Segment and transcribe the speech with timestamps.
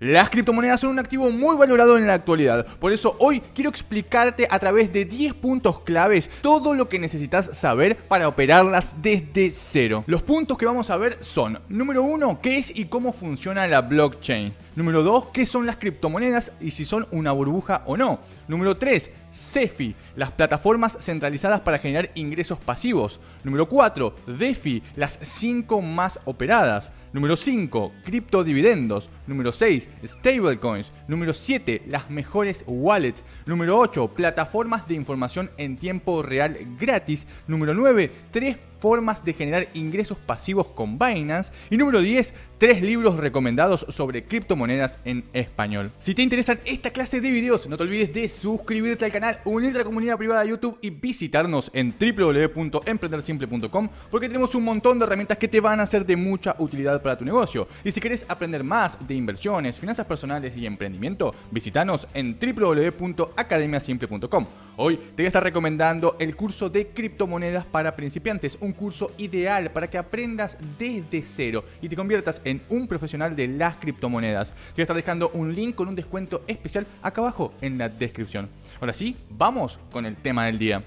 [0.00, 4.48] Las criptomonedas son un activo muy valorado en la actualidad, por eso hoy quiero explicarte
[4.50, 10.02] a través de 10 puntos claves todo lo que necesitas saber para operarlas desde cero.
[10.08, 13.82] Los puntos que vamos a ver son, número 1, qué es y cómo funciona la
[13.82, 14.52] blockchain.
[14.74, 18.18] Número 2, qué son las criptomonedas y si son una burbuja o no.
[18.48, 23.20] Número 3, CEFI, las plataformas centralizadas para generar ingresos pasivos.
[23.44, 26.90] Número 4, DeFi, las 5 más operadas.
[27.14, 29.08] Número 5, criptodividendos.
[29.28, 30.92] Número 6, stablecoins.
[31.06, 33.24] Número 7, las mejores wallets.
[33.46, 37.28] Número 8, plataformas de información en tiempo real gratis.
[37.46, 41.50] Número 9, 3 formas de generar ingresos pasivos con Binance.
[41.70, 45.90] Y número 10, tres libros recomendados sobre criptomonedas en español.
[45.98, 49.78] Si te interesan esta clase de videos, no te olvides de suscribirte al canal, unirte
[49.78, 55.06] a la comunidad privada de YouTube y visitarnos en www.emprendersimple.com porque tenemos un montón de
[55.06, 57.66] herramientas que te van a ser de mucha utilidad para tu negocio.
[57.84, 64.44] Y si quieres aprender más de inversiones, finanzas personales y emprendimiento, visitanos en www.academiasimple.com.
[64.76, 69.70] Hoy te voy a estar recomendando el curso de criptomonedas para principiantes, un curso ideal
[69.70, 74.50] para que aprendas desde cero y te conviertas en un profesional de las criptomonedas.
[74.50, 77.88] Te voy a estar dejando un link con un descuento especial acá abajo en la
[77.88, 78.48] descripción.
[78.80, 80.84] Ahora sí, vamos con el tema del día.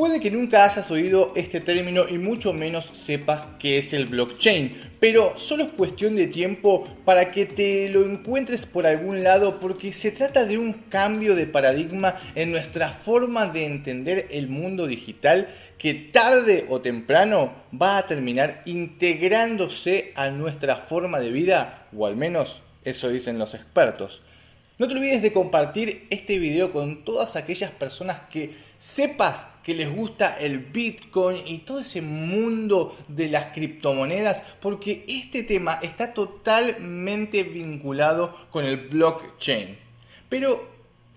[0.00, 4.74] Puede que nunca hayas oído este término y mucho menos sepas qué es el blockchain,
[4.98, 9.92] pero solo es cuestión de tiempo para que te lo encuentres por algún lado porque
[9.92, 15.48] se trata de un cambio de paradigma en nuestra forma de entender el mundo digital
[15.76, 22.16] que tarde o temprano va a terminar integrándose a nuestra forma de vida, o al
[22.16, 24.22] menos eso dicen los expertos.
[24.80, 29.94] No te olvides de compartir este video con todas aquellas personas que sepas que les
[29.94, 37.44] gusta el Bitcoin y todo ese mundo de las criptomonedas, porque este tema está totalmente
[37.44, 39.78] vinculado con el blockchain.
[40.28, 40.68] Pero,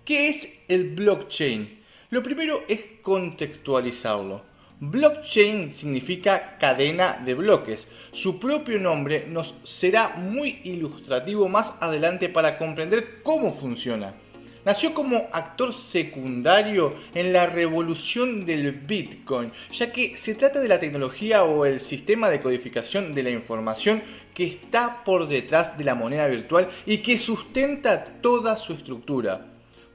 [0.04, 1.80] ¿qué es el blockchain?
[2.10, 4.44] Lo primero es contextualizarlo.
[4.78, 7.88] Blockchain significa cadena de bloques.
[8.12, 14.14] Su propio nombre nos será muy ilustrativo más adelante para comprender cómo funciona.
[14.64, 20.80] Nació como actor secundario en la revolución del Bitcoin, ya que se trata de la
[20.80, 25.94] tecnología o el sistema de codificación de la información que está por detrás de la
[25.94, 29.48] moneda virtual y que sustenta toda su estructura.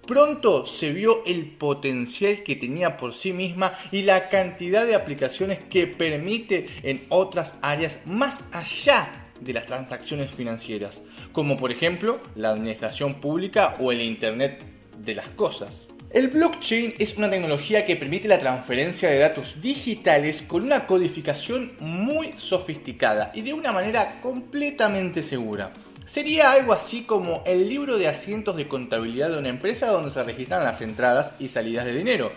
[0.05, 5.59] Pronto se vio el potencial que tenía por sí misma y la cantidad de aplicaciones
[5.59, 11.01] que permite en otras áreas más allá de las transacciones financieras,
[11.31, 14.63] como por ejemplo la administración pública o el Internet
[14.97, 15.89] de las Cosas.
[16.11, 21.73] El blockchain es una tecnología que permite la transferencia de datos digitales con una codificación
[21.79, 25.71] muy sofisticada y de una manera completamente segura.
[26.07, 30.23] Sería algo así como el libro de asientos de contabilidad de una empresa donde se
[30.23, 32.31] registran las entradas y salidas de dinero.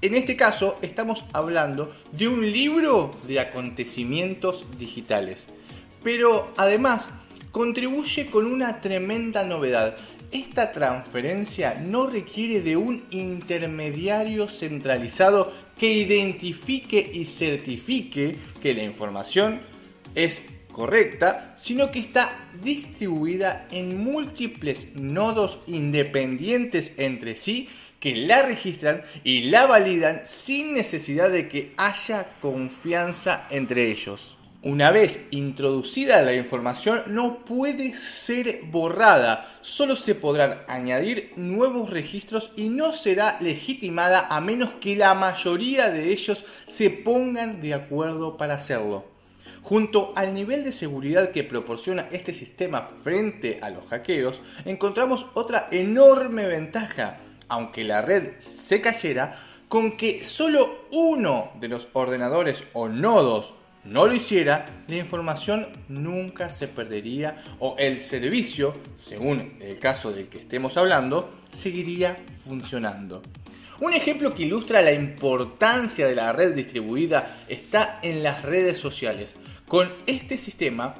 [0.00, 5.48] En este caso estamos hablando de un libro de acontecimientos digitales.
[6.02, 7.10] Pero además
[7.50, 9.96] contribuye con una tremenda novedad.
[10.30, 19.60] Esta transferencia no requiere de un intermediario centralizado que identifique y certifique que la información
[20.14, 29.02] es correcta, sino que está distribuida en múltiples nodos independientes entre sí que la registran
[29.24, 34.37] y la validan sin necesidad de que haya confianza entre ellos.
[34.62, 42.50] Una vez introducida la información no puede ser borrada, solo se podrán añadir nuevos registros
[42.56, 48.36] y no será legitimada a menos que la mayoría de ellos se pongan de acuerdo
[48.36, 49.04] para hacerlo.
[49.62, 55.68] Junto al nivel de seguridad que proporciona este sistema frente a los hackeos, encontramos otra
[55.70, 59.38] enorme ventaja, aunque la red se cayera,
[59.68, 63.54] con que solo uno de los ordenadores o nodos
[63.88, 70.28] no lo hiciera, la información nunca se perdería o el servicio, según el caso del
[70.28, 73.22] que estemos hablando, seguiría funcionando.
[73.80, 79.36] Un ejemplo que ilustra la importancia de la red distribuida está en las redes sociales.
[79.66, 80.94] Con este sistema,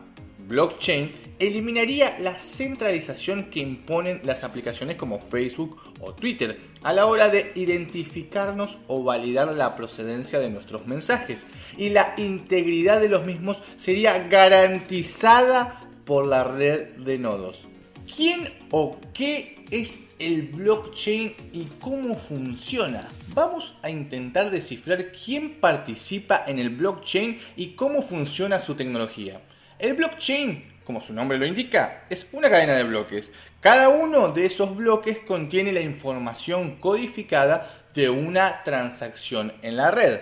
[0.47, 7.29] blockchain eliminaría la centralización que imponen las aplicaciones como Facebook o Twitter a la hora
[7.29, 11.47] de identificarnos o validar la procedencia de nuestros mensajes
[11.77, 17.65] y la integridad de los mismos sería garantizada por la red de nodos.
[18.17, 23.09] ¿Quién o qué es el blockchain y cómo funciona?
[23.35, 29.43] Vamos a intentar descifrar quién participa en el blockchain y cómo funciona su tecnología.
[29.79, 33.31] El blockchain, como su nombre lo indica, es una cadena de bloques.
[33.61, 40.21] Cada uno de esos bloques contiene la información codificada de una transacción en la red.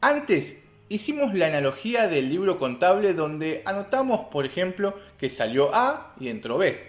[0.00, 0.56] Antes
[0.88, 6.56] hicimos la analogía del libro contable donde anotamos, por ejemplo, que salió A y entró
[6.56, 6.82] B.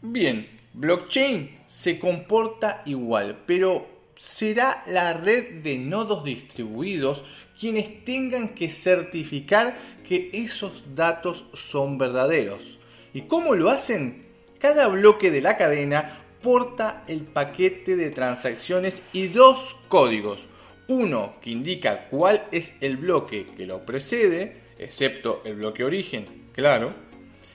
[0.00, 7.24] Bien, blockchain se comporta igual, pero será la red de nodos distribuidos
[7.58, 9.74] quienes tengan que certificar
[10.06, 12.78] que esos datos son verdaderos.
[13.14, 14.26] ¿Y cómo lo hacen?
[14.58, 20.48] Cada bloque de la cadena porta el paquete de transacciones y dos códigos.
[20.86, 26.90] Uno que indica cuál es el bloque que lo precede, excepto el bloque origen, claro.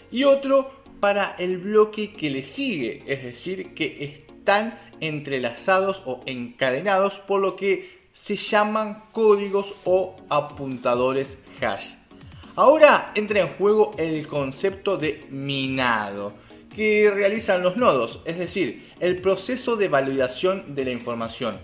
[0.09, 7.19] Y otro para el bloque que le sigue, es decir, que están entrelazados o encadenados
[7.19, 11.95] por lo que se llaman códigos o apuntadores hash.
[12.55, 16.33] Ahora entra en juego el concepto de minado
[16.75, 21.57] que realizan los nodos, es decir, el proceso de validación de la información.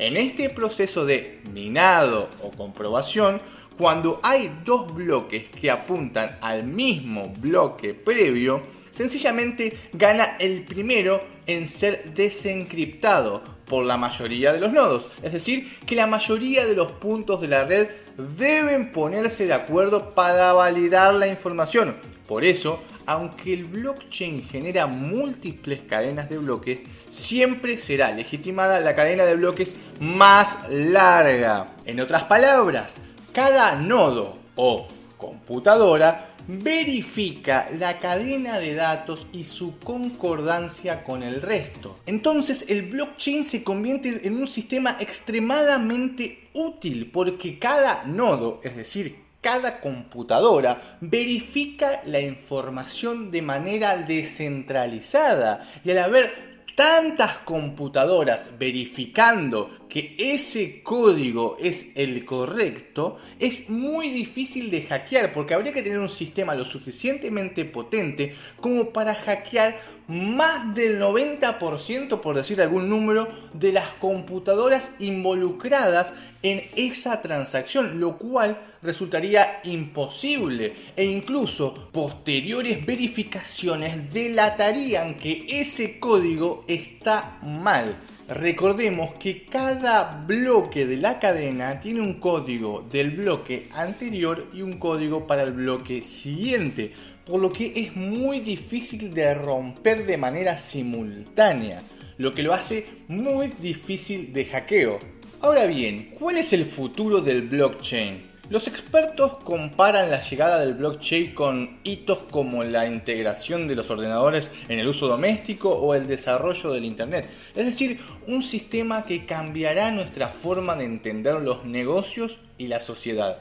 [0.00, 3.40] En este proceso de minado o comprobación,
[3.78, 8.60] cuando hay dos bloques que apuntan al mismo bloque previo,
[8.90, 15.08] sencillamente gana el primero en ser desencriptado por la mayoría de los nodos.
[15.22, 20.10] Es decir, que la mayoría de los puntos de la red deben ponerse de acuerdo
[20.10, 21.96] para validar la información.
[22.26, 26.80] Por eso, aunque el blockchain genera múltiples cadenas de bloques,
[27.10, 31.74] siempre será legitimada la cadena de bloques más larga.
[31.84, 32.96] En otras palabras,
[33.32, 34.88] cada nodo o
[35.18, 41.98] computadora verifica la cadena de datos y su concordancia con el resto.
[42.06, 49.24] Entonces el blockchain se convierte en un sistema extremadamente útil porque cada nodo, es decir,
[49.40, 60.14] cada computadora verifica la información de manera descentralizada y al haber tantas computadoras verificando que
[60.18, 66.08] ese código es el correcto, es muy difícil de hackear porque habría que tener un
[66.08, 69.76] sistema lo suficientemente potente como para hackear
[70.08, 78.18] más del 90%, por decir algún número, de las computadoras involucradas en esa transacción, lo
[78.18, 87.96] cual resultaría imposible e incluso posteriores verificaciones delatarían que ese código está mal.
[88.28, 94.78] Recordemos que cada bloque de la cadena tiene un código del bloque anterior y un
[94.78, 96.92] código para el bloque siguiente,
[97.26, 101.82] por lo que es muy difícil de romper de manera simultánea,
[102.18, 104.98] lo que lo hace muy difícil de hackeo.
[105.40, 108.34] Ahora bien, ¿cuál es el futuro del blockchain?
[108.50, 114.50] Los expertos comparan la llegada del blockchain con hitos como la integración de los ordenadores
[114.68, 119.90] en el uso doméstico o el desarrollo del Internet, es decir, un sistema que cambiará
[119.92, 123.38] nuestra forma de entender los negocios y la sociedad.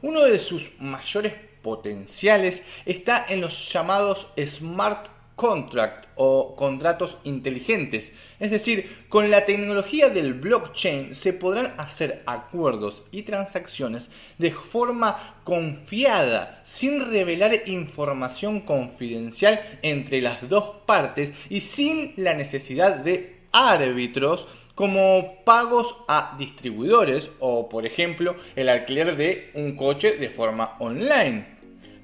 [0.00, 1.34] Uno de sus mayores
[1.68, 8.12] potenciales está en los llamados smart contract o contratos inteligentes.
[8.40, 15.36] Es decir, con la tecnología del blockchain se podrán hacer acuerdos y transacciones de forma
[15.44, 24.46] confiada, sin revelar información confidencial entre las dos partes y sin la necesidad de árbitros
[24.74, 31.57] como pagos a distribuidores o por ejemplo el alquiler de un coche de forma online.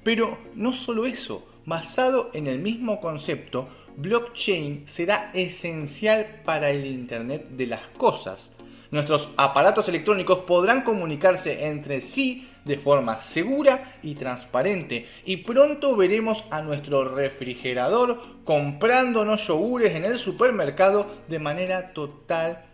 [0.05, 7.47] Pero no solo eso, basado en el mismo concepto, blockchain será esencial para el Internet
[7.49, 8.51] de las Cosas.
[8.91, 16.43] Nuestros aparatos electrónicos podrán comunicarse entre sí de forma segura y transparente y pronto veremos
[16.51, 22.64] a nuestro refrigerador comprándonos yogures en el supermercado de manera total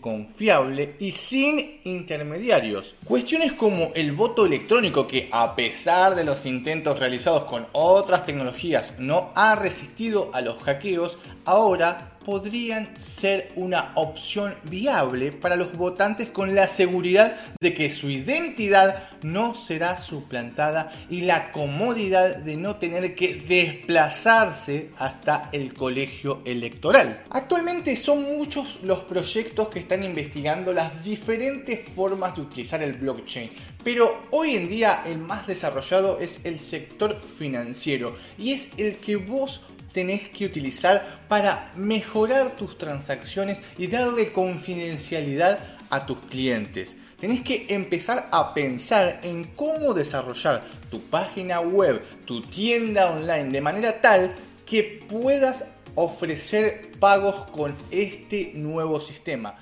[0.00, 2.94] confiable y sin intermediarios.
[3.04, 8.94] Cuestiones como el voto electrónico que a pesar de los intentos realizados con otras tecnologías
[8.98, 16.28] no ha resistido a los hackeos, ahora podrían ser una opción viable para los votantes
[16.28, 22.76] con la seguridad de que su identidad no será suplantada y la comodidad de no
[22.76, 27.22] tener que desplazarse hasta el colegio electoral.
[27.30, 33.50] Actualmente son muchos los proyectos que están investigando las diferentes formas de utilizar el blockchain,
[33.84, 39.14] pero hoy en día el más desarrollado es el sector financiero y es el que
[39.14, 39.62] vos
[39.96, 46.98] tenés que utilizar para mejorar tus transacciones y darle confidencialidad a tus clientes.
[47.18, 53.60] Tenés que empezar a pensar en cómo desarrollar tu página web, tu tienda online de
[53.62, 54.34] manera tal
[54.66, 59.54] que puedas ofrecer pagos con este nuevo sistema.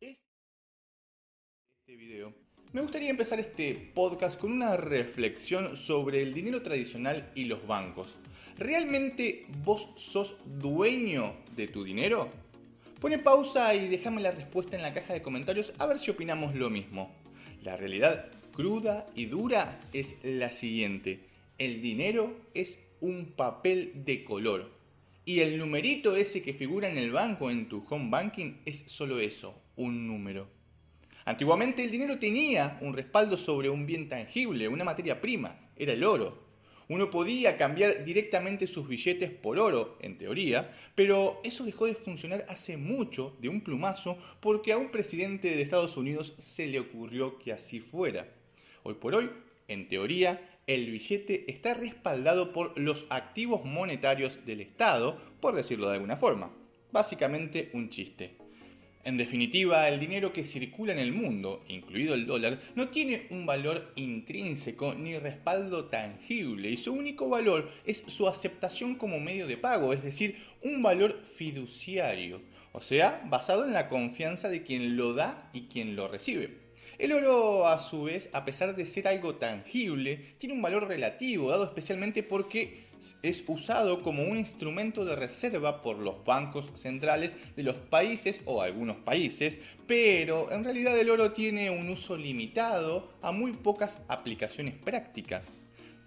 [0.00, 0.24] Este.
[2.72, 8.16] Me gustaría empezar este podcast con una reflexión sobre el dinero tradicional y los bancos.
[8.60, 12.28] ¿Realmente vos sos dueño de tu dinero?
[13.00, 16.54] Pone pausa y déjame la respuesta en la caja de comentarios a ver si opinamos
[16.54, 17.10] lo mismo.
[17.62, 21.20] La realidad cruda y dura es la siguiente.
[21.56, 24.70] El dinero es un papel de color.
[25.24, 29.20] Y el numerito ese que figura en el banco en tu home banking es solo
[29.20, 30.48] eso, un número.
[31.24, 36.04] Antiguamente el dinero tenía un respaldo sobre un bien tangible, una materia prima, era el
[36.04, 36.49] oro
[36.90, 42.44] uno podía cambiar directamente sus billetes por oro, en teoría, pero eso dejó de funcionar
[42.48, 47.38] hace mucho, de un plumazo, porque a un presidente de Estados Unidos se le ocurrió
[47.38, 48.26] que así fuera.
[48.82, 49.30] Hoy por hoy,
[49.68, 55.94] en teoría, el billete está respaldado por los activos monetarios del Estado, por decirlo de
[55.94, 56.50] alguna forma.
[56.90, 58.39] Básicamente un chiste.
[59.02, 63.46] En definitiva, el dinero que circula en el mundo, incluido el dólar, no tiene un
[63.46, 69.56] valor intrínseco ni respaldo tangible y su único valor es su aceptación como medio de
[69.56, 72.42] pago, es decir, un valor fiduciario,
[72.72, 76.58] o sea, basado en la confianza de quien lo da y quien lo recibe.
[76.98, 81.50] El oro, a su vez, a pesar de ser algo tangible, tiene un valor relativo,
[81.50, 82.89] dado especialmente porque
[83.22, 88.62] es usado como un instrumento de reserva por los bancos centrales de los países o
[88.62, 94.74] algunos países, pero en realidad el oro tiene un uso limitado a muy pocas aplicaciones
[94.74, 95.50] prácticas.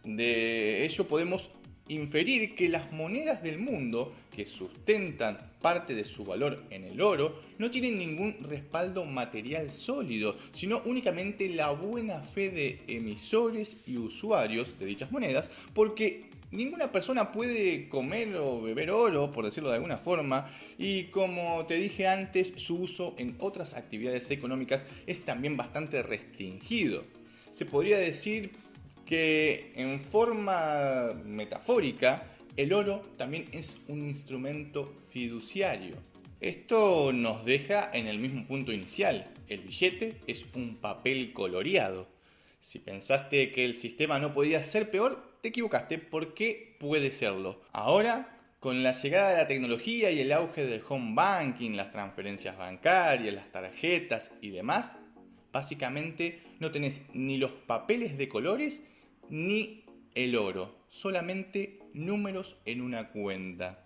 [0.04, 1.50] De ello podemos
[1.88, 7.42] inferir que las monedas del mundo que sustentan parte de su valor en el oro
[7.58, 14.78] no tienen ningún respaldo material sólido, sino únicamente la buena fe de emisores y usuarios
[14.80, 19.98] de dichas monedas, porque ninguna persona puede comer o beber oro, por decirlo de alguna
[19.98, 26.03] forma, y como te dije antes, su uso en otras actividades económicas es también bastante
[26.03, 27.03] restringido.
[27.51, 28.51] Se podría decir
[29.05, 35.95] que en forma metafórica, el oro también es un instrumento fiduciario.
[36.39, 39.27] Esto nos deja en el mismo punto inicial.
[39.48, 42.07] El billete es un papel coloreado.
[42.60, 47.60] Si pensaste que el sistema no podía ser peor, te equivocaste porque puede serlo.
[47.74, 52.58] Ahora, con la llegada de la tecnología y el auge del home banking, las transferencias
[52.58, 54.96] bancarias, las tarjetas y demás,
[55.52, 58.86] básicamente no tenés ni los papeles de colores
[59.30, 59.84] ni
[60.16, 63.84] el oro, solamente números en una cuenta.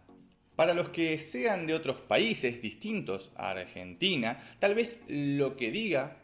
[0.56, 6.18] Para los que sean de otros países distintos a Argentina, tal vez lo que diga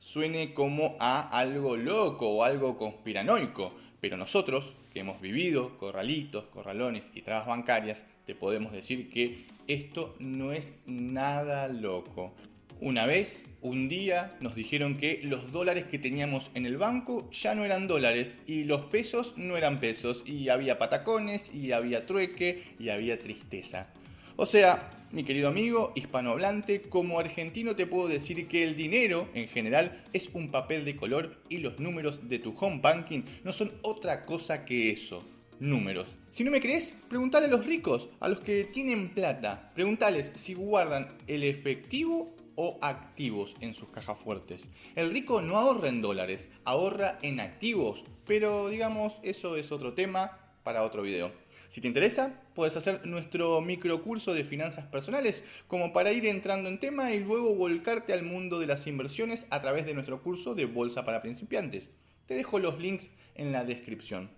[0.00, 7.10] suene como a algo loco o algo conspiranoico, pero nosotros, que hemos vivido corralitos, corralones
[7.14, 12.34] y trabas bancarias, te podemos decir que esto no es nada loco.
[12.80, 17.54] Una vez, un día, nos dijeron que los dólares que teníamos en el banco ya
[17.54, 22.62] no eran dólares y los pesos no eran pesos y había patacones y había trueque
[22.78, 23.88] y había tristeza.
[24.36, 29.48] O sea, mi querido amigo hispanohablante, como argentino te puedo decir que el dinero en
[29.48, 33.72] general es un papel de color y los números de tu home banking no son
[33.82, 35.24] otra cosa que eso.
[35.58, 36.06] Números.
[36.30, 39.70] Si no me crees, pregúntale a los ricos, a los que tienen plata.
[39.74, 44.70] Pregúntales si guardan el efectivo o activos en sus cajas fuertes.
[44.94, 50.49] El rico no ahorra en dólares, ahorra en activos, pero digamos, eso es otro tema
[50.70, 51.32] para otro video.
[51.68, 56.78] Si te interesa, puedes hacer nuestro microcurso de finanzas personales como para ir entrando en
[56.78, 60.66] tema y luego volcarte al mundo de las inversiones a través de nuestro curso de
[60.66, 61.90] Bolsa para principiantes.
[62.26, 64.30] Te dejo los links en la descripción.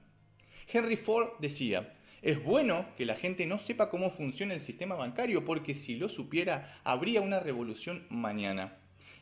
[0.72, 5.44] Henry Ford decía, es bueno que la gente no sepa cómo funciona el sistema bancario
[5.44, 8.78] porque si lo supiera habría una revolución mañana.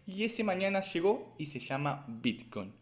[0.07, 2.73] Y ese mañana llegó y se llama Bitcoin.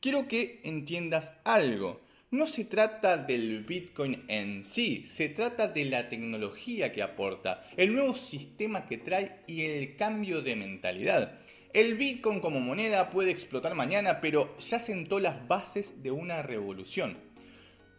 [0.00, 2.02] Quiero que entiendas algo.
[2.32, 7.92] No se trata del Bitcoin en sí, se trata de la tecnología que aporta, el
[7.92, 11.40] nuevo sistema que trae y el cambio de mentalidad.
[11.74, 17.18] El Bitcoin como moneda puede explotar mañana, pero ya sentó las bases de una revolución.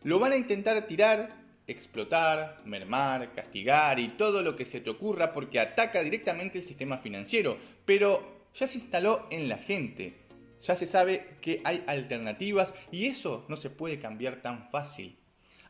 [0.02, 1.36] Lo van a intentar tirar,
[1.68, 6.98] explotar, mermar, castigar y todo lo que se te ocurra porque ataca directamente el sistema
[6.98, 10.23] financiero, pero ya se instaló en la gente
[10.64, 15.18] ya se sabe que hay alternativas y eso no se puede cambiar tan fácil.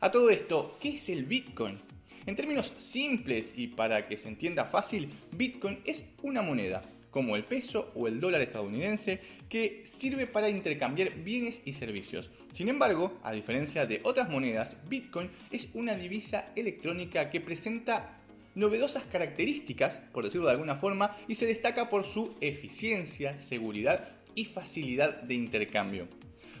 [0.00, 1.80] A todo esto, ¿qué es el Bitcoin?
[2.26, 7.44] En términos simples y para que se entienda fácil, Bitcoin es una moneda, como el
[7.44, 12.30] peso o el dólar estadounidense, que sirve para intercambiar bienes y servicios.
[12.50, 18.20] Sin embargo, a diferencia de otras monedas, Bitcoin es una divisa electrónica que presenta
[18.54, 24.44] novedosas características, por decirlo de alguna forma, y se destaca por su eficiencia, seguridad y
[24.44, 26.08] facilidad de intercambio.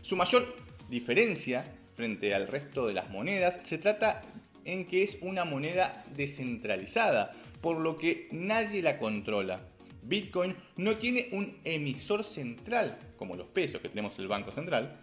[0.02, 0.56] Su mayor
[0.88, 1.64] diferencia
[1.94, 4.22] frente al resto de las monedas se trata
[4.64, 9.60] en que es una moneda descentralizada, por lo que nadie la controla.
[10.02, 15.00] Bitcoin no tiene un emisor central, como los pesos que tenemos en el Banco Central,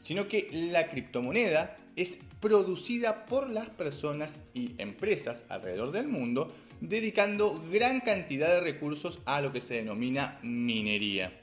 [0.00, 7.62] sino que la criptomoneda es producida por las personas y empresas alrededor del mundo, dedicando
[7.70, 11.38] gran cantidad de recursos a lo que se denomina minería.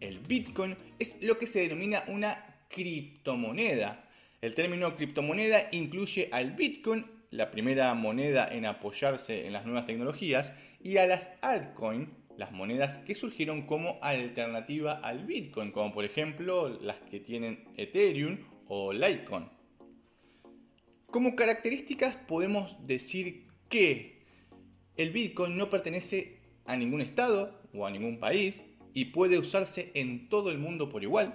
[0.00, 4.08] El Bitcoin es lo que se denomina una criptomoneda.
[4.40, 10.52] El término criptomoneda incluye al Bitcoin, la primera moneda en apoyarse en las nuevas tecnologías,
[10.82, 16.68] y a las altcoins, las monedas que surgieron como alternativa al Bitcoin, como por ejemplo
[16.68, 18.38] las que tienen Ethereum
[18.68, 19.48] o Litecoin.
[21.06, 24.22] Como características podemos decir que
[24.96, 28.62] el Bitcoin no pertenece a ningún estado o a ningún país,
[28.94, 31.34] y puede usarse en todo el mundo por igual.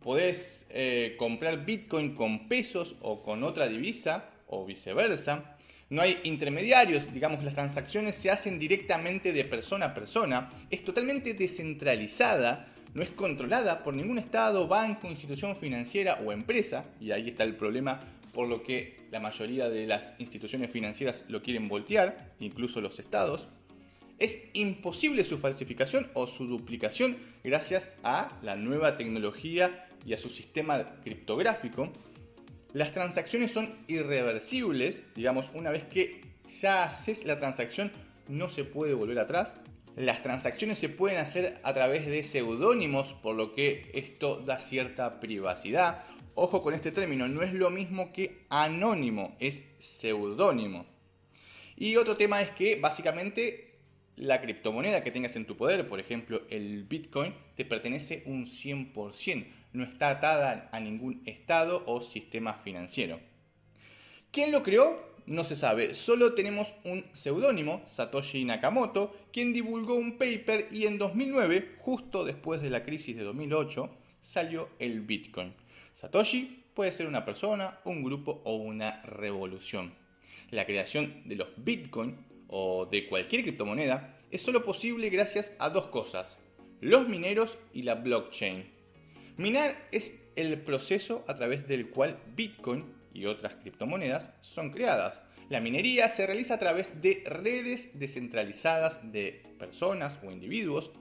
[0.00, 5.56] Podés eh, comprar Bitcoin con pesos o con otra divisa o viceversa.
[5.90, 10.50] No hay intermediarios, digamos, las transacciones se hacen directamente de persona a persona.
[10.70, 16.84] Es totalmente descentralizada, no es controlada por ningún estado, banco, institución financiera o empresa.
[17.00, 18.00] Y ahí está el problema
[18.32, 23.48] por lo que la mayoría de las instituciones financieras lo quieren voltear, incluso los estados.
[24.18, 30.28] Es imposible su falsificación o su duplicación gracias a la nueva tecnología y a su
[30.28, 31.92] sistema criptográfico.
[32.72, 36.22] Las transacciones son irreversibles, digamos, una vez que
[36.60, 37.92] ya haces la transacción
[38.28, 39.54] no se puede volver atrás.
[39.96, 45.18] Las transacciones se pueden hacer a través de seudónimos, por lo que esto da cierta
[45.20, 46.04] privacidad.
[46.34, 50.86] Ojo con este término, no es lo mismo que anónimo, es seudónimo.
[51.76, 53.67] Y otro tema es que básicamente
[54.18, 59.46] la criptomoneda que tengas en tu poder, por ejemplo el Bitcoin, te pertenece un 100%,
[59.72, 63.20] no está atada a ningún estado o sistema financiero.
[64.30, 65.08] ¿Quién lo creó?
[65.26, 70.96] No se sabe, solo tenemos un seudónimo, Satoshi Nakamoto, quien divulgó un paper y en
[70.96, 73.90] 2009, justo después de la crisis de 2008,
[74.22, 75.52] salió el Bitcoin.
[75.92, 79.92] Satoshi puede ser una persona, un grupo o una revolución.
[80.50, 82.16] La creación de los Bitcoin
[82.48, 86.38] o de cualquier criptomoneda es solo posible gracias a dos cosas,
[86.80, 88.70] los mineros y la blockchain.
[89.36, 95.22] Minar es el proceso a través del cual Bitcoin y otras criptomonedas son creadas.
[95.48, 100.92] La minería se realiza a través de redes descentralizadas de personas o individuos,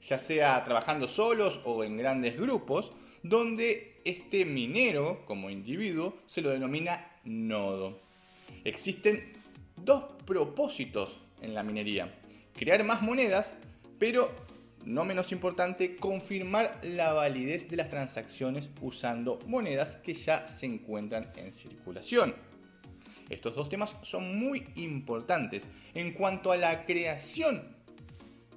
[0.00, 6.50] ya sea trabajando solos o en grandes grupos, donde este minero como individuo se lo
[6.50, 8.00] denomina nodo.
[8.64, 9.32] Existen
[9.84, 12.14] dos propósitos en la minería.
[12.54, 13.54] Crear más monedas,
[13.98, 14.30] pero
[14.84, 21.32] no menos importante, confirmar la validez de las transacciones usando monedas que ya se encuentran
[21.36, 22.34] en circulación.
[23.28, 25.68] Estos dos temas son muy importantes.
[25.94, 27.76] En cuanto a la creación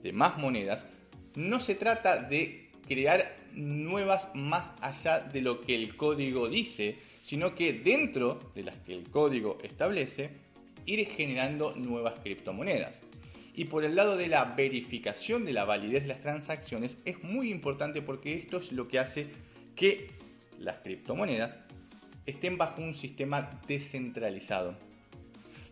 [0.02, 0.86] de más monedas,
[1.36, 7.56] no se trata de crear nuevas más allá de lo que el código dice, sino
[7.56, 10.45] que dentro de las que el código establece,
[10.86, 13.02] ir generando nuevas criptomonedas.
[13.54, 17.52] Y por el lado de la verificación de la validez de las transacciones es muy
[17.52, 19.28] importante porque esto es lo que hace
[19.76, 20.12] que
[20.60, 21.60] las criptomonedas
[22.26, 24.78] estén bajo un sistema descentralizado.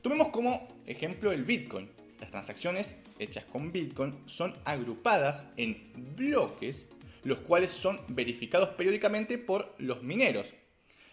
[0.02, 1.89] Tomemos como ejemplo el Bitcoin.
[2.19, 6.88] Las transacciones hechas con Bitcoin son agrupadas en bloques,
[7.23, 10.54] los cuales son verificados periódicamente por los mineros,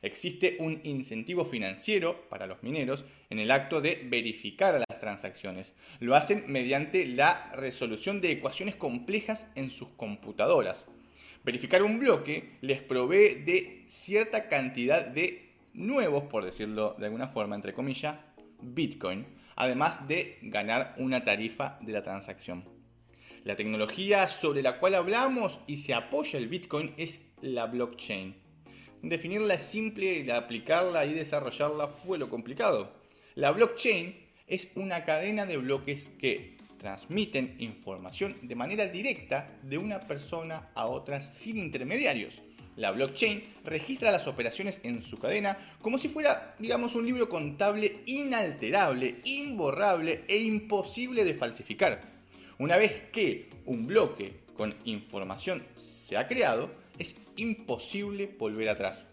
[0.02, 5.74] Existe un incentivo financiero para los mineros en el acto de verificar las transacciones.
[5.98, 10.86] Lo hacen mediante la resolución de ecuaciones complejas en sus computadoras.
[11.44, 17.54] Verificar un bloque les provee de cierta cantidad de nuevos, por decirlo de alguna forma,
[17.54, 18.16] entre comillas,
[18.62, 22.64] Bitcoin, además de ganar una tarifa de la transacción.
[23.44, 28.39] La tecnología sobre la cual hablamos y se apoya el Bitcoin es la blockchain.
[29.02, 32.92] Definirla es simple y aplicarla y desarrollarla fue lo complicado.
[33.34, 34.14] La blockchain
[34.46, 40.86] es una cadena de bloques que transmiten información de manera directa de una persona a
[40.86, 42.42] otra sin intermediarios.
[42.76, 48.02] La blockchain registra las operaciones en su cadena como si fuera, digamos, un libro contable
[48.06, 52.00] inalterable, imborrable e imposible de falsificar.
[52.58, 59.06] Una vez que un bloque con información se ha creado, es imposible volver atrás.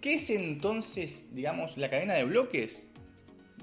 [0.00, 2.88] ¿Qué es entonces, digamos, la cadena de bloques?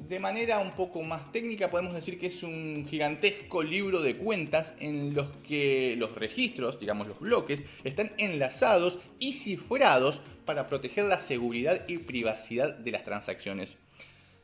[0.07, 4.73] De manera un poco más técnica podemos decir que es un gigantesco libro de cuentas
[4.79, 11.17] en los que los registros, digamos los bloques, están enlazados y cifrados para proteger la
[11.17, 13.77] seguridad y privacidad de las transacciones.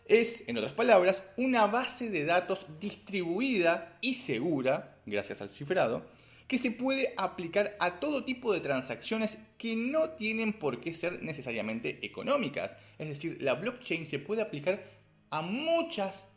[0.08, 6.06] Es, en otras palabras, una base de datos distribuida y segura, gracias al cifrado,
[6.48, 11.24] que se puede aplicar a todo tipo de transacciones que no tienen por qué ser
[11.24, 12.76] necesariamente económicas.
[12.98, 14.84] Es decir, la blockchain se puede aplicar
[15.30, 16.28] a muchos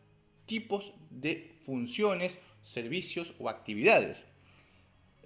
[0.46, 4.24] tipos de funciones, servicios o actividades.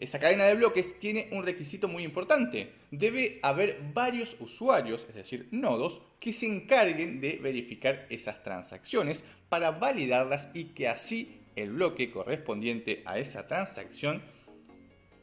[0.00, 2.72] Esa cadena de bloques tiene un requisito muy importante.
[2.90, 9.72] Debe haber varios usuarios, es decir, nodos, que se encarguen de verificar esas transacciones para
[9.72, 14.22] validarlas y que así el bloque correspondiente a esa transacción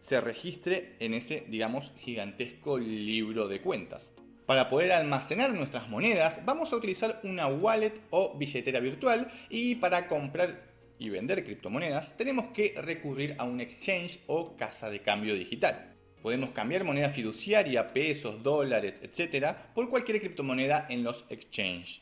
[0.07, 4.13] se registre en ese, digamos, gigantesco libro de cuentas.
[4.45, 10.07] Para poder almacenar nuestras monedas vamos a utilizar una wallet o billetera virtual y para
[10.07, 10.63] comprar
[10.97, 15.93] y vender criptomonedas tenemos que recurrir a un exchange o casa de cambio digital.
[16.21, 19.57] Podemos cambiar moneda fiduciaria, pesos, dólares, etc.
[19.75, 21.99] por cualquier criptomoneda en los exchanges.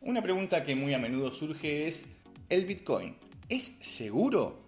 [0.00, 2.06] Una pregunta que muy a menudo surge es,
[2.50, 3.16] ¿el Bitcoin
[3.48, 4.67] es seguro?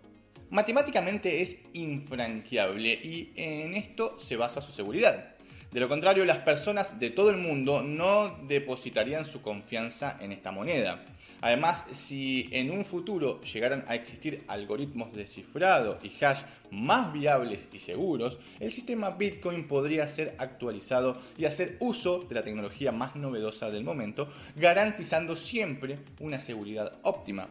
[0.50, 5.36] Matemáticamente es infranqueable y en esto se basa su seguridad.
[5.70, 10.50] De lo contrario, las personas de todo el mundo no depositarían su confianza en esta
[10.50, 11.04] moneda.
[11.40, 17.68] Además, si en un futuro llegaran a existir algoritmos de cifrado y hash más viables
[17.72, 23.14] y seguros, el sistema Bitcoin podría ser actualizado y hacer uso de la tecnología más
[23.14, 27.48] novedosa del momento, garantizando siempre una seguridad óptima.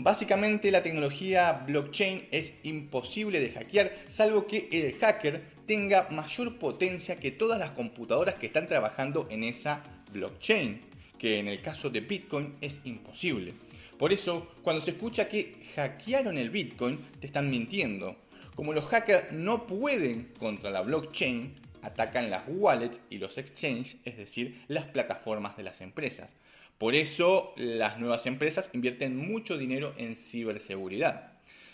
[0.00, 7.16] Básicamente la tecnología blockchain es imposible de hackear salvo que el hacker tenga mayor potencia
[7.16, 9.82] que todas las computadoras que están trabajando en esa
[10.12, 10.82] blockchain,
[11.18, 13.54] que en el caso de Bitcoin es imposible.
[13.98, 18.14] Por eso, cuando se escucha que hackearon el Bitcoin, te están mintiendo.
[18.54, 24.16] Como los hackers no pueden contra la blockchain, atacan las wallets y los exchanges, es
[24.16, 26.36] decir, las plataformas de las empresas.
[26.78, 31.32] Por eso las nuevas empresas invierten mucho dinero en ciberseguridad.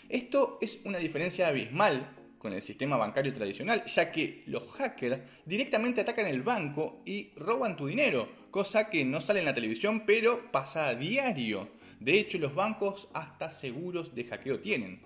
[0.09, 6.01] Esto es una diferencia abismal con el sistema bancario tradicional, ya que los hackers directamente
[6.01, 10.51] atacan el banco y roban tu dinero, cosa que no sale en la televisión pero
[10.51, 11.69] pasa a diario.
[11.99, 15.01] De hecho, los bancos hasta seguros de hackeo tienen.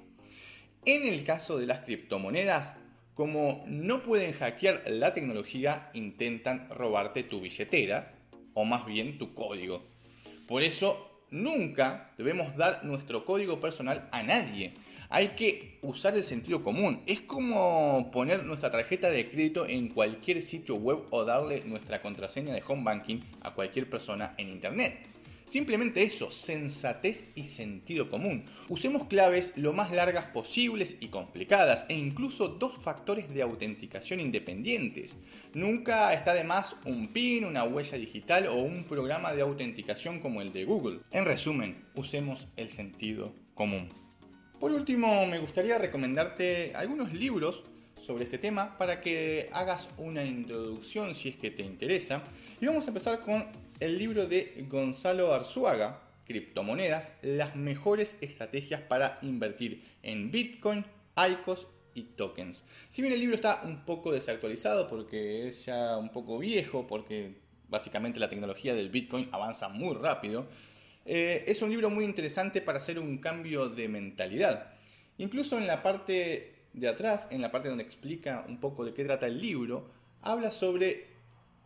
[0.86, 2.76] En el caso de las criptomonedas,
[3.16, 8.19] como no pueden hackear la tecnología, intentan robarte tu billetera,
[8.60, 9.82] o más bien tu código.
[10.46, 14.74] Por eso nunca debemos dar nuestro código personal a nadie.
[15.10, 17.02] Hay que usar el sentido común.
[17.08, 22.54] Es como poner nuestra tarjeta de crédito en cualquier sitio web o darle nuestra contraseña
[22.54, 25.08] de home banking a cualquier persona en internet.
[25.50, 28.46] Simplemente eso, sensatez y sentido común.
[28.68, 35.18] Usemos claves lo más largas posibles y complicadas e incluso dos factores de autenticación independientes.
[35.56, 40.44] Nunca está de más un PIN, una huella digital o un programa de autenticación como
[40.44, 41.00] el de Google.
[41.10, 43.90] En resumen, usemos el sentido común.
[44.60, 47.64] Por último, me gustaría recomendarte algunos libros
[47.98, 52.22] sobre este tema para que hagas una introducción si es que te interesa.
[52.62, 53.48] Y vamos a empezar con
[53.80, 62.04] el libro de Gonzalo Arzuaga, Criptomonedas, las mejores estrategias para invertir en Bitcoin, ICOs y
[62.04, 62.64] tokens.
[62.90, 67.36] Si bien el libro está un poco desactualizado porque es ya un poco viejo, porque
[67.68, 70.48] básicamente la tecnología del Bitcoin avanza muy rápido,
[71.06, 74.74] eh, es un libro muy interesante para hacer un cambio de mentalidad.
[75.18, 79.04] Incluso en la parte de atrás, en la parte donde explica un poco de qué
[79.04, 79.90] trata el libro,
[80.22, 81.08] habla sobre,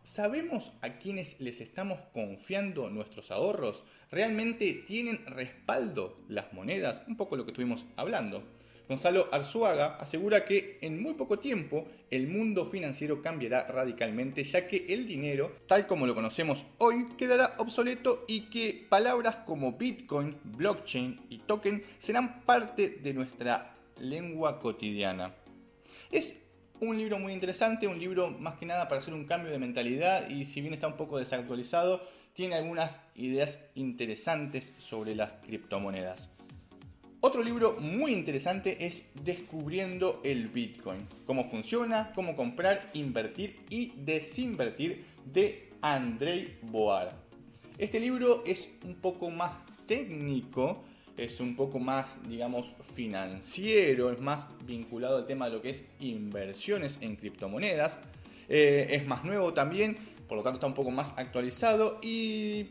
[0.04, 3.84] ¿sabemos a quienes les estamos confiando nuestros ahorros?
[4.10, 7.02] ¿Realmente tienen respaldo las monedas?
[7.08, 8.44] Un poco lo que estuvimos hablando.
[8.86, 14.84] Gonzalo Arzuaga asegura que en muy poco tiempo el mundo financiero cambiará radicalmente ya que
[14.90, 21.22] el dinero, tal como lo conocemos hoy, quedará obsoleto y que palabras como Bitcoin, blockchain
[21.30, 25.34] y token serán parte de nuestra lengua cotidiana.
[26.10, 26.43] Es
[26.80, 30.28] un libro muy interesante, un libro más que nada para hacer un cambio de mentalidad
[30.28, 36.30] y si bien está un poco desactualizado, tiene algunas ideas interesantes sobre las criptomonedas.
[37.20, 45.04] Otro libro muy interesante es Descubriendo el Bitcoin, cómo funciona, cómo comprar, invertir y desinvertir
[45.24, 47.16] de Andrei Boar.
[47.78, 49.52] Este libro es un poco más
[49.86, 50.84] técnico,
[51.16, 55.84] es un poco más, digamos, financiero, es más vinculado al tema de lo que es
[56.00, 57.98] inversiones en criptomonedas.
[58.48, 59.96] Eh, es más nuevo también,
[60.28, 62.68] por lo tanto está un poco más actualizado y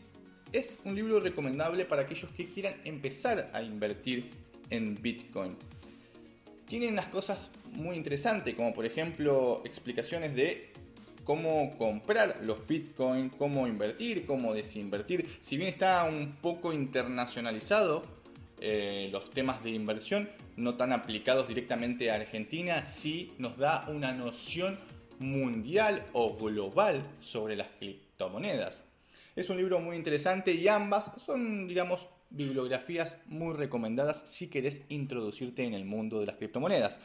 [0.52, 4.30] es un libro recomendable para aquellos que quieran empezar a invertir
[4.70, 5.56] en Bitcoin.
[6.68, 10.74] Tienen unas cosas muy interesantes, como por ejemplo explicaciones de
[11.24, 15.28] cómo comprar los Bitcoin, cómo invertir, cómo desinvertir.
[15.40, 18.23] Si bien está un poco internacionalizado
[18.66, 24.14] eh, los temas de inversión, no tan aplicados directamente a Argentina, sí nos da una
[24.14, 24.80] noción
[25.20, 28.82] mundial o global sobre las criptomonedas.
[29.36, 35.66] Es un libro muy interesante y ambas son, digamos, bibliografías muy recomendadas si querés introducirte
[35.66, 37.02] en el mundo de las criptomonedas.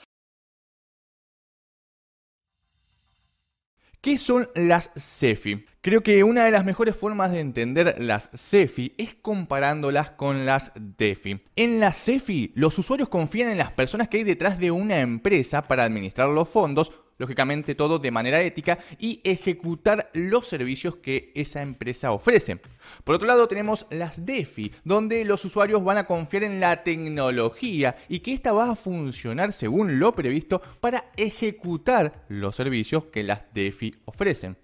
[4.01, 5.67] ¿Qué son las CEFI?
[5.81, 10.71] Creo que una de las mejores formas de entender las CEFI es comparándolas con las
[10.77, 11.43] DEFI.
[11.57, 15.67] En las CEFI, los usuarios confían en las personas que hay detrás de una empresa
[15.67, 21.63] para administrar los fondos lógicamente todo de manera ética, y ejecutar los servicios que esa
[21.63, 22.61] empresa ofrece.
[23.05, 27.97] Por otro lado tenemos las DeFi, donde los usuarios van a confiar en la tecnología
[28.09, 33.43] y que ésta va a funcionar según lo previsto para ejecutar los servicios que las
[33.53, 34.57] DeFi ofrecen.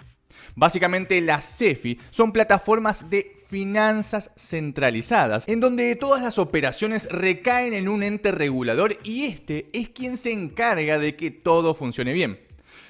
[0.55, 7.89] Básicamente las CEFI son plataformas de finanzas centralizadas, en donde todas las operaciones recaen en
[7.89, 12.41] un ente regulador y este es quien se encarga de que todo funcione bien.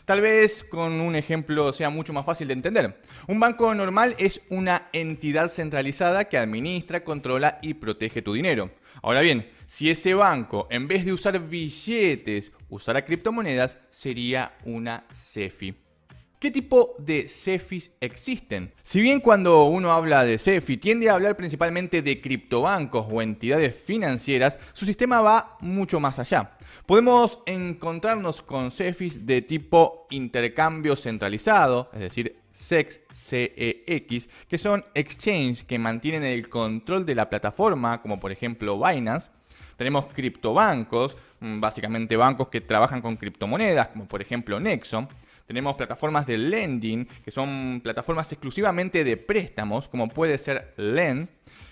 [0.06, 2.98] Tal vez con un ejemplo sea mucho más fácil de entender.
[3.28, 8.70] Un banco normal es una entidad centralizada que administra, controla y protege tu dinero.
[9.02, 15.83] Ahora bien, si ese banco en vez de usar billetes usara criptomonedas, sería una CEFI.
[16.44, 18.70] ¿Qué tipo de CEFIs existen?
[18.82, 23.74] Si bien cuando uno habla de CEFI tiende a hablar principalmente de criptobancos o entidades
[23.74, 26.58] financieras, su sistema va mucho más allá.
[26.84, 35.64] Podemos encontrarnos con CEFIs de tipo intercambio centralizado, es decir, SEX, CEX, que son exchanges
[35.64, 39.30] que mantienen el control de la plataforma, como por ejemplo Binance.
[39.78, 45.08] Tenemos criptobancos, mm, básicamente bancos que trabajan con criptomonedas, como por ejemplo Nexo.
[45.46, 51.28] Tenemos plataformas de lending, que son plataformas exclusivamente de préstamos, como puede ser Lend.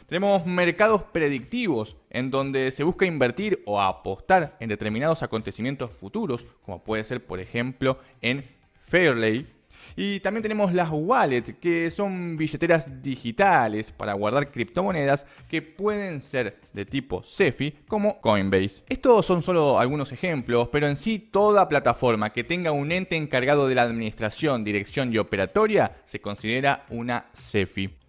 [0.07, 6.85] Tenemos mercados predictivos, en donde se busca invertir o apostar en determinados acontecimientos futuros, como
[6.85, 8.45] puede ser, por ejemplo, en
[8.85, 9.47] Fairlay.
[9.96, 16.59] Y también tenemos las wallets, que son billeteras digitales para guardar criptomonedas que pueden ser
[16.72, 18.83] de tipo CeFi como Coinbase.
[18.88, 23.68] Estos son solo algunos ejemplos, pero en sí toda plataforma que tenga un ente encargado
[23.68, 28.02] de la administración, dirección y operatoria se considera una CeFi.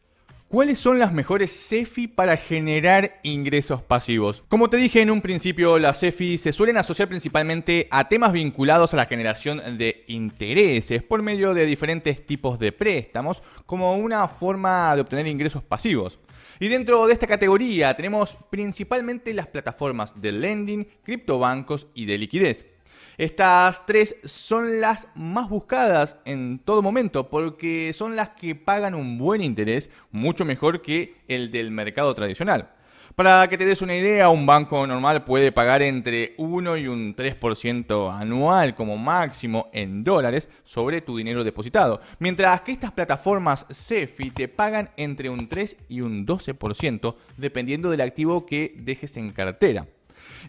[0.54, 4.44] ¿Cuáles son las mejores CEFI para generar ingresos pasivos?
[4.50, 8.94] Como te dije en un principio, las CEFI se suelen asociar principalmente a temas vinculados
[8.94, 14.94] a la generación de intereses por medio de diferentes tipos de préstamos como una forma
[14.94, 16.20] de obtener ingresos pasivos.
[16.60, 22.73] Y dentro de esta categoría tenemos principalmente las plataformas de lending, criptobancos y de liquidez.
[23.18, 29.20] Estas tres son las más buscadas en todo momento porque son las que pagan un
[29.20, 32.70] buen interés, mucho mejor que el del mercado tradicional.
[33.16, 37.16] Para que te des una idea, un banco normal puede pagar entre 1 y un
[37.16, 44.32] 3% anual como máximo en dólares sobre tu dinero depositado, mientras que estas plataformas CEFI
[44.32, 49.86] te pagan entre un 3 y un 12% dependiendo del activo que dejes en cartera.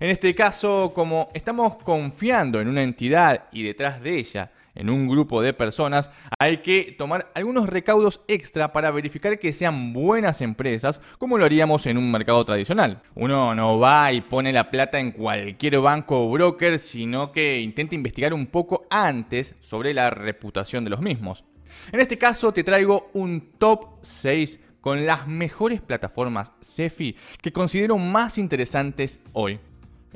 [0.01, 5.09] En este caso, como estamos confiando en una entidad y detrás de ella en un
[5.09, 11.01] grupo de personas, hay que tomar algunos recaudos extra para verificar que sean buenas empresas,
[11.19, 13.03] como lo haríamos en un mercado tradicional.
[13.15, 17.95] Uno no va y pone la plata en cualquier banco o broker, sino que intenta
[17.95, 21.45] investigar un poco antes sobre la reputación de los mismos.
[21.93, 27.97] En este caso te traigo un top 6 con las mejores plataformas CEFI que considero
[27.97, 29.61] más interesantes hoy.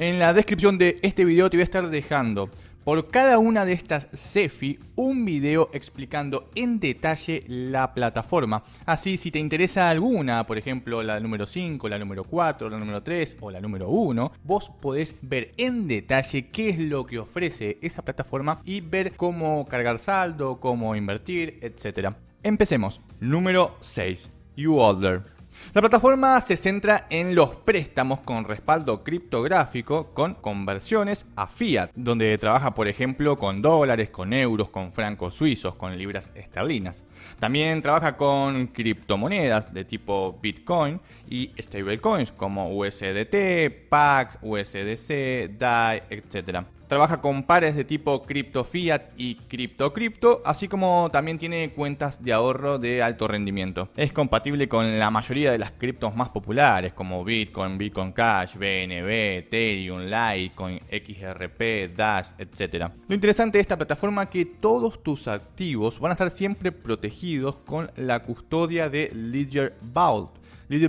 [0.00, 2.50] En la descripción de este video te voy a estar dejando
[2.84, 8.62] por cada una de estas CEFI un video explicando en detalle la plataforma.
[8.86, 13.02] Así si te interesa alguna, por ejemplo la número 5, la número 4, la número
[13.02, 17.78] 3 o la número 1, vos podés ver en detalle qué es lo que ofrece
[17.82, 22.10] esa plataforma y ver cómo cargar saldo, cómo invertir, etc.
[22.44, 23.00] Empecemos.
[23.18, 24.30] Número 6.
[24.54, 25.37] YouOrder.
[25.74, 32.38] La plataforma se centra en los préstamos con respaldo criptográfico con conversiones a fiat, donde
[32.38, 37.04] trabaja por ejemplo con dólares, con euros, con francos suizos, con libras esterlinas.
[37.38, 46.64] También trabaja con criptomonedas de tipo Bitcoin y stablecoins como USDT, PAX, USDC, DAI, etc.
[46.88, 52.24] Trabaja con pares de tipo cripto fiat y cripto cripto, así como también tiene cuentas
[52.24, 53.90] de ahorro de alto rendimiento.
[53.94, 59.38] Es compatible con la mayoría de las criptos más populares como Bitcoin, Bitcoin Cash, BNB,
[59.38, 62.90] Ethereum, Litecoin, XRP, Dash, etc.
[63.06, 67.56] Lo interesante de esta plataforma es que todos tus activos van a estar siempre protegidos
[67.66, 70.37] con la custodia de Ledger Vault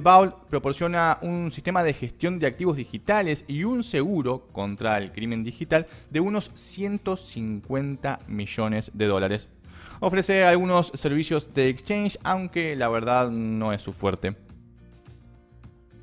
[0.01, 5.43] Vault proporciona un sistema de gestión de activos digitales y un seguro contra el crimen
[5.43, 9.47] digital de unos 150 millones de dólares.
[10.01, 14.35] Ofrece algunos servicios de exchange, aunque la verdad no es su fuerte.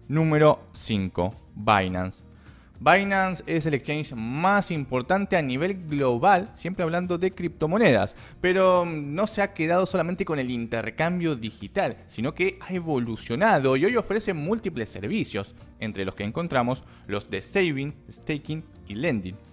[0.09, 1.35] Número 5.
[1.55, 2.26] Binance.
[2.81, 9.27] Binance es el exchange más importante a nivel global, siempre hablando de criptomonedas, pero no
[9.27, 14.35] se ha quedado solamente con el intercambio digital, sino que ha evolucionado y hoy ofrece
[14.35, 19.46] múltiples servicios, entre los que encontramos los de saving, staking y lending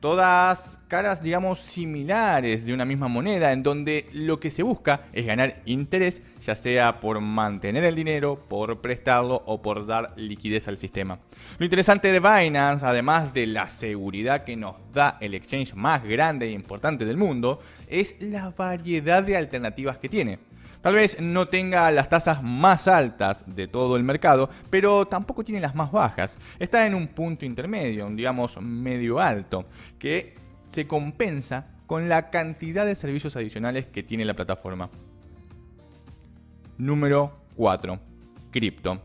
[0.00, 5.26] todas caras, digamos, similares de una misma moneda, en donde lo que se busca es
[5.26, 10.78] ganar interés, ya sea por mantener el dinero, por prestarlo o por dar liquidez al
[10.78, 11.18] sistema.
[11.58, 16.46] Lo interesante de Binance, además de la seguridad que nos da el exchange más grande
[16.46, 20.38] e importante del mundo, es la variedad de alternativas que tiene.
[20.86, 25.60] Tal vez no tenga las tasas más altas de todo el mercado, pero tampoco tiene
[25.60, 26.38] las más bajas.
[26.60, 29.66] Está en un punto intermedio, digamos medio alto,
[29.98, 30.36] que
[30.68, 34.88] se compensa con la cantidad de servicios adicionales que tiene la plataforma.
[36.78, 37.98] Número 4.
[38.52, 39.02] Crypto.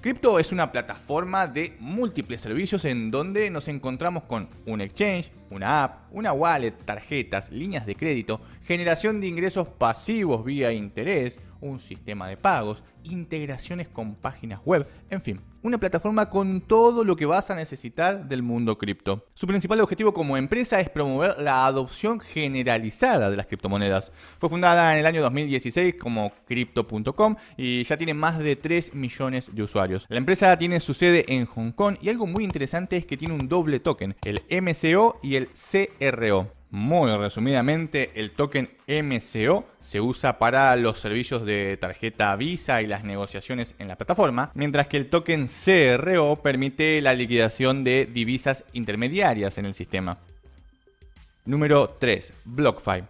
[0.00, 5.84] Crypto es una plataforma de múltiples servicios en donde nos encontramos con un exchange, una
[5.84, 12.28] app, una wallet, tarjetas, líneas de crédito, generación de ingresos pasivos vía interés, un sistema
[12.28, 17.50] de pagos, integraciones con páginas web, en fin, una plataforma con todo lo que vas
[17.50, 19.26] a necesitar del mundo cripto.
[19.34, 24.12] Su principal objetivo como empresa es promover la adopción generalizada de las criptomonedas.
[24.38, 29.54] Fue fundada en el año 2016 como crypto.com y ya tiene más de 3 millones
[29.54, 30.06] de usuarios.
[30.08, 33.34] La empresa tiene su sede en Hong Kong y algo muy interesante es que tiene
[33.34, 36.59] un doble token, el MCO y el CRO.
[36.72, 43.02] Muy resumidamente, el token MCO se usa para los servicios de tarjeta Visa y las
[43.02, 49.58] negociaciones en la plataforma, mientras que el token CRO permite la liquidación de divisas intermediarias
[49.58, 50.18] en el sistema.
[51.44, 52.32] Número 3.
[52.44, 53.02] BlockFi.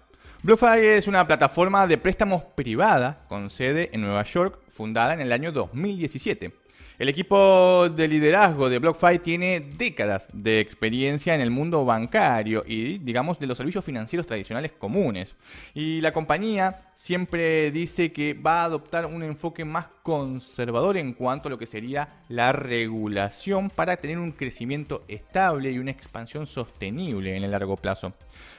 [0.43, 5.33] BlockFi es una plataforma de préstamos privada con sede en Nueva York, fundada en el
[5.33, 6.51] año 2017.
[7.01, 12.99] El equipo de liderazgo de BlockFi tiene décadas de experiencia en el mundo bancario y,
[12.99, 15.35] digamos, de los servicios financieros tradicionales comunes.
[15.73, 21.49] Y la compañía siempre dice que va a adoptar un enfoque más conservador en cuanto
[21.49, 27.35] a lo que sería la regulación para tener un crecimiento estable y una expansión sostenible
[27.35, 28.13] en el largo plazo.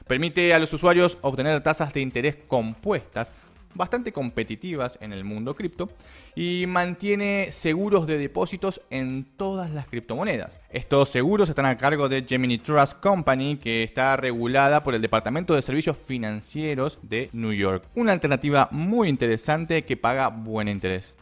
[0.08, 3.30] Permite a los usuarios obtener tasas de interés compuestas
[3.74, 5.88] bastante competitivas en el mundo cripto
[6.34, 10.60] y mantiene seguros de depósitos en todas las criptomonedas.
[10.70, 15.54] Estos seguros están a cargo de Gemini Trust Company que está regulada por el Departamento
[15.54, 17.84] de Servicios Financieros de New York.
[17.94, 21.14] Una alternativa muy interesante que paga buen interés.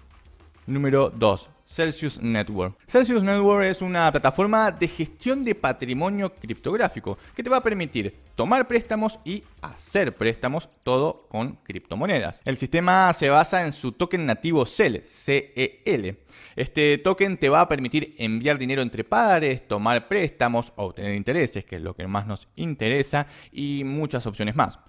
[0.70, 1.50] Número 2.
[1.70, 2.76] Celsius Network.
[2.86, 8.16] Celsius Network es una plataforma de gestión de patrimonio criptográfico que te va a permitir
[8.34, 12.40] tomar préstamos y hacer préstamos todo con criptomonedas.
[12.44, 16.18] El sistema se basa en su token nativo CEL, CEL.
[16.56, 21.76] Este token te va a permitir enviar dinero entre pares, tomar préstamos, obtener intereses, que
[21.76, 24.80] es lo que más nos interesa, y muchas opciones más.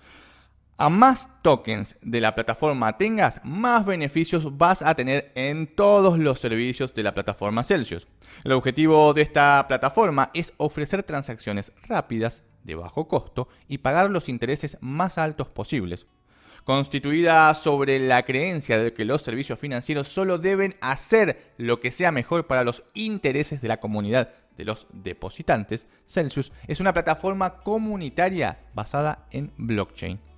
[0.82, 6.40] A más tokens de la plataforma tengas, más beneficios vas a tener en todos los
[6.40, 8.08] servicios de la plataforma Celsius.
[8.44, 14.28] El objetivo de esta plataforma es ofrecer transacciones rápidas, de bajo costo y pagar los
[14.28, 16.08] intereses más altos posibles.
[16.64, 22.12] Constituida sobre la creencia de que los servicios financieros solo deben hacer lo que sea
[22.12, 28.58] mejor para los intereses de la comunidad de los depositantes, Celsius es una plataforma comunitaria
[28.74, 30.31] basada en blockchain.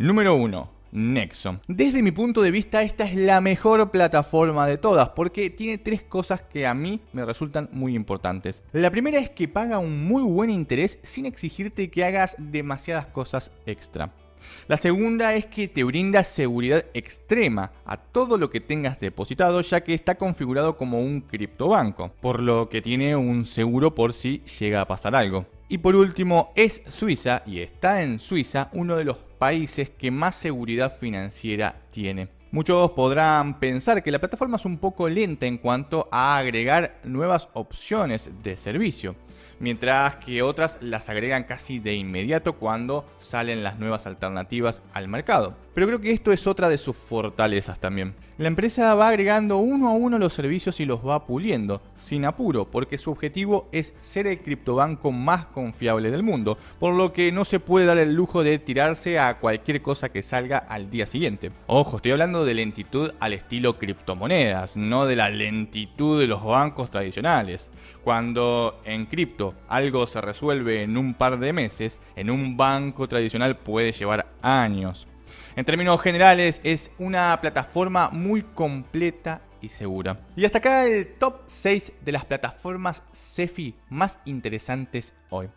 [0.00, 0.70] Número 1.
[0.92, 1.60] Nexo.
[1.68, 6.00] Desde mi punto de vista, esta es la mejor plataforma de todas porque tiene tres
[6.02, 8.62] cosas que a mí me resultan muy importantes.
[8.72, 13.52] La primera es que paga un muy buen interés sin exigirte que hagas demasiadas cosas
[13.66, 14.14] extra.
[14.68, 19.82] La segunda es que te brinda seguridad extrema a todo lo que tengas depositado ya
[19.82, 24.80] que está configurado como un criptobanco, por lo que tiene un seguro por si llega
[24.80, 25.44] a pasar algo.
[25.68, 30.34] Y por último, es Suiza y está en Suiza uno de los países que más
[30.34, 32.28] seguridad financiera tiene.
[32.50, 37.48] Muchos podrán pensar que la plataforma es un poco lenta en cuanto a agregar nuevas
[37.54, 39.16] opciones de servicio,
[39.58, 45.56] mientras que otras las agregan casi de inmediato cuando salen las nuevas alternativas al mercado.
[45.74, 48.14] Pero creo que esto es otra de sus fortalezas también.
[48.40, 52.64] La empresa va agregando uno a uno los servicios y los va puliendo, sin apuro,
[52.70, 57.44] porque su objetivo es ser el criptobanco más confiable del mundo, por lo que no
[57.44, 61.52] se puede dar el lujo de tirarse a cualquier cosa que salga al día siguiente.
[61.66, 66.90] Ojo, estoy hablando de lentitud al estilo criptomonedas, no de la lentitud de los bancos
[66.90, 67.68] tradicionales.
[68.02, 73.58] Cuando en cripto algo se resuelve en un par de meses, en un banco tradicional
[73.58, 75.06] puede llevar años.
[75.56, 80.18] En términos generales, es una plataforma muy completa y segura.
[80.36, 85.48] Y hasta acá el top 6 de las plataformas CeFi más interesantes hoy.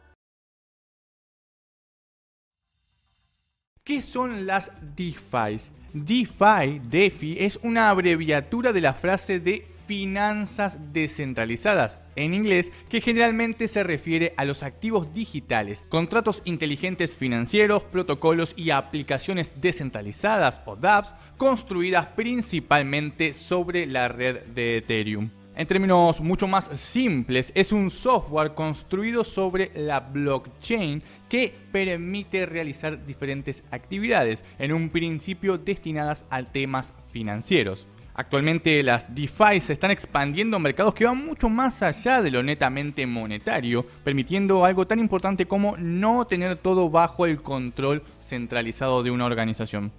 [3.83, 5.57] ¿Qué son las DeFi?
[5.93, 13.67] DeFi, DeFi, es una abreviatura de la frase de finanzas descentralizadas, en inglés, que generalmente
[13.67, 21.15] se refiere a los activos digitales, contratos inteligentes financieros, protocolos y aplicaciones descentralizadas o dApps
[21.37, 25.29] construidas principalmente sobre la red de Ethereum.
[25.55, 33.05] En términos mucho más simples, es un software construido sobre la blockchain que permite realizar
[33.05, 37.85] diferentes actividades, en un principio destinadas a temas financieros.
[38.15, 42.43] Actualmente las DeFi se están expandiendo a mercados que van mucho más allá de lo
[42.43, 49.09] netamente monetario, permitiendo algo tan importante como no tener todo bajo el control centralizado de
[49.09, 49.91] una organización.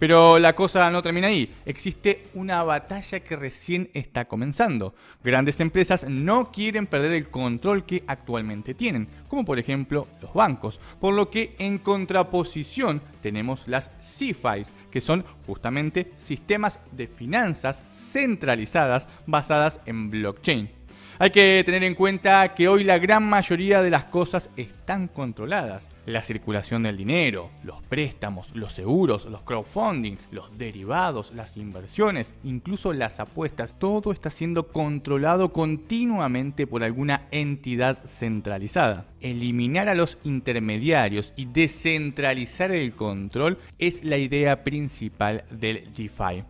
[0.00, 1.54] Pero la cosa no termina ahí.
[1.66, 4.94] Existe una batalla que recién está comenzando.
[5.22, 10.80] Grandes empresas no quieren perder el control que actualmente tienen, como por ejemplo los bancos.
[10.98, 19.06] Por lo que en contraposición tenemos las CFIs, que son justamente sistemas de finanzas centralizadas
[19.26, 20.79] basadas en blockchain.
[21.22, 25.86] Hay que tener en cuenta que hoy la gran mayoría de las cosas están controladas
[26.06, 32.94] la circulación del dinero, los préstamos, los seguros, los crowdfunding, los derivados, las inversiones, incluso
[32.94, 39.04] las apuestas, todo está siendo controlado continuamente por alguna entidad centralizada.
[39.20, 46.44] Eliminar a los intermediarios y descentralizar el control es la idea principal del DeFi.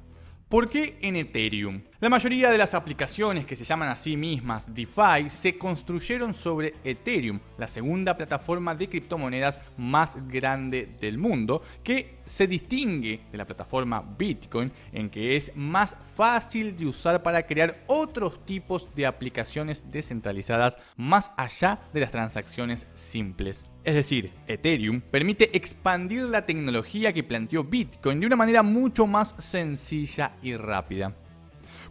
[0.49, 1.83] ¿Por qué en Ethereum?
[2.01, 6.73] La mayoría de las aplicaciones que se llaman a sí mismas DeFi se construyeron sobre
[6.83, 13.45] Ethereum, la segunda plataforma de criptomonedas más grande del mundo, que se distingue de la
[13.45, 19.85] plataforma Bitcoin en que es más fácil de usar para crear otros tipos de aplicaciones
[19.93, 23.67] descentralizadas más allá de las transacciones simples.
[23.85, 29.35] Es decir, Ethereum permite expandir la tecnología que planteó Bitcoin de una manera mucho más
[29.39, 31.15] sencilla y rápida.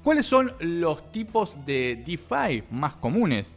[0.09, 3.53] ¿Cuáles son los tipos de DeFi más comunes?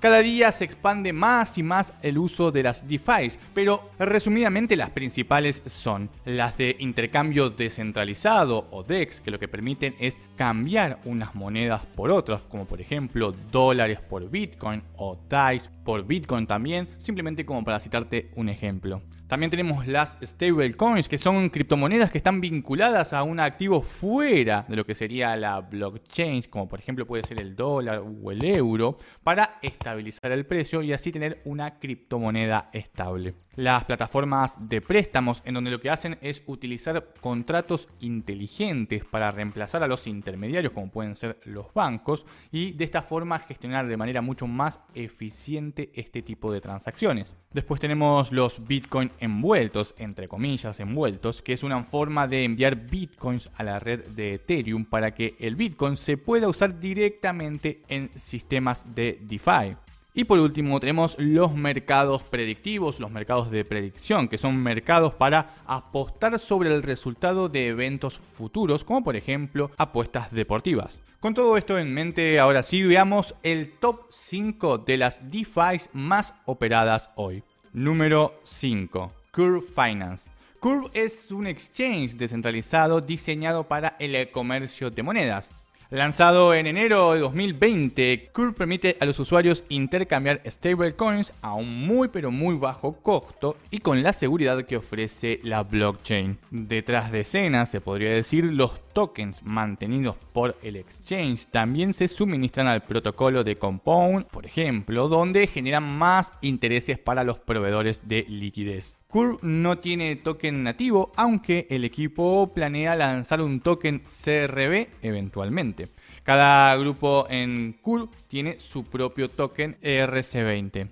[0.00, 4.90] Cada día se expande más y más el uso de las DeFi, pero resumidamente las
[4.90, 11.34] principales son las de intercambio descentralizado o DEX, que lo que permiten es cambiar unas
[11.34, 17.46] monedas por otras, como por ejemplo dólares por Bitcoin o DICE por Bitcoin también, simplemente
[17.46, 19.00] como para citarte un ejemplo.
[19.26, 24.76] También tenemos las stablecoins, que son criptomonedas que están vinculadas a un activo fuera de
[24.76, 28.98] lo que sería la blockchain, como por ejemplo puede ser el dólar o el euro,
[29.22, 35.54] para estabilizar el precio y así tener una criptomoneda estable las plataformas de préstamos en
[35.54, 41.16] donde lo que hacen es utilizar contratos inteligentes para reemplazar a los intermediarios como pueden
[41.16, 46.52] ser los bancos y de esta forma gestionar de manera mucho más eficiente este tipo
[46.52, 47.34] de transacciones.
[47.52, 53.50] Después tenemos los bitcoin envueltos, entre comillas envueltos, que es una forma de enviar bitcoins
[53.54, 58.94] a la red de Ethereum para que el bitcoin se pueda usar directamente en sistemas
[58.94, 59.76] de DeFi.
[60.16, 65.56] Y por último tenemos los mercados predictivos, los mercados de predicción, que son mercados para
[65.66, 71.00] apostar sobre el resultado de eventos futuros, como por ejemplo apuestas deportivas.
[71.18, 76.32] Con todo esto en mente, ahora sí veamos el top 5 de las DeFi más
[76.44, 77.42] operadas hoy.
[77.72, 79.12] Número 5.
[79.32, 80.30] Curve Finance.
[80.60, 85.50] Curve es un exchange descentralizado diseñado para el comercio de monedas.
[85.90, 92.08] Lanzado en enero de 2020, Curve permite a los usuarios intercambiar stablecoins a un muy
[92.08, 96.38] pero muy bajo costo y con la seguridad que ofrece la blockchain.
[96.50, 102.66] Detrás de escena, se podría decir, los tokens mantenidos por el exchange también se suministran
[102.66, 108.96] al protocolo de Compound, por ejemplo, donde generan más intereses para los proveedores de liquidez.
[109.14, 115.86] Curve no tiene token nativo, aunque el equipo planea lanzar un token CRB eventualmente.
[116.24, 120.88] Cada grupo en Curve tiene su propio token ERC20.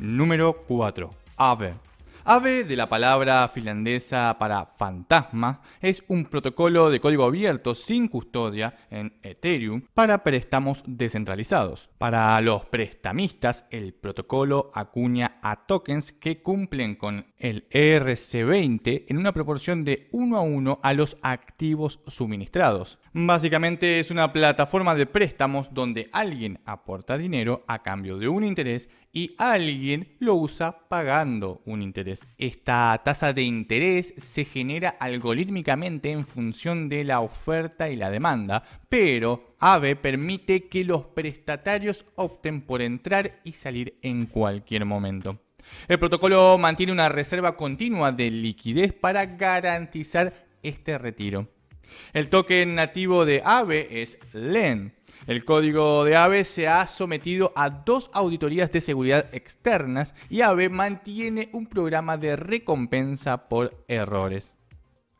[0.00, 1.14] Número 4.
[1.36, 1.74] AVE.
[2.24, 8.76] AVE, de la palabra finlandesa para fantasma, es un protocolo de código abierto sin custodia
[8.90, 11.90] en Ethereum para préstamos descentralizados.
[11.98, 19.32] Para los prestamistas, el protocolo acuña a tokens que cumplen con el ERC20 en una
[19.32, 23.00] proporción de 1 a 1 a los activos suministrados.
[23.14, 28.88] Básicamente es una plataforma de préstamos donde alguien aporta dinero a cambio de un interés
[29.12, 32.26] y alguien lo usa pagando un interés.
[32.38, 38.62] Esta tasa de interés se genera algorítmicamente en función de la oferta y la demanda,
[38.88, 45.38] pero AVE permite que los prestatarios opten por entrar y salir en cualquier momento.
[45.86, 51.46] El protocolo mantiene una reserva continua de liquidez para garantizar este retiro.
[52.12, 54.92] El token nativo de AVE es LEN.
[55.26, 60.68] El código de AVE se ha sometido a dos auditorías de seguridad externas y AVE
[60.68, 64.54] mantiene un programa de recompensa por errores.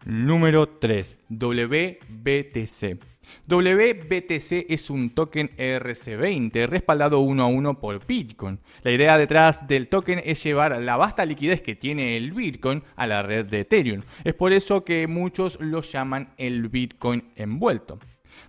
[0.04, 1.18] Número 3.
[1.28, 3.11] WBTC.
[3.46, 8.58] WBTC es un token ERC20 respaldado uno a uno por Bitcoin.
[8.82, 13.06] La idea detrás del token es llevar la vasta liquidez que tiene el Bitcoin a
[13.06, 14.02] la red de Ethereum.
[14.24, 17.98] Es por eso que muchos lo llaman el Bitcoin envuelto.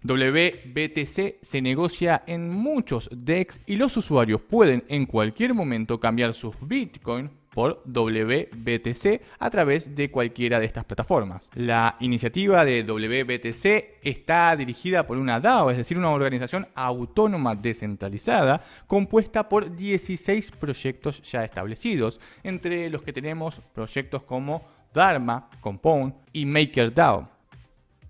[0.04, 6.56] WBTC se negocia en muchos DEX y los usuarios pueden en cualquier momento cambiar sus
[6.62, 11.50] Bitcoin por WBTC a través de cualquiera de estas plataformas.
[11.54, 18.64] La iniciativa de WBTC está dirigida por una DAO, es decir, una organización autónoma descentralizada
[18.88, 26.46] compuesta por 16 proyectos ya establecidos, entre los que tenemos proyectos como Dharma, Compound y
[26.46, 27.30] MakerDAO.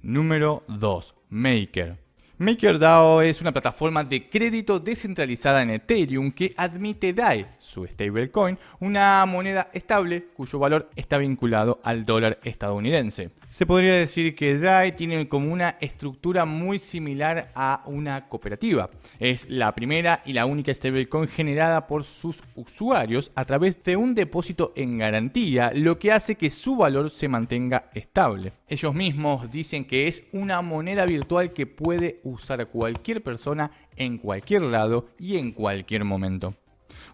[0.02, 1.16] Número 2.
[1.30, 2.03] Maker.
[2.40, 9.24] MakerDAO es una plataforma de crédito descentralizada en Ethereum que admite DAI, su stablecoin, una
[9.28, 13.30] moneda estable cuyo valor está vinculado al dólar estadounidense.
[13.50, 18.90] Se podría decir que DAI tiene como una estructura muy similar a una cooperativa.
[19.20, 24.16] Es la primera y la única stablecoin generada por sus usuarios a través de un
[24.16, 28.54] depósito en garantía, lo que hace que su valor se mantenga estable.
[28.68, 34.64] Ellos mismos dicen que es una moneda virtual que puede usar cualquier persona en cualquier
[34.64, 36.56] lado y en cualquier momento.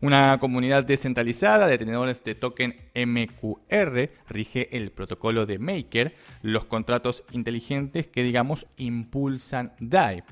[0.01, 7.23] Una comunidad descentralizada de tenedores de token MQR rige el protocolo de Maker, los contratos
[7.31, 10.23] inteligentes que digamos impulsan DAI.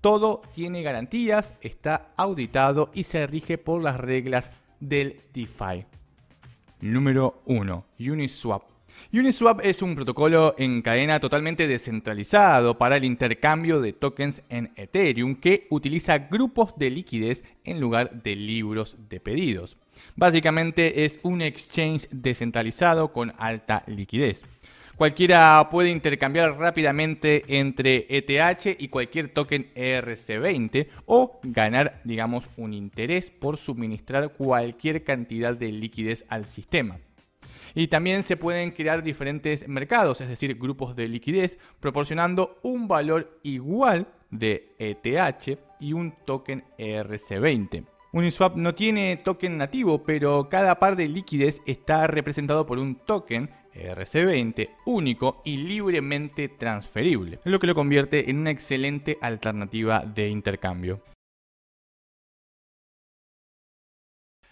[0.00, 4.50] Todo tiene garantías, está auditado y se rige por las reglas
[4.80, 5.86] del DeFi.
[6.80, 7.86] Número 1.
[8.00, 8.73] Uniswap
[9.12, 15.36] Uniswap es un protocolo en cadena totalmente descentralizado para el intercambio de tokens en Ethereum
[15.36, 19.76] que utiliza grupos de liquidez en lugar de libros de pedidos.
[20.16, 24.44] Básicamente es un exchange descentralizado con alta liquidez.
[24.96, 33.30] Cualquiera puede intercambiar rápidamente entre ETH y cualquier token ERC20 o ganar, digamos, un interés
[33.30, 36.98] por suministrar cualquier cantidad de liquidez al sistema.
[37.74, 43.40] Y también se pueden crear diferentes mercados, es decir, grupos de liquidez, proporcionando un valor
[43.42, 47.84] igual de ETH y un token ERC20.
[48.12, 53.50] Uniswap no tiene token nativo, pero cada par de liquidez está representado por un token
[53.74, 61.00] ERC20 único y libremente transferible, lo que lo convierte en una excelente alternativa de intercambio.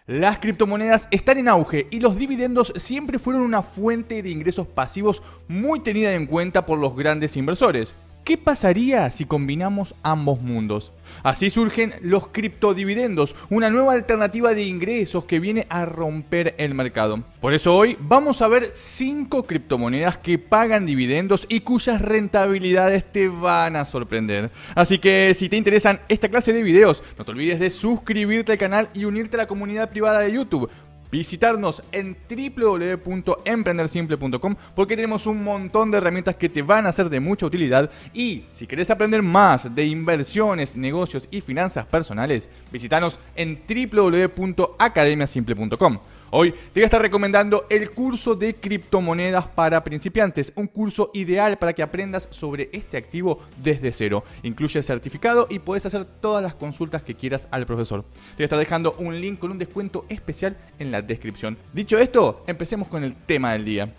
[0.08, 5.22] Las criptomonedas están en auge y los dividendos siempre fueron una fuente de ingresos pasivos
[5.46, 7.94] muy tenida en cuenta por los grandes inversores.
[8.24, 10.92] ¿Qué pasaría si combinamos ambos mundos?
[11.24, 17.24] Así surgen los criptodividendos, una nueva alternativa de ingresos que viene a romper el mercado.
[17.40, 23.26] Por eso hoy vamos a ver 5 criptomonedas que pagan dividendos y cuyas rentabilidades te
[23.26, 24.52] van a sorprender.
[24.76, 28.58] Así que si te interesan esta clase de videos, no te olvides de suscribirte al
[28.58, 30.70] canal y unirte a la comunidad privada de YouTube
[31.12, 37.20] visitarnos en www.emprendersimple.com porque tenemos un montón de herramientas que te van a ser de
[37.20, 43.60] mucha utilidad y si querés aprender más de inversiones, negocios y finanzas personales, visítanos en
[43.68, 45.98] www.academiasimple.com.
[46.34, 51.58] Hoy te voy a estar recomendando el curso de criptomonedas para principiantes, un curso ideal
[51.58, 54.24] para que aprendas sobre este activo desde cero.
[54.42, 58.04] Incluye el certificado y puedes hacer todas las consultas que quieras al profesor.
[58.04, 61.58] Te voy a estar dejando un link con un descuento especial en la descripción.
[61.70, 63.92] Dicho esto, empecemos con el tema del día.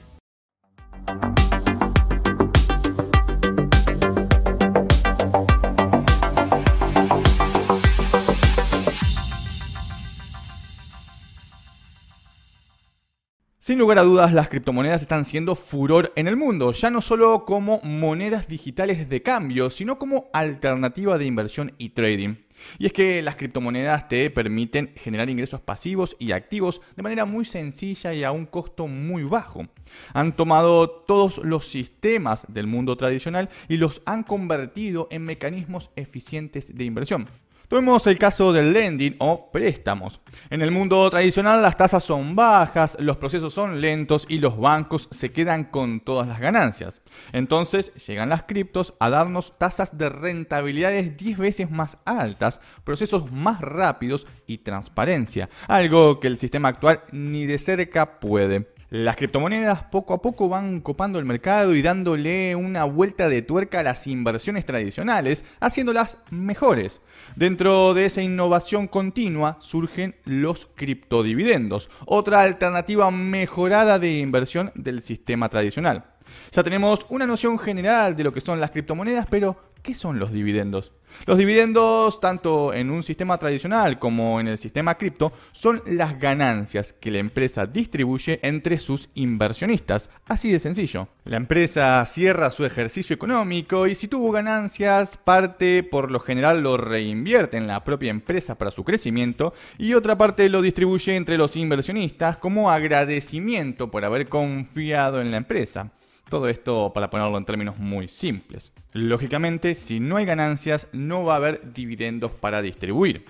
[13.63, 17.45] Sin lugar a dudas, las criptomonedas están siendo furor en el mundo, ya no solo
[17.45, 22.35] como monedas digitales de cambio, sino como alternativa de inversión y trading.
[22.77, 27.45] Y es que las criptomonedas te permiten generar ingresos pasivos y activos de manera muy
[27.45, 29.69] sencilla y a un costo muy bajo.
[30.13, 36.75] Han tomado todos los sistemas del mundo tradicional y los han convertido en mecanismos eficientes
[36.75, 37.29] de inversión.
[37.67, 40.21] Tomemos el caso del lending o préstamos.
[40.49, 45.07] En el mundo tradicional las tasas son bajas, los procesos son lentos y los bancos
[45.11, 47.01] se quedan con todas las ganancias.
[47.31, 53.61] Entonces llegan las criptos a darnos tasas de rentabilidades 10 veces más altas, procesos más
[53.61, 58.72] rápidos y transparencia, algo que el sistema actual ni de cerca puede.
[58.93, 63.79] Las criptomonedas poco a poco van copando el mercado y dándole una vuelta de tuerca
[63.79, 67.01] a las inversiones tradicionales, haciéndolas mejores.
[67.35, 75.49] Dentro de esa innovación continua surgen los criptodividendos, otra alternativa mejorada de inversión del sistema
[75.49, 76.05] tradicional.
[76.51, 80.31] Ya tenemos una noción general de lo que son las criptomonedas, pero ¿qué son los
[80.31, 80.93] dividendos?
[81.25, 86.93] Los dividendos, tanto en un sistema tradicional como en el sistema cripto, son las ganancias
[86.93, 90.09] que la empresa distribuye entre sus inversionistas.
[90.25, 91.07] Así de sencillo.
[91.25, 96.77] La empresa cierra su ejercicio económico y si tuvo ganancias, parte por lo general lo
[96.77, 101.55] reinvierte en la propia empresa para su crecimiento y otra parte lo distribuye entre los
[101.55, 105.91] inversionistas como agradecimiento por haber confiado en la empresa.
[106.33, 108.73] Todo esto para ponerlo en términos muy simples.
[108.91, 113.23] Lógicamente, si no hay ganancias, no va a haber dividendos para distribuir.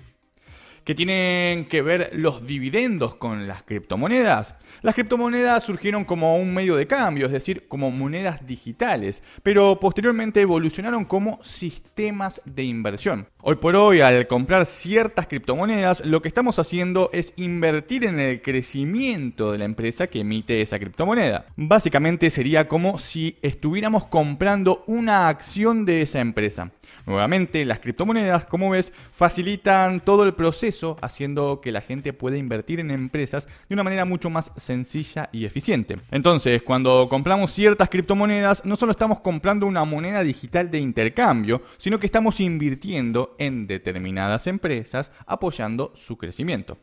[0.84, 4.54] ¿Qué tienen que ver los dividendos con las criptomonedas?
[4.80, 10.40] Las criptomonedas surgieron como un medio de cambio, es decir, como monedas digitales, pero posteriormente
[10.40, 13.28] evolucionaron como sistemas de inversión.
[13.46, 18.40] Hoy por hoy, al comprar ciertas criptomonedas, lo que estamos haciendo es invertir en el
[18.40, 21.44] crecimiento de la empresa que emite esa criptomoneda.
[21.54, 26.70] Básicamente sería como si estuviéramos comprando una acción de esa empresa.
[27.04, 32.80] Nuevamente, las criptomonedas, como ves, facilitan todo el proceso, haciendo que la gente pueda invertir
[32.80, 35.98] en empresas de una manera mucho más sencilla y eficiente.
[36.10, 41.98] Entonces, cuando compramos ciertas criptomonedas, no solo estamos comprando una moneda digital de intercambio, sino
[41.98, 46.78] que estamos invirtiendo en determinadas empresas, apoyando su crecimiento.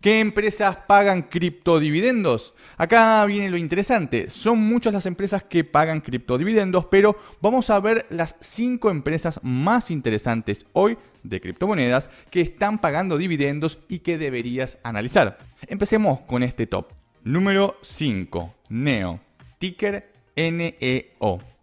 [0.00, 2.54] ¿Qué empresas pagan criptodividendos?
[2.76, 4.30] Acá viene lo interesante.
[4.30, 9.90] Son muchas las empresas que pagan criptodividendos, pero vamos a ver las 5 empresas más
[9.90, 15.38] interesantes hoy de criptomonedas que están pagando dividendos y que deberías analizar.
[15.66, 16.92] Empecemos con este top.
[17.24, 18.54] Número 5.
[18.68, 19.20] Neo.
[19.58, 21.55] Ticker NEO.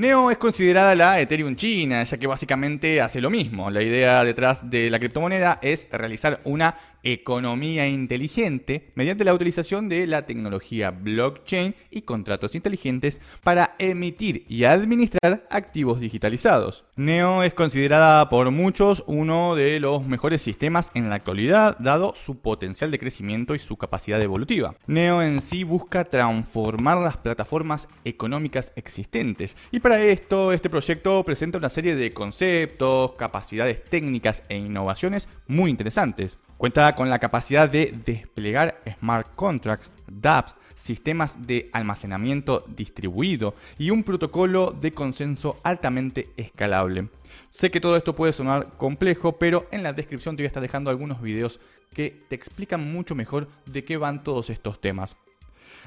[0.00, 3.70] Neo es considerada la Ethereum china, ya que básicamente hace lo mismo.
[3.70, 10.06] La idea detrás de la criptomoneda es realizar una economía inteligente mediante la utilización de
[10.06, 16.84] la tecnología blockchain y contratos inteligentes para emitir y administrar activos digitalizados.
[16.96, 22.38] Neo es considerada por muchos uno de los mejores sistemas en la actualidad, dado su
[22.40, 24.74] potencial de crecimiento y su capacidad evolutiva.
[24.86, 31.58] Neo en sí busca transformar las plataformas económicas existentes y para esto este proyecto presenta
[31.58, 36.38] una serie de conceptos, capacidades técnicas e innovaciones muy interesantes.
[36.60, 44.04] Cuenta con la capacidad de desplegar smart contracts, dApps, sistemas de almacenamiento distribuido y un
[44.04, 47.08] protocolo de consenso altamente escalable.
[47.48, 50.62] Sé que todo esto puede sonar complejo, pero en la descripción te voy a estar
[50.62, 51.60] dejando algunos videos
[51.94, 55.16] que te explican mucho mejor de qué van todos estos temas.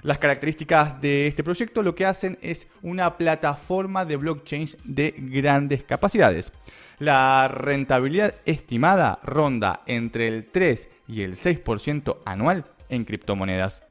[0.03, 5.83] Las características de este proyecto lo que hacen es una plataforma de blockchains de grandes
[5.83, 6.51] capacidades.
[6.99, 13.81] La rentabilidad estimada ronda entre el 3 y el 6% anual en criptomonedas.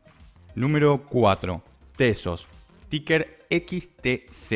[0.54, 1.62] Número 4.
[1.96, 2.46] Tesos.
[2.90, 4.52] Ticker XTZ.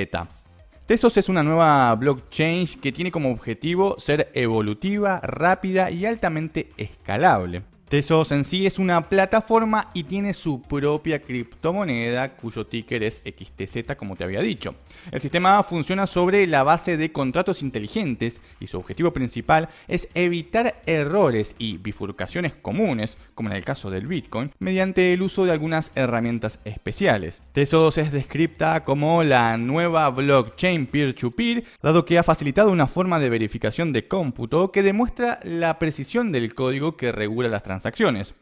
[0.85, 7.63] Tesos es una nueva blockchain que tiene como objetivo ser evolutiva, rápida y altamente escalable.
[7.89, 13.95] Tesos en sí es una plataforma y tiene su propia criptomoneda cuyo ticker es XTZ
[13.97, 14.74] como te había dicho.
[15.12, 20.82] El sistema funciona sobre la base de contratos inteligentes y su objetivo principal es evitar
[20.87, 25.93] errores y bifurcaciones comunes, como en el caso del Bitcoin, mediante el uso de algunas
[25.95, 27.41] herramientas especiales.
[27.53, 33.20] Tesos es descripta como la nueva blockchain peer-to-peer, -peer, dado que ha facilitado una forma
[33.20, 38.35] de verificación de cómputo que demuestra la precisión del código que regula las transacciones transacciones.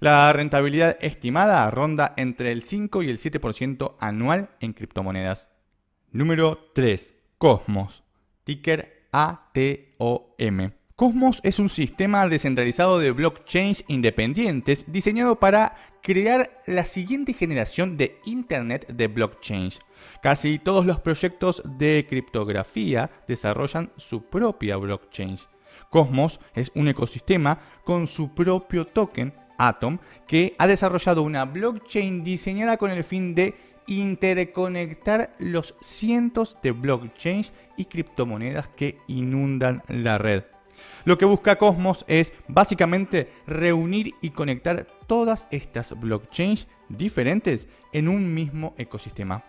[0.00, 5.48] La rentabilidad estimada ronda entre el 5 y el 7% anual en criptomonedas.
[6.10, 7.14] Número 3.
[7.38, 8.02] Cosmos.
[8.44, 10.72] Ticker ATOM.
[10.94, 18.20] Cosmos es un sistema descentralizado de blockchains independientes diseñado para crear la siguiente generación de
[18.26, 19.80] Internet de blockchains.
[20.22, 25.38] Casi todos los proyectos de criptografía desarrollan su propia blockchain.
[25.92, 32.78] Cosmos es un ecosistema con su propio token, Atom, que ha desarrollado una blockchain diseñada
[32.78, 33.54] con el fin de
[33.86, 40.44] interconectar los cientos de blockchains y criptomonedas que inundan la red.
[41.04, 48.32] Lo que busca Cosmos es básicamente reunir y conectar todas estas blockchains diferentes en un
[48.32, 49.44] mismo ecosistema.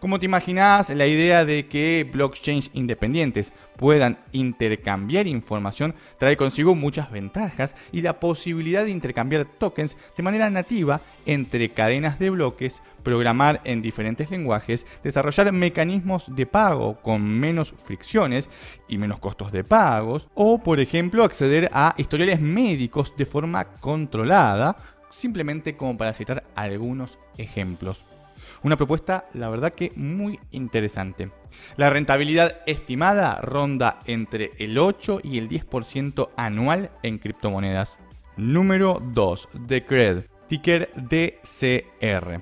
[0.00, 7.10] Como te imaginas, la idea de que blockchains independientes puedan intercambiar información trae consigo muchas
[7.10, 13.60] ventajas y la posibilidad de intercambiar tokens de manera nativa entre cadenas de bloques, programar
[13.64, 18.48] en diferentes lenguajes, desarrollar mecanismos de pago con menos fricciones
[18.88, 24.76] y menos costos de pagos, o por ejemplo acceder a historiales médicos de forma controlada,
[25.10, 28.13] simplemente como para citar algunos ejemplos.
[28.64, 31.30] Una propuesta, la verdad que muy interesante.
[31.76, 37.98] La rentabilidad estimada ronda entre el 8 y el 10% anual en criptomonedas.
[38.38, 39.50] Número 2.
[39.66, 42.40] Decred, ticker DCR.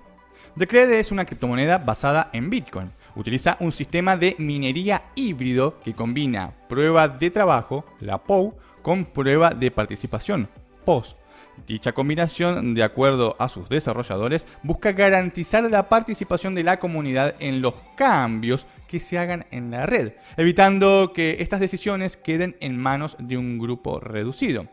[0.54, 2.92] Decred es una criptomoneda basada en Bitcoin.
[3.16, 9.50] Utiliza un sistema de minería híbrido que combina prueba de trabajo, la POW, con prueba
[9.50, 10.48] de participación,
[10.84, 11.16] POS
[11.66, 17.62] Dicha combinación, de acuerdo a sus desarrolladores, busca garantizar la participación de la comunidad en
[17.62, 23.16] los cambios que se hagan en la red, evitando que estas decisiones queden en manos
[23.18, 24.66] de un grupo reducido.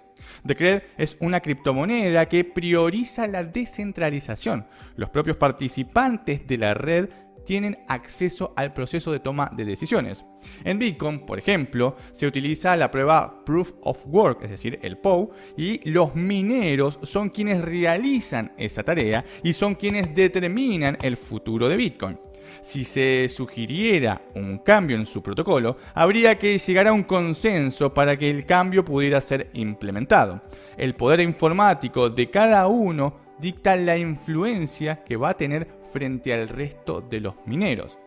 [0.43, 4.67] Decred es una criptomoneda que prioriza la descentralización.
[4.95, 7.09] Los propios participantes de la red
[7.49, 10.23] tienen acceso al proceso de toma de decisiones.
[10.63, 15.31] En Bitcoin, por ejemplo, se utiliza la prueba Proof of Work, es decir, el POW,
[15.57, 21.75] y los mineros son quienes realizan esa tarea y son quienes determinan el futuro de
[21.75, 22.19] Bitcoin.
[22.61, 28.15] Si se sugiriera un cambio en su protocolo, habría que llegar a un consenso para
[28.15, 30.39] que el cambio pudiera ser implementado.
[30.77, 36.49] El poder informático de cada uno dicta la influencia que va a tener frente al
[36.49, 37.97] resto de los mineros.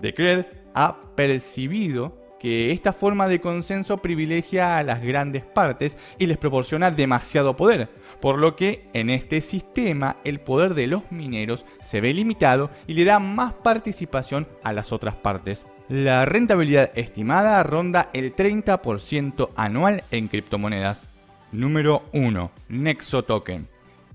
[0.00, 6.36] Decred ha percibido que esta forma de consenso privilegia a las grandes partes y les
[6.36, 7.88] proporciona demasiado poder,
[8.20, 12.92] por lo que en este sistema el poder de los mineros se ve limitado y
[12.94, 15.64] le da más participación a las otras partes.
[15.88, 21.08] La rentabilidad estimada ronda el 30% anual en criptomonedas.
[21.50, 22.50] Número 1.
[22.68, 23.68] Nexo Token.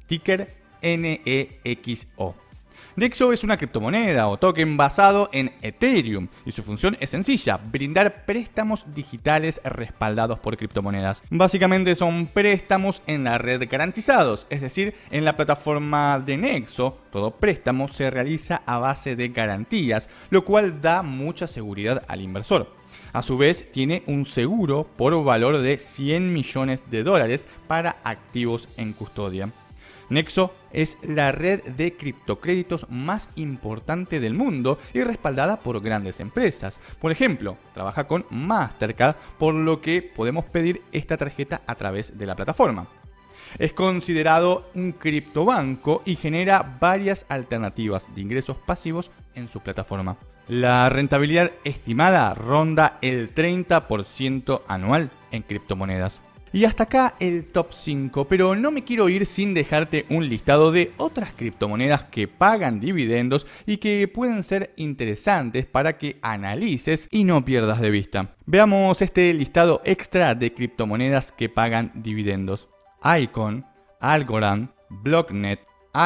[0.07, 0.49] Ticker
[0.81, 2.35] NEXO.
[2.99, 8.25] Nexo es una criptomoneda o token basado en Ethereum y su función es sencilla, brindar
[8.25, 11.23] préstamos digitales respaldados por criptomonedas.
[11.29, 17.31] Básicamente son préstamos en la red garantizados, es decir, en la plataforma de Nexo, todo
[17.31, 22.75] préstamo se realiza a base de garantías, lo cual da mucha seguridad al inversor.
[23.13, 28.67] A su vez, tiene un seguro por valor de 100 millones de dólares para activos
[28.75, 29.53] en custodia.
[30.09, 36.79] Nexo es la red de criptocréditos más importante del mundo y respaldada por grandes empresas.
[36.99, 42.25] Por ejemplo, trabaja con Mastercard, por lo que podemos pedir esta tarjeta a través de
[42.25, 42.87] la plataforma.
[43.57, 50.17] Es considerado un criptobanco y genera varias alternativas de ingresos pasivos en su plataforma.
[50.47, 56.21] La rentabilidad estimada ronda el 30% anual en criptomonedas.
[56.51, 60.71] Y hasta acá el top 5, pero no me quiero ir sin dejarte un listado
[60.71, 67.23] de otras criptomonedas que pagan dividendos y que pueden ser interesantes para que analices y
[67.23, 68.35] no pierdas de vista.
[68.45, 72.67] Veamos este listado extra de criptomonedas que pagan dividendos.
[73.03, 73.65] Icon,
[73.99, 75.59] Algorand, Blocknet,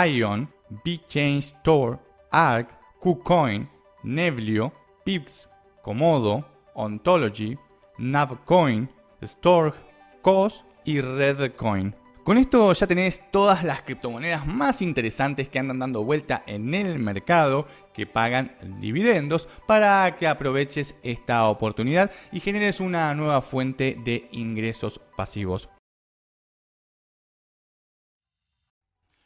[0.07, 0.51] Ion,
[0.83, 1.99] BChain Store,
[2.31, 2.69] ARC,
[2.99, 3.69] KuCoin,
[4.03, 4.73] Nevlio,
[5.05, 5.49] Pips,
[5.81, 7.57] Komodo, Ontology,
[7.97, 8.89] Navcoin,
[9.21, 9.73] Storg,
[10.23, 11.93] COS y Redcoin.
[12.23, 16.97] Con esto ya tenés todas las criptomonedas más interesantes que andan dando vuelta en el
[16.97, 24.29] mercado que pagan dividendos para que aproveches esta oportunidad y generes una nueva fuente de
[24.31, 25.69] ingresos pasivos.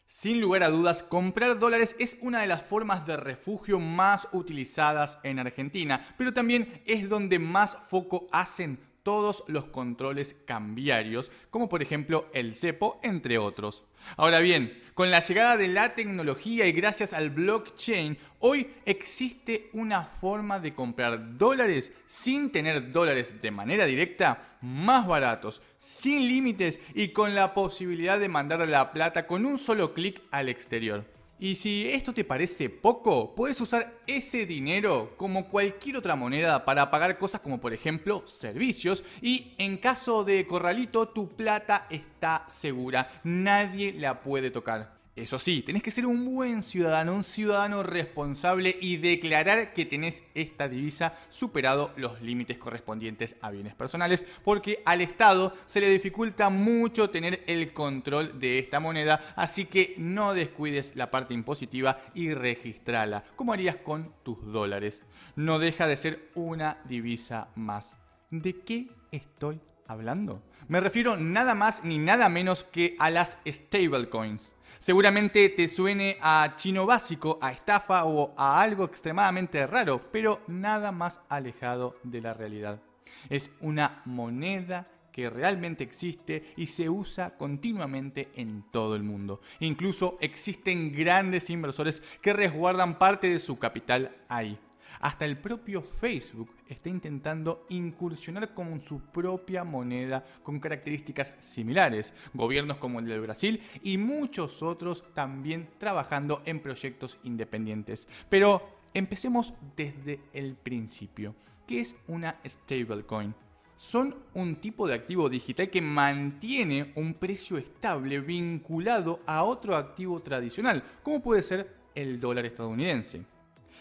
[0.07, 5.19] Sin lugar a dudas, comprar dólares es una de las formas de refugio más utilizadas
[5.21, 11.81] en Argentina, pero también es donde más foco hacen todos los controles cambiarios, como por
[11.81, 13.85] ejemplo el cepo, entre otros.
[14.17, 20.03] Ahora bien, con la llegada de la tecnología y gracias al blockchain, hoy existe una
[20.03, 27.13] forma de comprar dólares sin tener dólares de manera directa, más baratos, sin límites y
[27.13, 31.05] con la posibilidad de mandar la plata con un solo clic al exterior.
[31.39, 36.89] Y si esto te parece poco, puedes usar ese dinero como cualquier otra moneda para
[36.89, 43.21] pagar cosas como por ejemplo servicios y en caso de corralito tu plata está segura,
[43.23, 44.96] nadie la puede tocar.
[45.17, 50.21] Eso sí, tenés que ser un buen ciudadano, un ciudadano responsable y declarar que tenés
[50.35, 56.51] esta divisa superado los límites correspondientes a bienes personales, porque al Estado se le dificulta
[56.51, 62.35] mucho tener el control de esta moneda, así que no descuides la parte impositiva y
[62.35, 65.01] registrala, como harías con tus dólares.
[65.35, 67.97] No deja de ser una divisa más.
[68.29, 70.43] ¿De qué estoy hablando?
[70.67, 74.51] Me refiero nada más ni nada menos que a las stablecoins.
[74.79, 80.91] Seguramente te suene a chino básico, a estafa o a algo extremadamente raro, pero nada
[80.91, 82.81] más alejado de la realidad.
[83.29, 89.41] Es una moneda que realmente existe y se usa continuamente en todo el mundo.
[89.59, 94.59] Incluso existen grandes inversores que resguardan parte de su capital ahí.
[94.99, 102.13] Hasta el propio Facebook está intentando incursionar con su propia moneda con características similares.
[102.33, 108.07] Gobiernos como el de Brasil y muchos otros también trabajando en proyectos independientes.
[108.29, 108.61] Pero
[108.93, 111.35] empecemos desde el principio.
[111.65, 113.35] ¿Qué es una stablecoin?
[113.77, 120.19] son un tipo de activo digital que mantiene un precio estable vinculado a otro activo
[120.21, 123.21] tradicional, como puede ser el dólar estadounidense.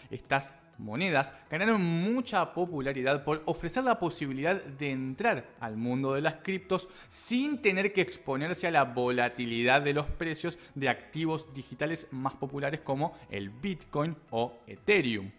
[0.09, 6.35] Estás monedas ganaron mucha popularidad por ofrecer la posibilidad de entrar al mundo de las
[6.35, 12.33] criptos sin tener que exponerse a la volatilidad de los precios de activos digitales más
[12.35, 15.31] populares como el Bitcoin o Ethereum.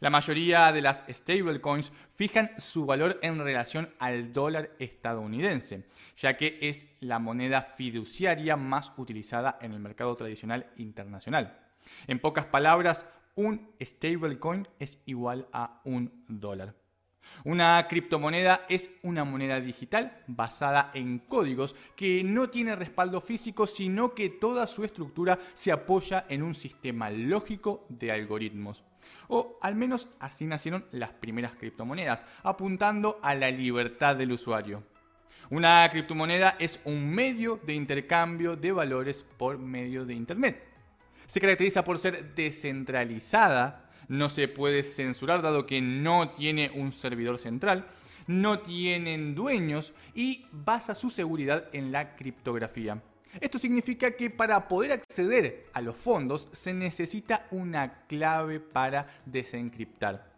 [0.00, 5.84] La mayoría de las stablecoins fijan su valor en relación al dólar estadounidense,
[6.16, 11.58] ya que es la moneda fiduciaria más utilizada en el mercado tradicional internacional.
[12.06, 13.04] En pocas palabras,
[13.40, 16.74] un stablecoin es igual a un dólar.
[17.44, 24.14] Una criptomoneda es una moneda digital basada en códigos que no tiene respaldo físico, sino
[24.14, 28.84] que toda su estructura se apoya en un sistema lógico de algoritmos.
[29.28, 34.82] O al menos así nacieron las primeras criptomonedas, apuntando a la libertad del usuario.
[35.50, 40.69] Una criptomoneda es un medio de intercambio de valores por medio de Internet
[41.30, 47.38] se caracteriza por ser descentralizada, no se puede censurar dado que no tiene un servidor
[47.38, 47.86] central,
[48.26, 53.00] no tienen dueños y basa su seguridad en la criptografía.
[53.40, 60.32] Esto significa que para poder acceder a los fondos se necesita una clave para desencriptar.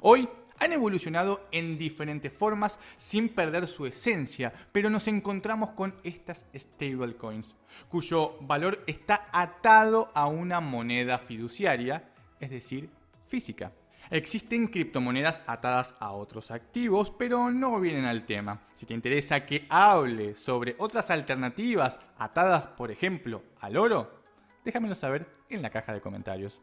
[0.00, 0.26] Hoy
[0.60, 7.54] han evolucionado en diferentes formas sin perder su esencia, pero nos encontramos con estas stablecoins,
[7.88, 12.90] cuyo valor está atado a una moneda fiduciaria, es decir,
[13.26, 13.72] física.
[14.10, 18.60] Existen criptomonedas atadas a otros activos, pero no vienen al tema.
[18.74, 24.20] Si te interesa que hable sobre otras alternativas atadas, por ejemplo, al oro,
[24.64, 26.60] déjamelo saber en la caja de comentarios.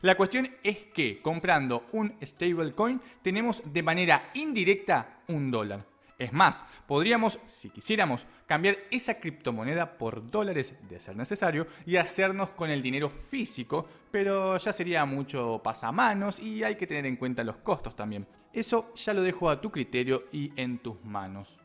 [0.00, 5.86] La cuestión es que comprando un stablecoin tenemos de manera indirecta un dólar.
[6.18, 12.50] Es más, podríamos, si quisiéramos, cambiar esa criptomoneda por dólares de ser necesario y hacernos
[12.50, 17.42] con el dinero físico, pero ya sería mucho pasamanos y hay que tener en cuenta
[17.42, 18.26] los costos también.
[18.52, 21.58] Eso ya lo dejo a tu criterio y en tus manos.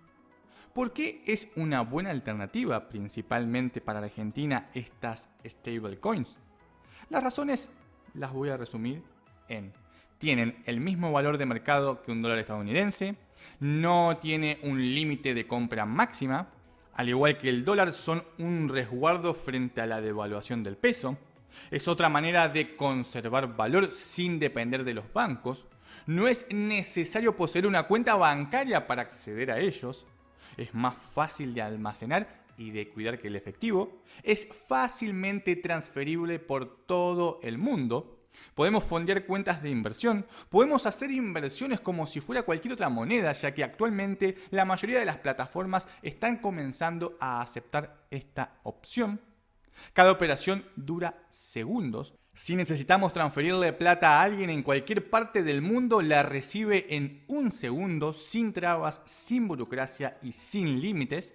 [0.74, 6.38] ¿Por qué es una buena alternativa principalmente para Argentina estas stablecoins?
[7.10, 7.70] Las razones
[8.18, 9.02] las voy a resumir
[9.48, 9.72] en
[10.18, 13.16] tienen el mismo valor de mercado que un dólar estadounidense,
[13.60, 16.48] no tiene un límite de compra máxima,
[16.94, 21.18] al igual que el dólar son un resguardo frente a la devaluación del peso,
[21.70, 25.68] es otra manera de conservar valor sin depender de los bancos,
[26.08, 30.06] no es necesario poseer una cuenta bancaria para acceder a ellos,
[30.56, 36.86] es más fácil de almacenar y de cuidar que el efectivo, es fácilmente transferible por
[36.86, 38.18] todo el mundo,
[38.54, 43.54] Podemos fondear cuentas de inversión, podemos hacer inversiones como si fuera cualquier otra moneda, ya
[43.54, 49.20] que actualmente la mayoría de las plataformas están comenzando a aceptar esta opción.
[49.94, 52.14] Cada operación dura segundos.
[52.34, 57.52] Si necesitamos transferirle plata a alguien en cualquier parte del mundo, la recibe en un
[57.52, 61.34] segundo, sin trabas, sin burocracia y sin límites.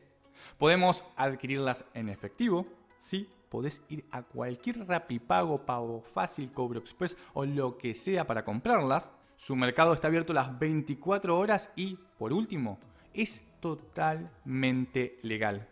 [0.59, 2.67] Podemos adquirirlas en efectivo,
[2.99, 8.45] sí, podés ir a cualquier Rapipago, Pago Fácil, Cobro Express o lo que sea para
[8.45, 9.13] comprarlas.
[9.37, 12.79] Su mercado está abierto las 24 horas y, por último,
[13.13, 15.69] es totalmente legal.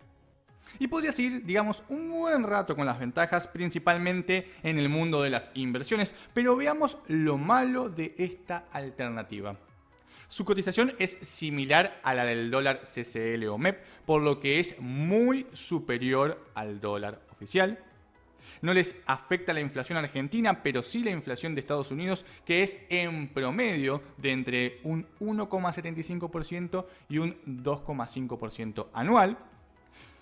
[0.78, 5.30] Y podría seguir, digamos, un buen rato con las ventajas, principalmente en el mundo de
[5.30, 9.56] las inversiones, pero veamos lo malo de esta alternativa.
[10.30, 14.78] Su cotización es similar a la del dólar CCL o MEP, por lo que es
[14.78, 17.80] muy superior al dólar oficial.
[18.62, 22.78] No les afecta la inflación argentina, pero sí la inflación de Estados Unidos, que es
[22.90, 29.36] en promedio de entre un 1,75% y un 2,5% anual.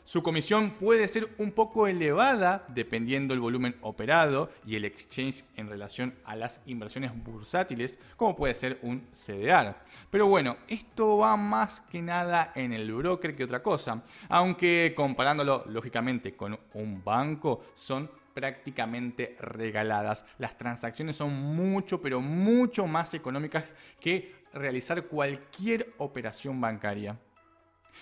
[0.08, 5.68] Su comisión puede ser un poco elevada dependiendo el volumen operado y el exchange en
[5.68, 9.74] relación a las inversiones bursátiles, como puede ser un CDR.
[10.10, 15.64] Pero bueno, esto va más que nada en el broker que otra cosa, aunque comparándolo
[15.66, 20.24] lógicamente con un banco son prácticamente regaladas.
[20.38, 27.18] Las transacciones son mucho, pero mucho más económicas que realizar cualquier operación bancaria.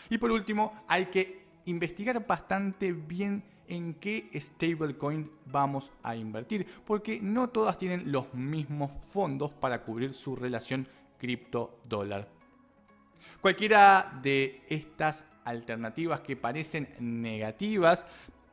[0.08, 7.20] Y por último, hay que investigar bastante bien en qué stablecoin vamos a invertir, porque
[7.20, 10.88] no todas tienen los mismos fondos para cubrir su relación
[11.18, 12.28] cripto-dólar.
[13.40, 18.06] Cualquiera de estas alternativas que parecen negativas,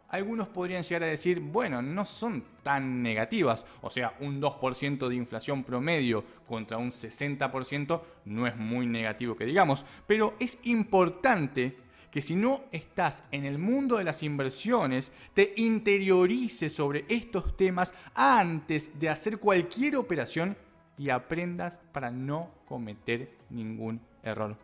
[0.10, 5.16] algunos podrían llegar a decir, bueno, no son tan negativas, o sea, un 2% de
[5.16, 11.78] inflación promedio contra un 60% no es muy negativo que digamos, pero es importante
[12.14, 17.92] que si no estás en el mundo de las inversiones, te interiorices sobre estos temas
[18.14, 20.56] antes de hacer cualquier operación
[20.96, 24.56] y aprendas para no cometer ningún error.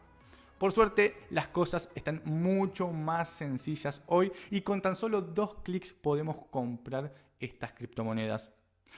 [0.59, 5.91] Por suerte, las cosas están mucho más sencillas hoy y con tan solo dos clics
[5.91, 8.51] podemos comprar estas criptomonedas.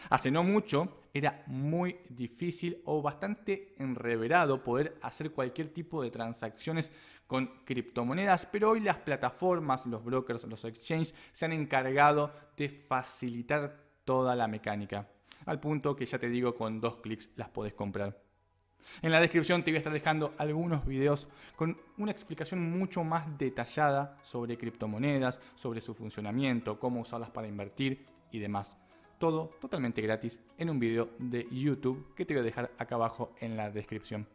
[0.09, 6.91] Hace no mucho era muy difícil o bastante enreverado poder hacer cualquier tipo de transacciones
[7.31, 13.85] con criptomonedas, pero hoy las plataformas, los brokers, los exchanges se han encargado de facilitar
[14.03, 15.07] toda la mecánica,
[15.45, 18.21] al punto que ya te digo con dos clics las podés comprar.
[19.01, 23.37] En la descripción te voy a estar dejando algunos videos con una explicación mucho más
[23.37, 28.75] detallada sobre criptomonedas, sobre su funcionamiento, cómo usarlas para invertir y demás.
[29.19, 33.33] Todo totalmente gratis en un video de YouTube que te voy a dejar acá abajo
[33.39, 34.27] en la descripción.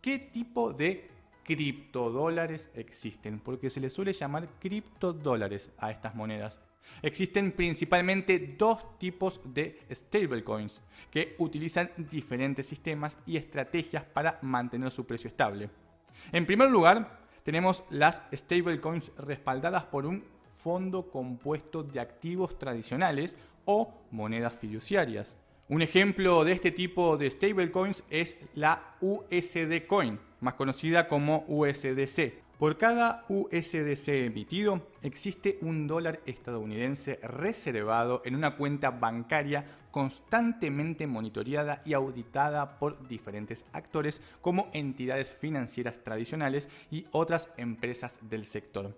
[0.00, 6.58] ¿Qué tipo de criptodólares existen, porque se les suele llamar criptodólares a estas monedas.
[7.00, 10.80] Existen principalmente dos tipos de stablecoins
[11.10, 15.70] que utilizan diferentes sistemas y estrategias para mantener su precio estable.
[16.30, 23.92] En primer lugar, tenemos las stablecoins respaldadas por un fondo compuesto de activos tradicionales o
[24.10, 25.36] monedas fiduciarias.
[25.72, 32.34] Un ejemplo de este tipo de stablecoins es la USD Coin, más conocida como USDC.
[32.58, 41.80] Por cada USDC emitido existe un dólar estadounidense reservado en una cuenta bancaria constantemente monitoreada
[41.86, 48.94] y auditada por diferentes actores como entidades financieras tradicionales y otras empresas del sector.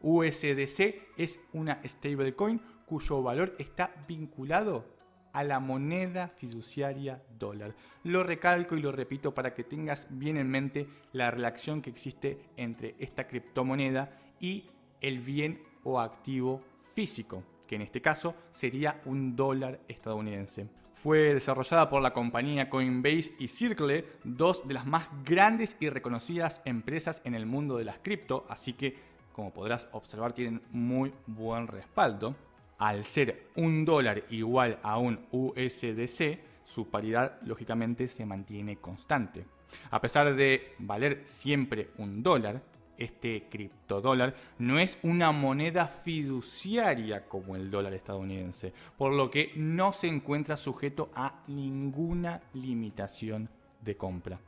[0.00, 5.01] USDC es una stablecoin cuyo valor está vinculado
[5.32, 7.74] a la moneda fiduciaria dólar.
[8.04, 12.38] Lo recalco y lo repito para que tengas bien en mente la relación que existe
[12.56, 14.64] entre esta criptomoneda y
[15.00, 16.62] el bien o activo
[16.94, 20.68] físico, que en este caso sería un dólar estadounidense.
[20.94, 26.60] fue desarrollada por la compañía Coinbase y Circle, dos de las más grandes y reconocidas
[26.64, 28.94] empresas en el mundo de las cripto, así que
[29.32, 32.36] como podrás observar tienen muy buen respaldo.
[32.82, 39.46] Al ser un dólar igual a un USDC, su paridad lógicamente se mantiene constante.
[39.92, 42.60] A pesar de valer siempre un dólar,
[42.98, 49.92] este criptodólar no es una moneda fiduciaria como el dólar estadounidense, por lo que no
[49.92, 53.48] se encuentra sujeto a ninguna limitación
[53.80, 54.40] de compra.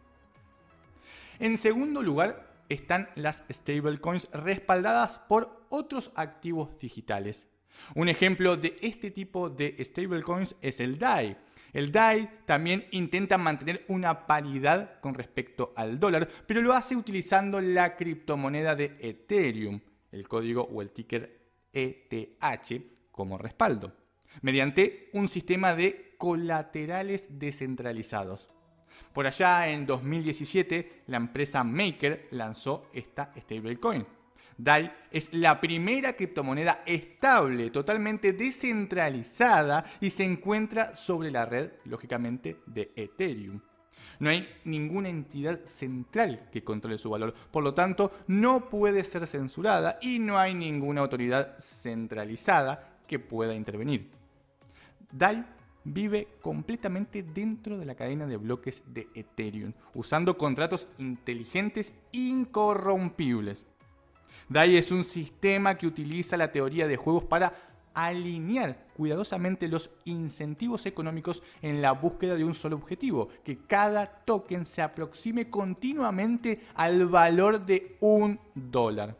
[1.39, 7.47] En segundo lugar están las stablecoins respaldadas por otros activos digitales.
[7.95, 11.37] Un ejemplo de este tipo de stablecoins es el DAI,
[11.75, 17.61] el DAI también intenta mantener una paridad con respecto al dólar, pero lo hace utilizando
[17.61, 19.81] la criptomoneda de Ethereum,
[20.13, 21.41] el código o el ticker
[21.73, 23.93] ETH como respaldo,
[24.43, 28.49] mediante un sistema de colaterales descentralizados.
[29.13, 34.07] Por allá en 2017, la empresa Maker lanzó esta stablecoin
[34.57, 42.59] DAI es la primera criptomoneda estable, totalmente descentralizada y se encuentra sobre la red, lógicamente,
[42.67, 43.61] de Ethereum.
[44.21, 49.27] No hay ninguna entidad central que controle su valor, por lo tanto no puede ser
[49.27, 54.11] censurada y no hay ninguna autoridad centralizada que pueda intervenir.
[55.11, 55.45] DAI
[55.85, 63.67] vive completamente dentro de la cadena de bloques de Ethereum, usando contratos inteligentes incorrompibles.
[64.49, 67.53] DAI es un sistema que utiliza la teoría de juegos para
[67.95, 74.67] alinear cuidadosamente los incentivos económicos en la búsqueda de un solo objetivo, que cada token
[74.67, 79.17] se aproxime continuamente al valor de un dólar.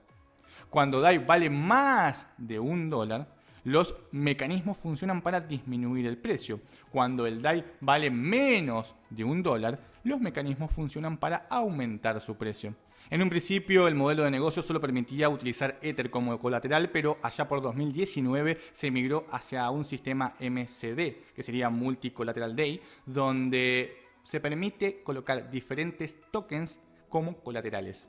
[0.69, 3.29] Cuando DAI vale más de un dólar,
[3.63, 6.61] los mecanismos funcionan para disminuir el precio.
[6.91, 12.75] Cuando el DAI vale menos de un dólar, los mecanismos funcionan para aumentar su precio.
[13.11, 17.47] En un principio el modelo de negocio solo permitía utilizar Ether como colateral, pero allá
[17.47, 25.03] por 2019 se migró hacia un sistema MCD, que sería Multi-Collateral Day, donde se permite
[25.03, 26.81] colocar diferentes tokens
[27.11, 28.09] como colaterales.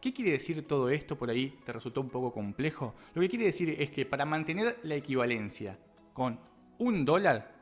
[0.00, 1.18] ¿Qué quiere decir todo esto?
[1.18, 2.94] Por ahí te resultó un poco complejo.
[3.12, 5.78] Lo que quiere decir es que para mantener la equivalencia
[6.14, 6.40] con
[6.78, 7.52] un dólar,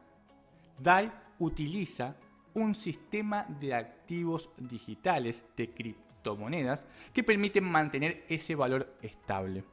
[0.79, 2.15] DAI utiliza
[2.55, 9.65] un sistema de activos digitales de cripto monedas que permiten mantener ese valor estable.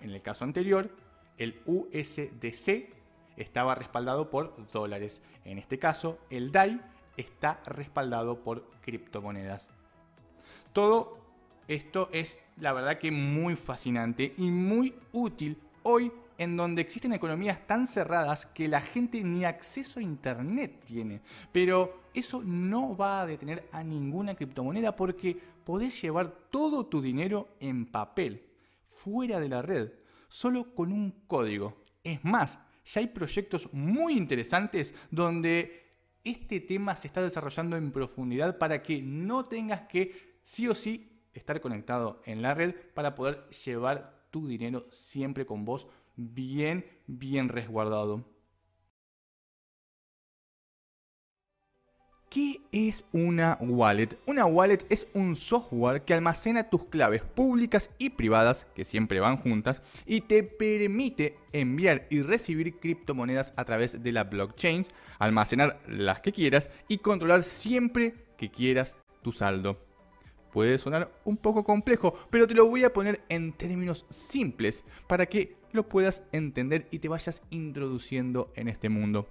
[0.00, 0.90] En el caso anterior,
[1.38, 2.92] el USDC
[3.36, 5.22] estaba respaldado por dólares.
[5.44, 6.80] En este caso, el DAI
[7.16, 9.68] está respaldado por criptomonedas.
[10.72, 11.18] Todo
[11.68, 17.66] esto es la verdad que muy fascinante y muy útil hoy en donde existen economías
[17.66, 21.20] tan cerradas que la gente ni acceso a Internet tiene.
[21.52, 27.48] Pero eso no va a detener a ninguna criptomoneda porque podés llevar todo tu dinero
[27.60, 28.42] en papel,
[28.84, 29.92] fuera de la red,
[30.28, 31.82] solo con un código.
[32.02, 35.84] Es más, ya hay proyectos muy interesantes donde
[36.22, 41.10] este tema se está desarrollando en profundidad para que no tengas que sí o sí
[41.32, 45.86] estar conectado en la red para poder llevar tu dinero siempre con vos
[46.16, 48.24] bien, bien resguardado.
[52.34, 54.18] ¿Qué es una wallet?
[54.26, 59.36] Una wallet es un software que almacena tus claves públicas y privadas, que siempre van
[59.36, 64.84] juntas, y te permite enviar y recibir criptomonedas a través de la blockchain,
[65.20, 69.93] almacenar las que quieras y controlar siempre que quieras tu saldo.
[70.54, 75.26] Puede sonar un poco complejo, pero te lo voy a poner en términos simples para
[75.26, 79.26] que lo puedas entender y te vayas introduciendo en este mundo.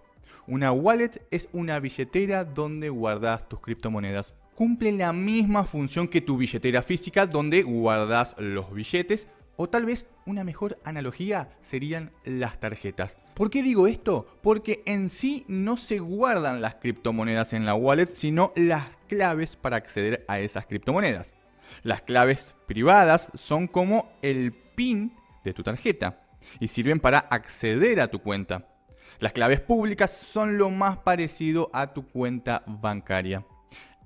[0.47, 4.33] Una wallet es una billetera donde guardas tus criptomonedas.
[4.55, 10.05] Cumple la misma función que tu billetera física donde guardas los billetes o tal vez
[10.25, 13.17] una mejor analogía serían las tarjetas.
[13.33, 14.27] ¿Por qué digo esto?
[14.41, 19.77] Porque en sí no se guardan las criptomonedas en la wallet, sino las claves para
[19.77, 21.35] acceder a esas criptomonedas.
[21.81, 26.21] Las claves privadas son como el PIN de tu tarjeta
[26.59, 28.67] y sirven para acceder a tu cuenta.
[29.19, 33.45] Las claves públicas son lo más parecido a tu cuenta bancaria.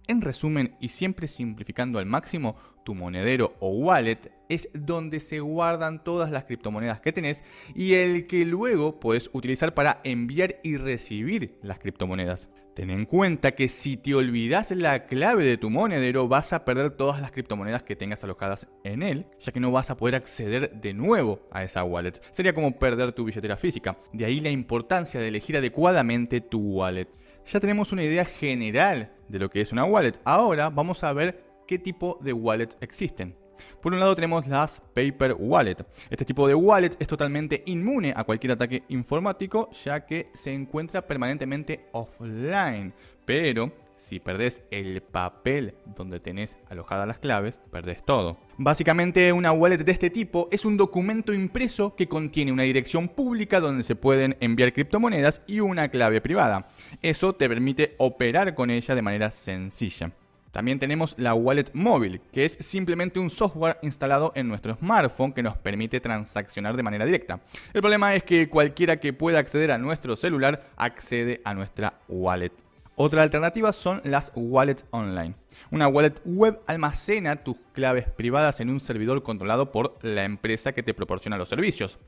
[0.08, 2.56] En resumen, y siempre simplificando al máximo,
[2.88, 7.44] tu monedero o wallet es donde se guardan todas las criptomonedas que tenés
[7.76, 12.48] y el que luego puedes utilizar para enviar y recibir las criptomonedas.
[12.76, 16.92] Ten en cuenta que si te olvidas la clave de tu monedero vas a perder
[16.92, 20.72] todas las criptomonedas que tengas alojadas en él, ya que no vas a poder acceder
[20.72, 22.22] de nuevo a esa wallet.
[22.32, 23.98] Sería como perder tu billetera física.
[24.14, 27.10] De ahí la importancia de elegir adecuadamente tu wallet.
[27.48, 30.14] Ya tenemos una idea general de lo que es una wallet.
[30.24, 33.36] Ahora vamos a ver qué tipo de wallets existen.
[33.82, 35.78] Por un lado tenemos las Paper Wallet.
[36.10, 41.06] Este tipo de wallet es totalmente inmune a cualquier ataque informático ya que se encuentra
[41.06, 42.94] permanentemente offline.
[43.26, 48.38] Pero si perdés el papel donde tenés alojadas las claves, perdés todo.
[48.58, 53.60] Básicamente una wallet de este tipo es un documento impreso que contiene una dirección pública
[53.60, 56.68] donde se pueden enviar criptomonedas y una clave privada.
[57.02, 60.12] Eso te permite operar con ella de manera sencilla.
[60.52, 65.44] También tenemos la wallet móvil, que es simplemente un software instalado en nuestro smartphone que
[65.44, 67.42] nos permite transaccionar de manera directa.
[67.74, 72.52] El problema es que cualquiera que pueda acceder a nuestro celular accede a nuestra wallet.
[73.00, 75.36] Otra alternativa son las wallets online.
[75.70, 80.82] Una wallet web almacena tus claves privadas en un servidor controlado por la empresa que
[80.82, 82.00] te proporciona los servicios.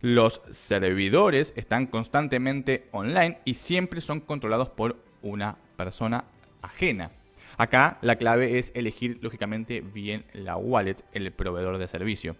[0.00, 6.24] Los servidores están constantemente online y siempre son controlados por una persona
[6.62, 7.10] ajena.
[7.56, 12.36] Acá la clave es elegir lógicamente bien la wallet, el proveedor de servicio.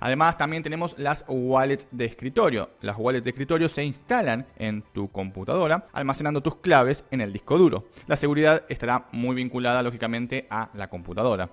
[0.00, 2.70] Además también tenemos las wallets de escritorio.
[2.80, 7.58] Las wallets de escritorio se instalan en tu computadora almacenando tus claves en el disco
[7.58, 7.88] duro.
[8.06, 11.50] La seguridad estará muy vinculada lógicamente a la computadora.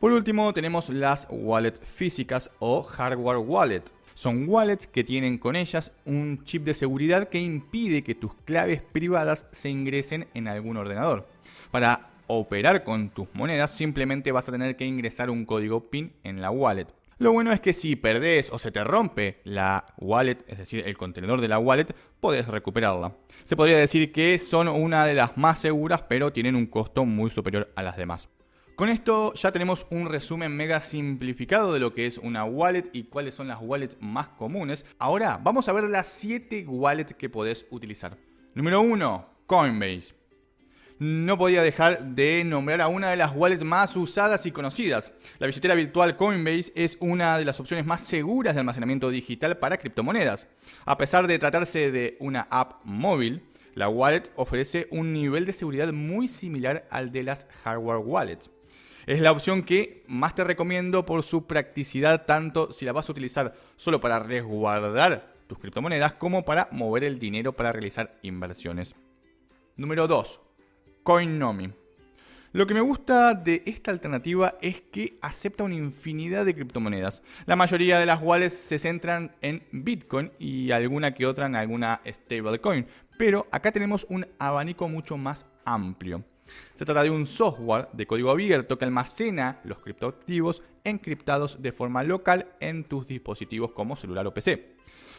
[0.00, 3.82] Por último tenemos las wallets físicas o hardware wallet.
[4.14, 8.82] Son wallets que tienen con ellas un chip de seguridad que impide que tus claves
[8.82, 11.26] privadas se ingresen en algún ordenador.
[11.70, 16.40] Para operar con tus monedas simplemente vas a tener que ingresar un código PIN en
[16.40, 16.86] la wallet.
[17.18, 20.96] Lo bueno es que si perdés o se te rompe la wallet, es decir, el
[20.96, 23.12] contenedor de la wallet, podés recuperarla.
[23.44, 27.28] Se podría decir que son una de las más seguras, pero tienen un costo muy
[27.30, 28.28] superior a las demás.
[28.76, 33.04] Con esto ya tenemos un resumen mega simplificado de lo que es una wallet y
[33.04, 34.86] cuáles son las wallets más comunes.
[35.00, 38.16] Ahora vamos a ver las 7 wallets que podés utilizar.
[38.54, 40.17] Número 1, Coinbase
[40.98, 45.12] no podía dejar de nombrar a una de las wallets más usadas y conocidas.
[45.38, 49.78] La billetera virtual Coinbase es una de las opciones más seguras de almacenamiento digital para
[49.78, 50.48] criptomonedas.
[50.84, 53.42] A pesar de tratarse de una app móvil,
[53.74, 58.50] la wallet ofrece un nivel de seguridad muy similar al de las hardware wallets.
[59.06, 63.12] Es la opción que más te recomiendo por su practicidad tanto si la vas a
[63.12, 68.96] utilizar solo para resguardar tus criptomonedas como para mover el dinero para realizar inversiones.
[69.76, 70.47] Número 2.
[71.02, 71.72] Coinomi.
[72.52, 77.22] Lo que me gusta de esta alternativa es que acepta una infinidad de criptomonedas.
[77.44, 82.00] La mayoría de las wallets se centran en Bitcoin y alguna que otra en alguna
[82.06, 82.86] stablecoin,
[83.18, 86.24] pero acá tenemos un abanico mucho más amplio.
[86.74, 92.02] Se trata de un software de código abierto que almacena los criptoactivos encriptados de forma
[92.02, 94.77] local en tus dispositivos como celular o PC.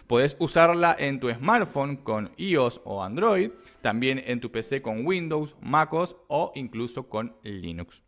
[0.10, 5.56] Puedes usarla en tu smartphone con iOS o Android, también en tu PC con Windows,
[5.62, 8.02] MacOS o incluso con Linux.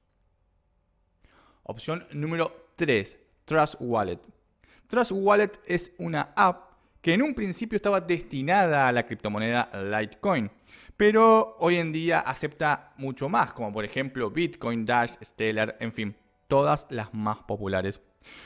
[1.61, 4.17] Opción número 3, Trust Wallet.
[4.87, 6.71] Trust Wallet es una app
[7.01, 10.49] que en un principio estaba destinada a la criptomoneda Litecoin,
[10.97, 16.15] pero hoy en día acepta mucho más, como por ejemplo Bitcoin, Dash, Stellar, en fin,
[16.47, 18.01] todas las más populares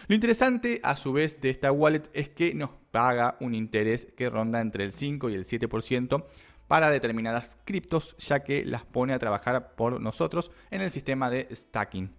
[0.08, 4.30] lo interesante a su vez de esta wallet es que nos paga un interés que
[4.30, 6.26] ronda entre el 5 y el 7%
[6.68, 11.48] para determinadas criptos, ya que las pone a trabajar por nosotros en el sistema de
[11.54, 12.14] stacking.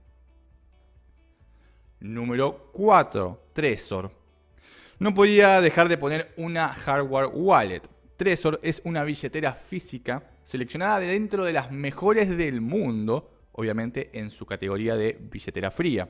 [2.00, 3.50] Número 4.
[3.52, 4.12] Trezor.
[4.98, 7.82] No podía dejar de poner una hardware wallet.
[8.16, 14.30] Trezor es una billetera física seleccionada de dentro de las mejores del mundo, obviamente en
[14.30, 16.08] su categoría de billetera fría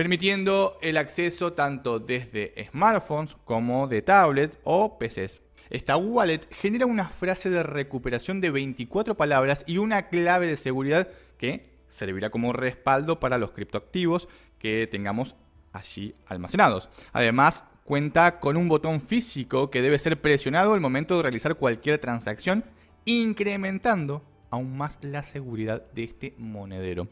[0.00, 5.42] permitiendo el acceso tanto desde smartphones como de tablets o PCs.
[5.68, 11.08] Esta wallet genera una frase de recuperación de 24 palabras y una clave de seguridad
[11.36, 14.26] que servirá como respaldo para los criptoactivos
[14.58, 15.36] que tengamos
[15.74, 16.88] allí almacenados.
[17.12, 21.98] Además, cuenta con un botón físico que debe ser presionado al momento de realizar cualquier
[21.98, 22.64] transacción,
[23.04, 27.06] incrementando aún más la seguridad de este monedero.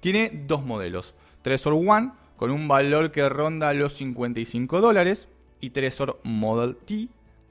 [0.00, 1.14] Tiene dos modelos,
[1.46, 5.28] Trezor One con un valor que ronda los 55 dólares
[5.60, 7.06] y Trezor Model T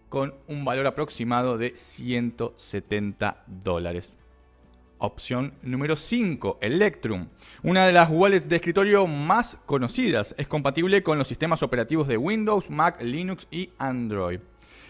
[0.09, 4.17] con un valor aproximado de 170 dólares.
[4.97, 7.29] Opción número 5, Electrum.
[7.63, 10.35] Una de las wallets de escritorio más conocidas.
[10.37, 14.41] Es compatible con los sistemas operativos de Windows, Mac, Linux y Android.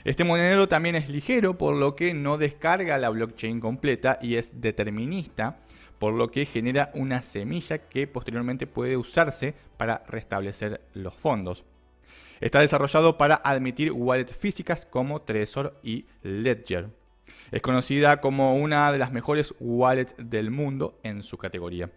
[0.03, 4.61] Este monedero también es ligero, por lo que no descarga la blockchain completa y es
[4.61, 5.59] determinista,
[5.99, 11.63] por lo que genera una semilla que posteriormente puede usarse para restablecer los fondos.
[12.41, 16.89] Está desarrollado para admitir wallets físicas como Trezor y Ledger.
[17.51, 21.89] Es conocida como una de las mejores wallets del mundo en su categoría.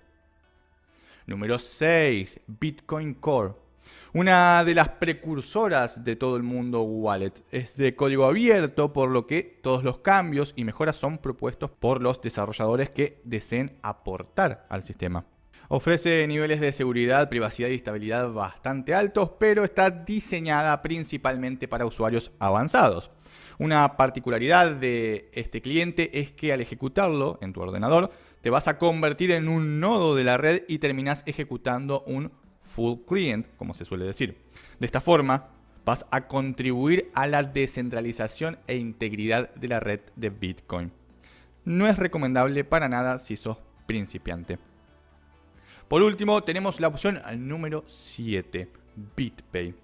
[1.26, 2.40] Número 6.
[2.46, 3.67] Bitcoin Core.
[4.12, 7.32] Una de las precursoras de todo el mundo wallet.
[7.50, 12.00] Es de código abierto, por lo que todos los cambios y mejoras son propuestos por
[12.00, 15.26] los desarrolladores que deseen aportar al sistema.
[15.70, 22.30] Ofrece niveles de seguridad, privacidad y estabilidad bastante altos, pero está diseñada principalmente para usuarios
[22.38, 23.10] avanzados.
[23.58, 28.10] Una particularidad de este cliente es que al ejecutarlo en tu ordenador,
[28.40, 32.32] te vas a convertir en un nodo de la red y terminas ejecutando un
[32.78, 34.38] full client, como se suele decir.
[34.78, 35.48] De esta forma,
[35.84, 40.92] vas a contribuir a la descentralización e integridad de la red de Bitcoin.
[41.64, 44.60] No es recomendable para nada si sos principiante.
[45.88, 48.70] Por último, tenemos la opción número 7,
[49.16, 49.74] BitPay.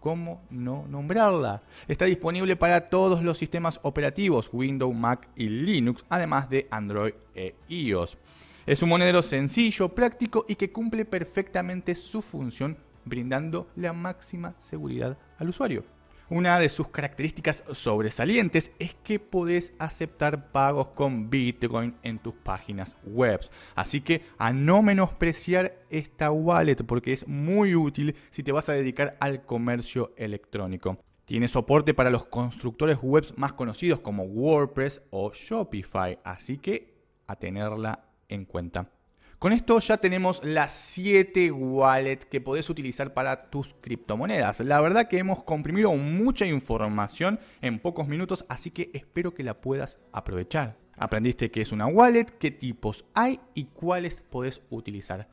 [0.00, 1.62] ¿Cómo no nombrarla?
[1.88, 7.54] Está disponible para todos los sistemas operativos Windows, Mac y Linux, además de Android e
[7.68, 8.16] iOS.
[8.66, 15.16] Es un monedero sencillo, práctico y que cumple perfectamente su función brindando la máxima seguridad
[15.38, 15.84] al usuario.
[16.28, 22.96] Una de sus características sobresalientes es que podés aceptar pagos con Bitcoin en tus páginas
[23.02, 23.40] web.
[23.74, 28.74] Así que a no menospreciar esta wallet porque es muy útil si te vas a
[28.74, 30.98] dedicar al comercio electrónico.
[31.24, 36.94] Tiene soporte para los constructores web más conocidos como WordPress o Shopify, así que
[37.26, 38.90] a tenerla en cuenta.
[39.38, 44.60] Con esto ya tenemos las 7 wallets que podés utilizar para tus criptomonedas.
[44.60, 49.60] La verdad que hemos comprimido mucha información en pocos minutos, así que espero que la
[49.62, 50.76] puedas aprovechar.
[50.98, 55.30] Aprendiste qué es una wallet, qué tipos hay y cuáles podés utilizar.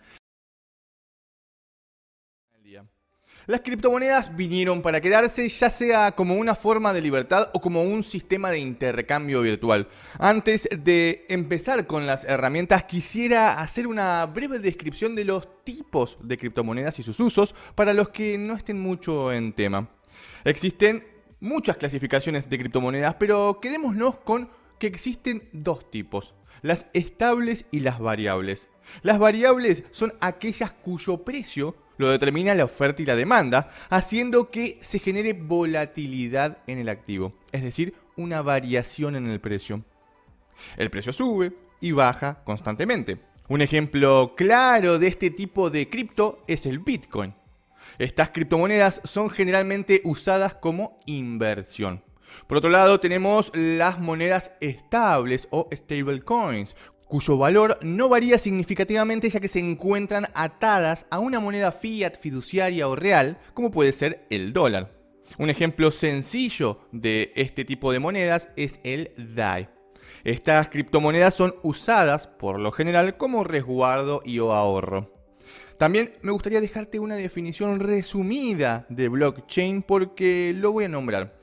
[3.48, 8.04] Las criptomonedas vinieron para quedarse ya sea como una forma de libertad o como un
[8.04, 9.88] sistema de intercambio virtual.
[10.20, 16.36] Antes de empezar con las herramientas quisiera hacer una breve descripción de los tipos de
[16.36, 19.92] criptomonedas y sus usos para los que no estén mucho en tema.
[20.44, 21.08] Existen
[21.40, 28.00] muchas clasificaciones de criptomonedas, pero quedémonos con que existen dos tipos, las estables y las
[28.00, 28.68] variables.
[29.04, 34.78] Las variables son aquellas cuyo precio lo determina la oferta y la demanda, haciendo que
[34.82, 39.84] se genere volatilidad en el activo, es decir, una variación en el precio.
[40.76, 43.20] El precio sube y baja constantemente.
[43.50, 47.34] Un ejemplo claro de este tipo de cripto es el Bitcoin.
[47.98, 52.04] Estas criptomonedas son generalmente usadas como inversión.
[52.46, 56.76] Por otro lado, tenemos las monedas estables o stablecoins,
[57.08, 62.88] cuyo valor no varía significativamente ya que se encuentran atadas a una moneda fiat fiduciaria
[62.88, 64.92] o real, como puede ser el dólar.
[65.38, 69.70] Un ejemplo sencillo de este tipo de monedas es el DAI.
[70.24, 75.14] Estas criptomonedas son usadas por lo general como resguardo y o ahorro.
[75.78, 81.37] También me gustaría dejarte una definición resumida de blockchain porque lo voy a nombrar.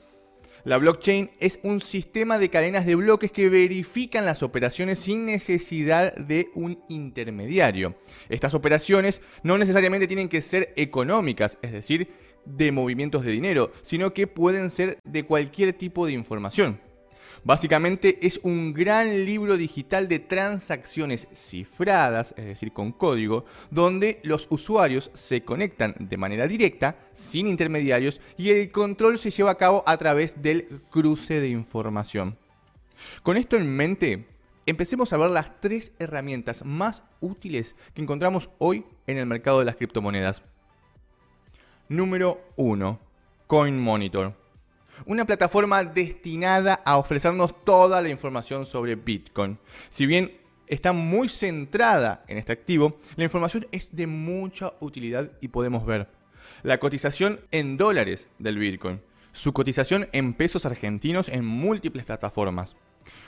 [0.65, 6.15] La blockchain es un sistema de cadenas de bloques que verifican las operaciones sin necesidad
[6.15, 7.93] de un intermediario.
[8.29, 12.09] Estas operaciones no necesariamente tienen que ser económicas, es decir,
[12.45, 16.79] de movimientos de dinero, sino que pueden ser de cualquier tipo de información.
[17.45, 24.47] Básicamente es un gran libro digital de transacciones cifradas, es decir, con código, donde los
[24.49, 29.83] usuarios se conectan de manera directa, sin intermediarios, y el control se lleva a cabo
[29.85, 32.35] a través del cruce de información.
[33.21, 34.25] Con esto en mente,
[34.65, 39.65] empecemos a ver las tres herramientas más útiles que encontramos hoy en el mercado de
[39.65, 40.41] las criptomonedas.
[41.89, 42.99] Número 1.
[43.45, 44.44] Coin Monitor
[45.05, 49.57] una plataforma destinada a ofrecernos toda la información sobre Bitcoin.
[49.89, 50.31] Si bien
[50.67, 56.07] está muy centrada en este activo, la información es de mucha utilidad y podemos ver
[56.63, 59.01] la cotización en dólares del Bitcoin,
[59.31, 62.75] su cotización en pesos argentinos en múltiples plataformas,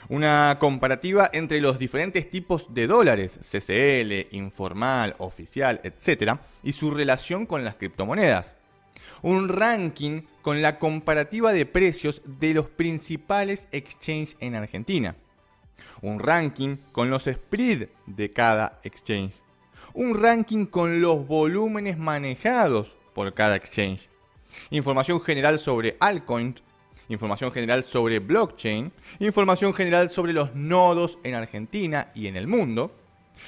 [0.08, 7.46] una comparativa entre los diferentes tipos de dólares, CCL, informal, oficial, etc., y su relación
[7.46, 8.54] con las criptomonedas
[9.22, 15.16] un ranking con la comparativa de precios de los principales exchanges en Argentina.
[16.00, 19.34] un ranking con los spread de cada exchange,
[19.94, 24.08] un ranking con los volúmenes manejados por cada exchange,
[24.70, 26.62] información general sobre altcoins,
[27.08, 32.94] información general sobre blockchain, información general sobre los nodos en Argentina y en el mundo,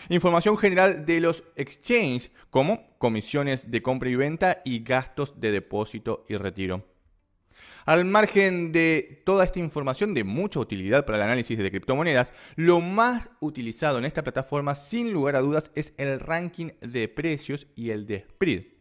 [0.09, 6.25] información general de los exchanges como comisiones de compra y venta y gastos de depósito
[6.29, 6.85] y retiro.
[7.87, 12.81] Al margen de toda esta información de mucha utilidad para el análisis de criptomonedas, lo
[12.81, 17.91] más utilizado en esta plataforma sin lugar a dudas es el ranking de precios y
[17.91, 18.80] el de spread.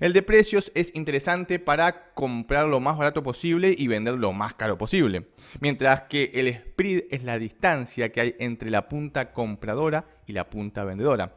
[0.00, 4.54] El de precios es interesante para comprar lo más barato posible y vender lo más
[4.54, 5.28] caro posible,
[5.60, 10.48] mientras que el spread es la distancia que hay entre la punta compradora y la
[10.48, 11.34] punta vendedora.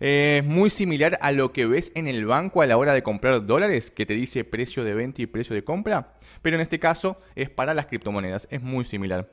[0.00, 3.46] Es muy similar a lo que ves en el banco a la hora de comprar
[3.46, 7.20] dólares, que te dice precio de venta y precio de compra, pero en este caso
[7.34, 9.30] es para las criptomonedas, es muy similar.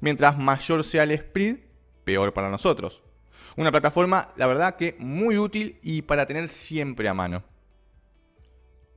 [0.00, 1.56] Mientras mayor sea el spread,
[2.04, 3.02] peor para nosotros.
[3.56, 7.44] Una plataforma, la verdad que muy útil y para tener siempre a mano.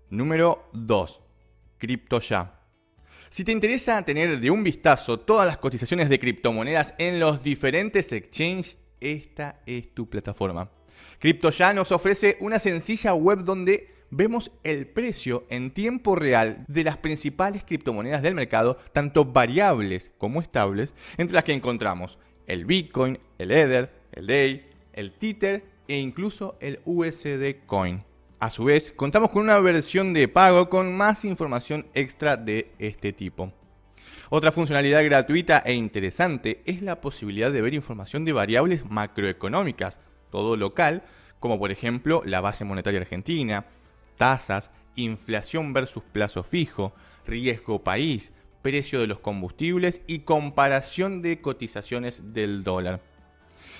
[0.09, 1.21] Número 2.
[1.77, 2.53] CryptoYa.
[3.29, 8.13] Si te interesa tener de un vistazo todas las cotizaciones de criptomonedas en los diferentes
[8.13, 10.71] exchanges, esta es tu plataforma.
[11.19, 16.95] CryptoYa nos ofrece una sencilla web donde vemos el precio en tiempo real de las
[16.97, 22.17] principales criptomonedas del mercado, tanto variables como estables, entre las que encontramos
[22.47, 28.06] el Bitcoin, el Ether, el DAI, el Tether e incluso el USD Coin.
[28.39, 33.11] A su vez, contamos con una versión de pago con más información extra de este
[33.11, 33.51] tipo.
[34.29, 39.99] Otra funcionalidad gratuita e interesante es la posibilidad de ver información de variables macroeconómicas,
[40.29, 41.01] todo local,
[41.39, 43.65] como por ejemplo la base monetaria argentina,
[44.17, 46.93] tasas, inflación versus plazo fijo,
[47.25, 53.01] riesgo país, precio de los combustibles y comparación de cotizaciones del dólar.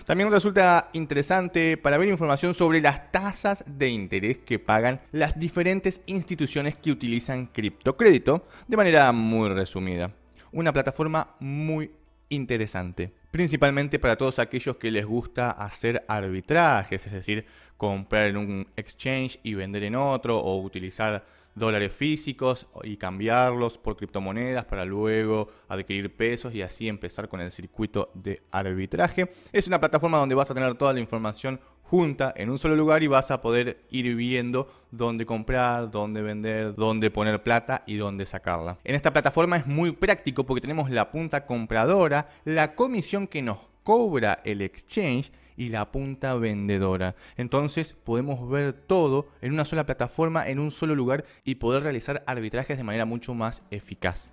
[0.08, 6.00] También resulta interesante para ver información sobre las tasas de interés que pagan las diferentes
[6.06, 10.14] instituciones que utilizan criptocrédito de manera muy resumida.
[10.54, 11.92] Una plataforma muy
[12.30, 18.68] interesante, principalmente para todos aquellos que les gusta hacer arbitrajes, es decir, comprar en un
[18.78, 21.26] exchange y vender en otro o utilizar
[21.58, 27.52] dólares físicos y cambiarlos por criptomonedas para luego adquirir pesos y así empezar con el
[27.52, 29.32] circuito de arbitraje.
[29.52, 33.02] Es una plataforma donde vas a tener toda la información junta en un solo lugar
[33.02, 38.26] y vas a poder ir viendo dónde comprar, dónde vender, dónde poner plata y dónde
[38.26, 38.78] sacarla.
[38.84, 43.58] En esta plataforma es muy práctico porque tenemos la punta compradora, la comisión que nos
[43.84, 47.16] cobra el exchange y la punta vendedora.
[47.36, 52.24] Entonces podemos ver todo en una sola plataforma, en un solo lugar y poder realizar
[52.28, 54.32] arbitrajes de manera mucho más eficaz.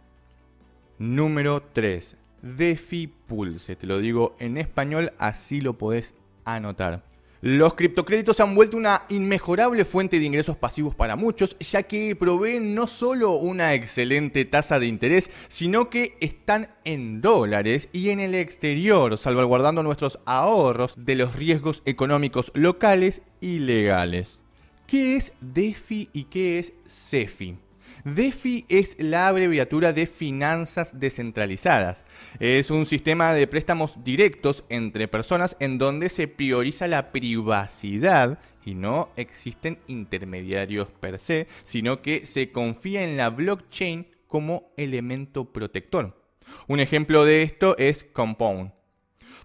[0.99, 2.17] Número 3.
[2.43, 3.75] DeFi Pulse.
[3.75, 6.15] Te lo digo en español, así lo podés
[6.45, 7.14] anotar.
[7.45, 12.75] Los criptocréditos han vuelto una inmejorable fuente de ingresos pasivos para muchos, ya que proveen
[12.75, 18.35] no solo una excelente tasa de interés, sino que están en dólares y en el
[18.35, 24.41] exterior, salvaguardando nuestros ahorros de los riesgos económicos locales y legales.
[24.87, 27.59] ¿Qué es DeFi y qué es CeFi?
[28.05, 32.05] DeFi es la abreviatura de finanzas descentralizadas.
[32.39, 38.75] Es un sistema de préstamos directos entre personas en donde se prioriza la privacidad y
[38.75, 46.23] no existen intermediarios per se, sino que se confía en la blockchain como elemento protector.
[46.69, 48.73] Un ejemplo de esto es Compound.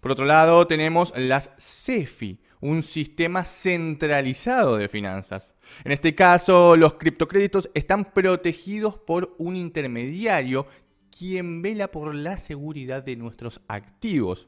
[0.01, 5.53] Por otro lado, tenemos las CeFi, un sistema centralizado de finanzas.
[5.83, 10.67] En este caso, los criptocréditos están protegidos por un intermediario
[11.17, 14.47] quien vela por la seguridad de nuestros activos.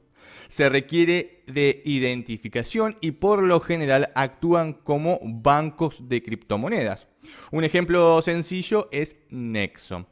[0.49, 7.07] Se requiere de identificación y por lo general actúan como bancos de criptomonedas.
[7.51, 10.05] Un ejemplo sencillo es Nexo.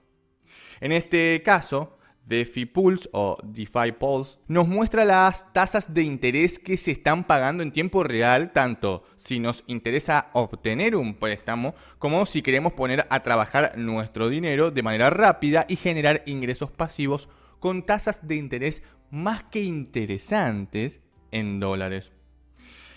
[0.81, 1.98] En este caso,
[2.29, 7.63] DeFi Pulse o DeFi Pulse nos muestra las tasas de interés que se están pagando
[7.63, 13.21] en tiempo real, tanto si nos interesa obtener un préstamo como si queremos poner a
[13.21, 17.29] trabajar nuestro dinero de manera rápida y generar ingresos pasivos
[17.59, 21.01] con tasas de interés más que interesantes
[21.31, 22.11] en dólares.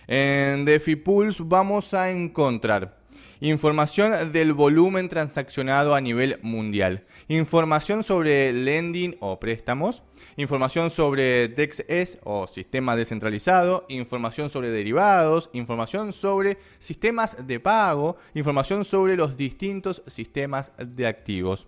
[0.09, 3.02] En DeFi Pulse vamos a encontrar
[3.43, 7.05] Información del volumen transaccionado a nivel mundial.
[7.27, 10.05] Información sobre lending o préstamos.
[10.37, 13.85] Información sobre DEXS o sistema descentralizado.
[13.89, 15.51] Información sobre derivados.
[15.55, 18.17] Información sobre sistemas de pago.
[18.35, 21.67] Información sobre los distintos sistemas de activos.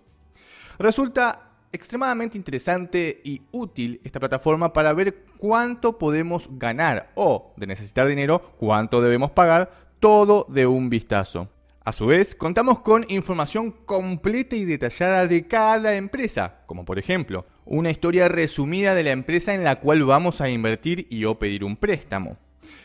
[0.79, 8.07] Resulta extremadamente interesante y útil esta plataforma para ver cuánto podemos ganar o, de necesitar
[8.07, 11.49] dinero, cuánto debemos pagar, todo de un vistazo.
[11.85, 17.45] A su vez, contamos con información completa y detallada de cada empresa, como por ejemplo,
[17.63, 21.63] una historia resumida de la empresa en la cual vamos a invertir y o pedir
[21.63, 22.37] un préstamo,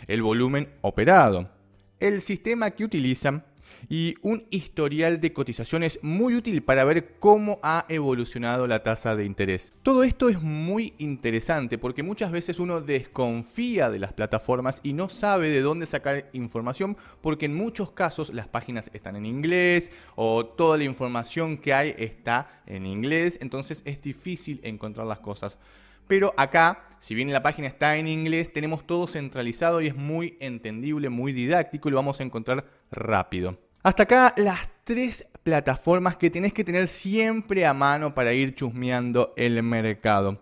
[0.06, 1.48] el volumen operado,
[1.98, 3.42] el sistema que utilizan
[3.90, 9.24] y un historial de cotizaciones muy útil para ver cómo ha evolucionado la tasa de
[9.24, 9.74] interés.
[9.82, 15.08] Todo esto es muy interesante porque muchas veces uno desconfía de las plataformas y no
[15.08, 20.46] sabe de dónde sacar información porque en muchos casos las páginas están en inglés o
[20.46, 25.58] toda la información que hay está en inglés, entonces es difícil encontrar las cosas.
[26.06, 30.36] Pero acá, si bien la página está en inglés, tenemos todo centralizado y es muy
[30.38, 33.58] entendible, muy didáctico y lo vamos a encontrar rápido.
[33.82, 39.32] Hasta acá las tres plataformas que tenés que tener siempre a mano para ir chusmeando
[39.36, 40.38] el mercado.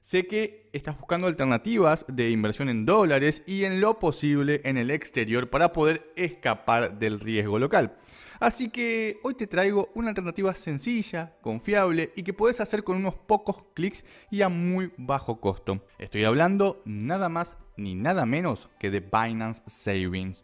[0.00, 4.90] Sé que estás buscando alternativas de inversión en dólares y en lo posible en el
[4.90, 7.96] exterior para poder escapar del riesgo local.
[8.40, 13.14] Así que hoy te traigo una alternativa sencilla, confiable y que puedes hacer con unos
[13.14, 15.84] pocos clics y a muy bajo costo.
[15.98, 20.42] Estoy hablando nada más ni nada menos que de Binance Savings.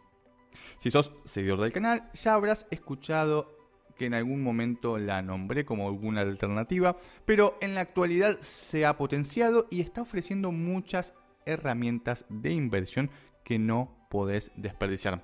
[0.77, 3.57] Si sos seguidor del canal, ya habrás escuchado
[3.97, 8.95] que en algún momento la nombré como alguna alternativa, pero en la actualidad se ha
[8.95, 11.15] potenciado y está ofreciendo muchas
[11.47, 13.09] herramientas de inversión
[13.43, 15.23] que no podés desperdiciar.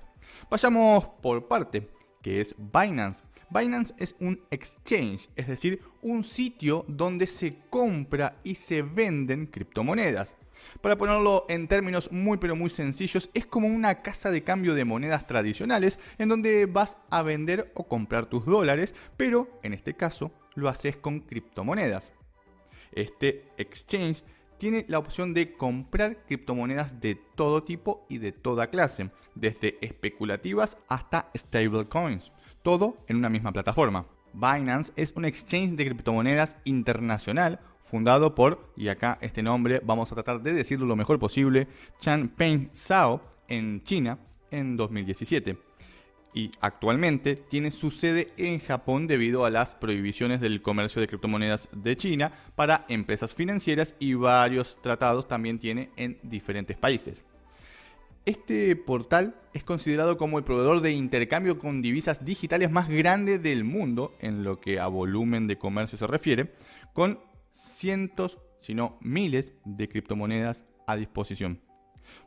[0.50, 1.88] Vayamos por parte
[2.24, 3.22] que es Binance.
[3.50, 10.34] Binance es un exchange, es decir, un sitio donde se compra y se venden criptomonedas.
[10.80, 14.86] Para ponerlo en términos muy pero muy sencillos, es como una casa de cambio de
[14.86, 20.32] monedas tradicionales en donde vas a vender o comprar tus dólares, pero en este caso
[20.54, 22.10] lo haces con criptomonedas.
[22.92, 24.22] Este exchange
[24.64, 30.78] tiene la opción de comprar criptomonedas de todo tipo y de toda clase, desde especulativas
[30.88, 32.32] hasta stablecoins,
[32.62, 34.06] todo en una misma plataforma.
[34.32, 40.14] Binance es un exchange de criptomonedas internacional fundado por, y acá este nombre vamos a
[40.14, 41.68] tratar de decirlo lo mejor posible,
[42.00, 44.18] Changpeng Zhao en China
[44.50, 45.58] en 2017
[46.34, 51.68] y actualmente tiene su sede en Japón debido a las prohibiciones del comercio de criptomonedas
[51.72, 57.24] de China para empresas financieras y varios tratados también tiene en diferentes países.
[58.26, 63.64] Este portal es considerado como el proveedor de intercambio con divisas digitales más grande del
[63.64, 66.54] mundo en lo que a volumen de comercio se refiere,
[66.94, 67.20] con
[67.52, 71.60] cientos, si no miles de criptomonedas a disposición.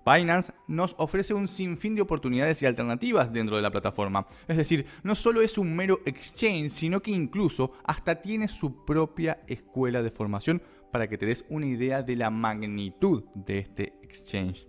[0.06, 4.28] Binance nos ofrece un sinfín de oportunidades y alternativas dentro de la plataforma.
[4.48, 9.42] Es decir, no solo es un mero exchange, sino que incluso hasta tiene su propia
[9.48, 14.68] escuela de formación para que te des una idea de la magnitud de este exchange.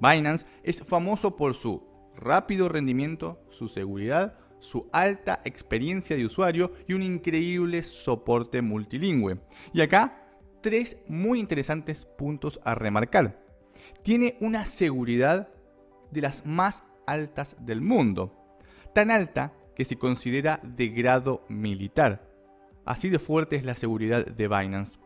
[0.00, 1.86] Binance es famoso por su
[2.16, 9.38] rápido rendimiento, su seguridad, su alta experiencia de usuario y un increíble soporte multilingüe.
[9.72, 10.26] Y acá,
[10.62, 13.43] tres muy interesantes puntos a remarcar
[14.02, 15.48] tiene una seguridad
[16.10, 18.32] de las más altas del mundo,
[18.92, 22.28] tan alta que se considera de grado militar.
[22.84, 24.98] Así de fuerte es la seguridad de Binance.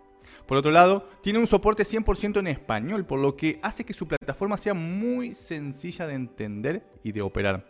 [0.46, 4.06] Por otro lado, tiene un soporte 100% en español, por lo que hace que su
[4.06, 7.66] plataforma sea muy sencilla de entender y de operar.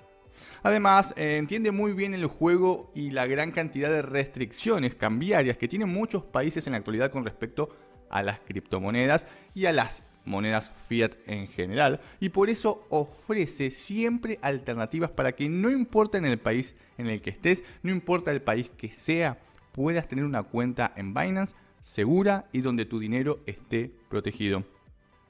[0.63, 5.69] Además, eh, entiende muy bien el juego y la gran cantidad de restricciones cambiarias que
[5.69, 7.71] tienen muchos países en la actualidad con respecto
[8.11, 14.39] a las criptomonedas y a las monedas fiat en general, y por eso ofrece siempre
[14.43, 18.43] alternativas para que no importa en el país en el que estés, no importa el
[18.43, 19.39] país que sea,
[19.73, 24.65] puedas tener una cuenta en Binance segura y donde tu dinero esté protegido.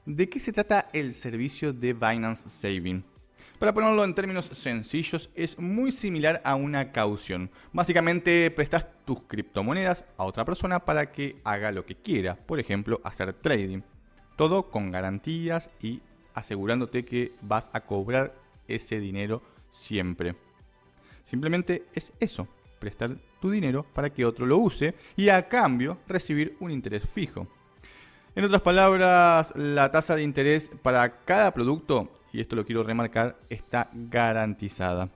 [0.05, 3.05] ¿De qué se trata el servicio de Binance Saving?
[3.59, 7.51] Para ponerlo en términos sencillos, es muy similar a una caución.
[7.73, 13.01] Básicamente prestas tus criptomonedas a otra persona para que haga lo que quiera, por ejemplo,
[13.03, 13.81] hacer trading.
[14.39, 16.01] Todo con garantías y
[16.33, 18.37] asegurándote que vas a cobrar
[18.69, 19.43] ese dinero
[19.73, 20.37] siempre.
[21.25, 22.47] Simplemente es eso,
[22.79, 27.49] prestar tu dinero para que otro lo use y a cambio recibir un interés fijo.
[28.37, 33.41] En otras palabras, la tasa de interés para cada producto, y esto lo quiero remarcar,
[33.51, 35.11] está garantizada.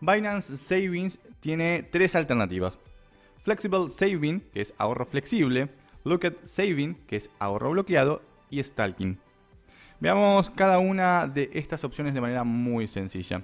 [0.00, 2.76] Binance Savings tiene tres alternativas.
[3.44, 5.68] Flexible Saving, que es ahorro flexible,
[6.04, 9.18] Look at Saving, que es ahorro bloqueado, y Stalking.
[10.00, 13.42] Veamos cada una de estas opciones de manera muy sencilla.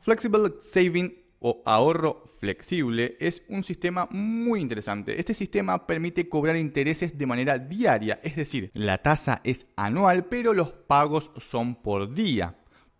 [0.00, 5.18] Flexible Saving o ahorro flexible es un sistema muy interesante.
[5.18, 10.52] Este sistema permite cobrar intereses de manera diaria, es decir, la tasa es anual, pero
[10.52, 12.56] los pagos son por día.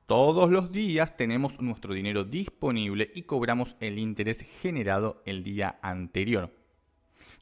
[0.06, 6.59] Todos los días tenemos nuestro dinero disponible y cobramos el interés generado el día anterior.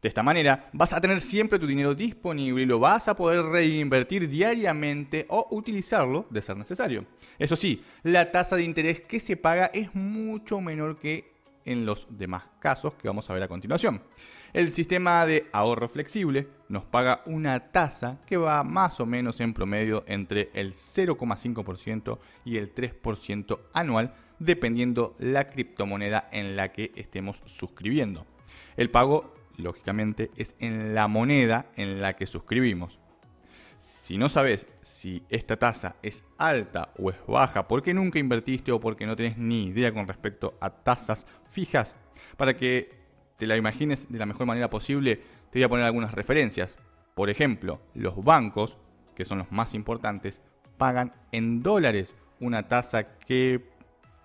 [0.01, 3.45] De esta manera vas a tener siempre tu dinero disponible y lo vas a poder
[3.45, 7.05] reinvertir diariamente o utilizarlo de ser necesario.
[7.39, 11.33] Eso sí, la tasa de interés que se paga es mucho menor que
[11.65, 14.01] en los demás casos que vamos a ver a continuación.
[14.53, 19.53] El sistema de ahorro flexible nos paga una tasa que va más o menos en
[19.53, 27.43] promedio entre el 0,5% y el 3% anual, dependiendo la criptomoneda en la que estemos
[27.45, 28.25] suscribiendo.
[28.77, 32.99] El pago lógicamente, es en la moneda en la que suscribimos.
[33.81, 38.81] Si no sabes si esta tasa es alta o es baja, porque nunca invertiste o
[38.81, 41.95] porque no tenés ni idea con respecto a tasas fijas,
[42.37, 42.99] para que
[43.37, 46.77] te la imagines de la mejor manera posible, te voy a poner algunas referencias.
[47.15, 48.79] Por ejemplo, los bancos,
[49.15, 50.41] que son los más importantes,
[50.77, 53.65] pagan en dólares una tasa que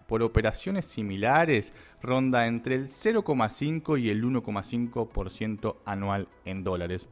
[0.07, 1.73] por operaciones similares
[2.03, 7.07] ronda entre el 0,5 y el 1,5% anual en dólares.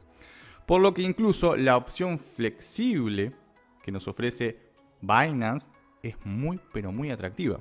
[0.66, 3.32] Por lo que incluso la opción flexible
[3.82, 4.60] que nos ofrece
[5.00, 5.68] Binance
[6.02, 7.60] es muy pero muy atractiva.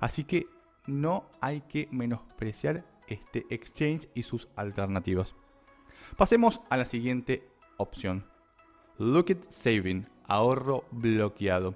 [0.00, 0.46] Así que
[0.86, 5.34] no hay que menospreciar este exchange y sus alternativas.
[6.16, 8.24] Pasemos a la siguiente opción.
[8.98, 11.74] Look at Saving, ahorro bloqueado.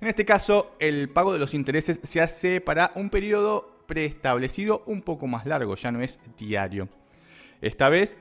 [0.00, 5.02] En este caso, el pago de los intereses se hace para un periodo preestablecido un
[5.02, 6.88] poco más largo, ya no es diario.
[7.60, 8.16] Esta vez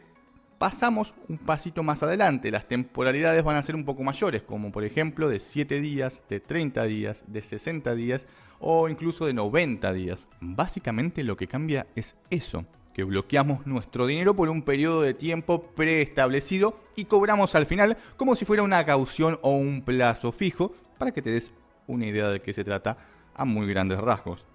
[0.61, 4.83] pasamos un pasito más adelante, las temporalidades van a ser un poco mayores, como por
[4.83, 8.27] ejemplo de 7 días, de 30 días, de 60 días
[8.59, 10.27] o incluso de 90 días.
[10.39, 15.63] Básicamente lo que cambia es eso, que bloqueamos nuestro dinero por un periodo de tiempo
[15.63, 21.11] preestablecido y cobramos al final como si fuera una caución o un plazo fijo para
[21.11, 21.51] que te des
[21.87, 22.97] una idea de qué se trata
[23.33, 24.45] a muy grandes rasgos.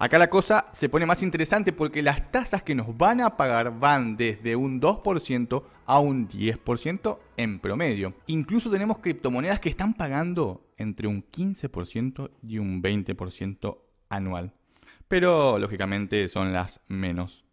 [0.00, 3.80] Acá la cosa se pone más interesante porque las tasas que nos van a pagar
[3.80, 8.14] van desde un 2% a un 10% en promedio.
[8.28, 14.52] Incluso tenemos criptomonedas que están pagando entre un 15% y un 20% anual.
[15.08, 17.44] Pero lógicamente son las menos.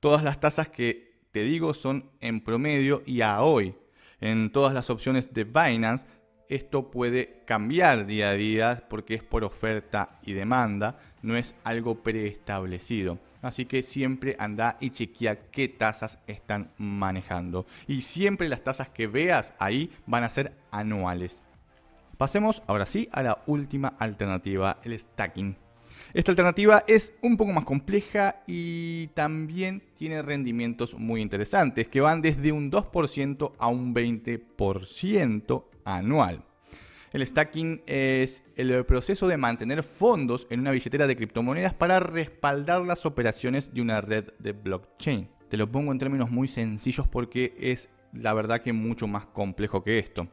[0.00, 3.76] Todas las tasas que te digo son en promedio y a hoy.
[4.20, 6.04] En todas las opciones de Binance
[6.50, 12.02] esto puede cambiar día a día porque es por oferta y demanda, no es algo
[12.02, 13.18] preestablecido.
[13.42, 17.66] Así que siempre anda y chequea qué tasas están manejando.
[17.86, 21.42] Y siempre las tasas que veas ahí van a ser anuales.
[22.18, 25.56] Pasemos ahora sí a la última alternativa, el stacking.
[26.12, 32.20] Esta alternativa es un poco más compleja y también tiene rendimientos muy interesantes que van
[32.20, 36.44] desde un 2% a un 20% anual.
[37.12, 42.82] El stacking es el proceso de mantener fondos en una billetera de criptomonedas para respaldar
[42.82, 45.28] las operaciones de una red de blockchain.
[45.48, 49.82] Te lo pongo en términos muy sencillos porque es la verdad que mucho más complejo
[49.82, 50.28] que esto.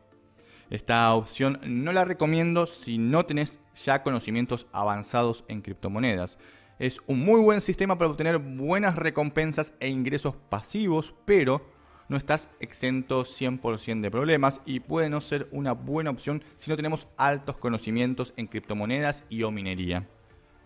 [0.70, 6.38] Esta opción no la recomiendo si no tenés ya conocimientos avanzados en criptomonedas.
[6.78, 11.66] Es un muy buen sistema para obtener buenas recompensas e ingresos pasivos, pero
[12.10, 16.76] no estás exento 100% de problemas y puede no ser una buena opción si no
[16.76, 20.08] tenemos altos conocimientos en criptomonedas y o minería.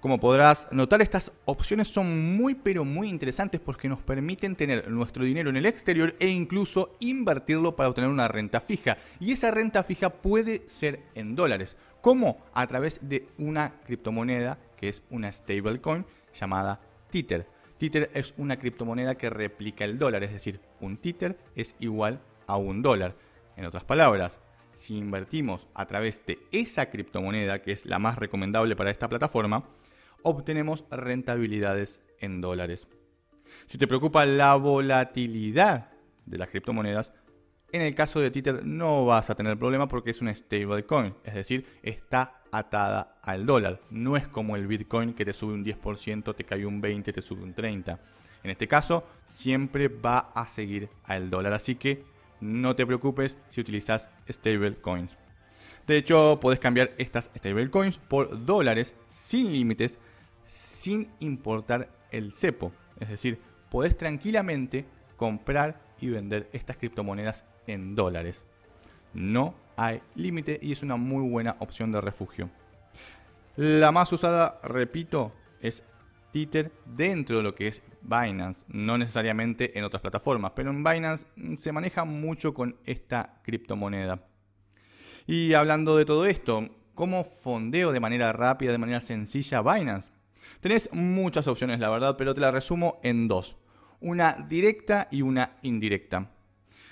[0.02, 5.24] Como podrás notar, estas opciones son muy pero muy interesantes porque nos permiten tener nuestro
[5.24, 8.98] dinero en el exterior e incluso invertirlo para obtener una renta fija.
[9.20, 11.78] Y esa renta fija puede ser en dólares.
[12.02, 16.04] como A través de una criptomoneda que es una stablecoin
[16.34, 16.82] llamada
[17.12, 17.46] Tether.
[17.82, 22.58] Tether es una criptomoneda que replica el dólar, es decir, un Tether es igual a
[22.58, 23.16] un dólar.
[23.58, 24.40] En otras palabras,
[24.72, 29.68] si invertimos a través de esa criptomoneda, que es la más recomendable para esta plataforma,
[30.22, 32.88] obtenemos rentabilidades en dólares.
[33.66, 35.90] Si te preocupa la volatilidad
[36.28, 37.14] de las criptomonedas,
[37.72, 41.34] en el caso de Tether no vas a tener problema porque es una stablecoin, es
[41.34, 43.82] decir, está atada al dólar.
[43.90, 47.22] No es como el Bitcoin que te sube un 10%, te cae un 20%, te
[47.22, 48.00] sube un 30%.
[48.44, 51.54] En este caso, siempre va a seguir al dólar.
[51.54, 52.04] Así que
[52.40, 55.18] no te preocupes si utilizas stablecoins.
[55.86, 60.00] De hecho, puedes cambiar estas stablecoins por dólares sin límites,
[60.46, 62.72] sin importar el cepo.
[63.00, 64.86] Es decir, puedes tranquilamente
[65.18, 68.44] comprar y vender estas criptomonedas en dólares.
[69.14, 72.50] No hay límite y es una muy buena opción de refugio.
[73.56, 75.84] La más usada, repito, es
[76.32, 81.26] Tether dentro de lo que es Binance, no necesariamente en otras plataformas, pero en Binance
[81.58, 84.28] se maneja mucho con esta criptomoneda.
[85.26, 90.12] Y hablando de todo esto, ¿cómo fondeo de manera rápida, de manera sencilla Binance?
[90.60, 93.58] Tenés muchas opciones, la verdad, pero te la resumo en dos.
[94.00, 96.30] Una directa y una indirecta.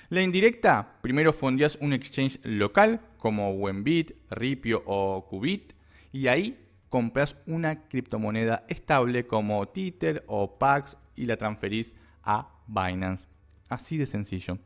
[0.09, 5.73] La indirecta, primero fondeas un exchange local como Wenbit, Ripio o Qubit
[6.11, 13.27] y ahí compras una criptomoneda estable como Tether o Pax y la transferís a Binance.
[13.67, 14.57] Así de sencillo.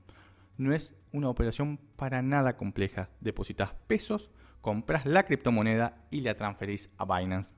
[0.56, 3.10] No es una operación para nada compleja.
[3.20, 7.54] Depositas pesos, compras la criptomoneda y la transferís a Binance.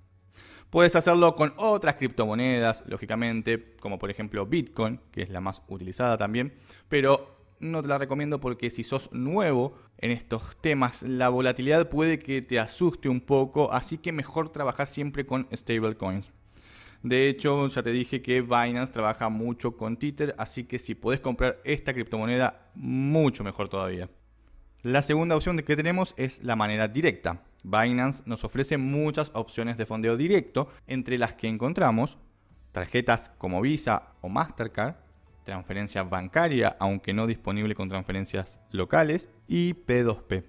[0.71, 6.17] Puedes hacerlo con otras criptomonedas, lógicamente, como por ejemplo Bitcoin, que es la más utilizada
[6.17, 6.55] también,
[6.89, 7.34] pero
[7.71, 12.41] no te la recomiendo porque si sos nuevo en estos temas, la volatilidad puede que
[12.41, 16.31] te asuste un poco, así que mejor trabajar siempre con stablecoins.
[17.03, 21.19] De hecho, ya te dije que Binance trabaja mucho con Tether, así que si podés
[21.19, 24.09] comprar esta criptomoneda, mucho mejor todavía.
[24.81, 27.43] La segunda opción que tenemos es la manera directa.
[27.63, 32.17] Binance nos ofrece muchas opciones de fondeo directo, entre las que encontramos
[32.71, 34.95] tarjetas como Visa o Mastercard,
[35.45, 40.43] transferencia bancaria, aunque no disponible con transferencias locales, y P2P.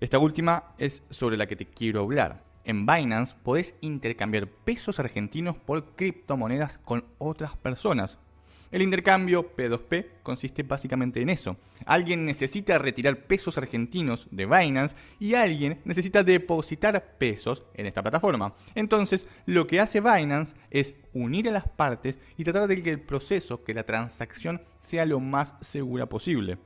[0.00, 2.42] Esta última es sobre la que te quiero hablar.
[2.64, 8.18] En Binance podés intercambiar pesos argentinos por criptomonedas con otras personas.
[8.74, 11.56] El intercambio P2P consiste básicamente en eso.
[11.86, 18.52] Alguien necesita retirar pesos argentinos de Binance y alguien necesita depositar pesos en esta plataforma.
[18.74, 23.00] Entonces, lo que hace Binance es unir a las partes y tratar de que el
[23.00, 26.58] proceso, que la transacción sea lo más segura posible.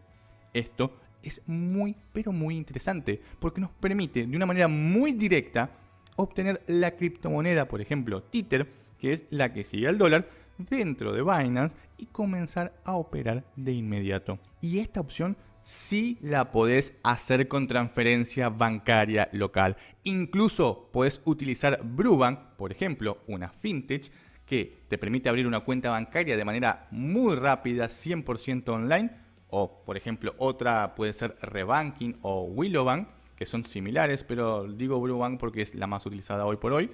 [0.54, 5.72] Esto es muy, pero muy interesante porque nos permite de una manera muy directa
[6.16, 8.66] obtener la criptomoneda, por ejemplo, Tether,
[8.98, 10.26] que es la que sigue al dólar,
[10.58, 14.38] dentro de Binance y comenzar a operar de inmediato.
[14.60, 19.76] Y esta opción sí la podés hacer con transferencia bancaria local.
[20.04, 24.10] Incluso podés utilizar Brubank, por ejemplo, una fintech
[24.46, 29.10] que te permite abrir una cuenta bancaria de manera muy rápida, 100% online.
[29.50, 35.38] O, por ejemplo, otra puede ser Rebanking o Willowbank, que son similares, pero digo Brubank
[35.38, 36.90] porque es la más utilizada hoy por hoy.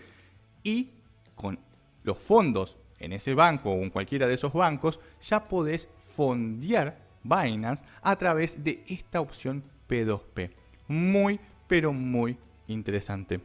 [0.65, 0.91] Y
[1.35, 1.59] con
[2.03, 7.85] los fondos en ese banco o en cualquiera de esos bancos, ya podés fondear Binance
[8.03, 10.51] a través de esta opción P2P.
[10.89, 12.37] Muy, pero muy
[12.67, 13.41] interesante.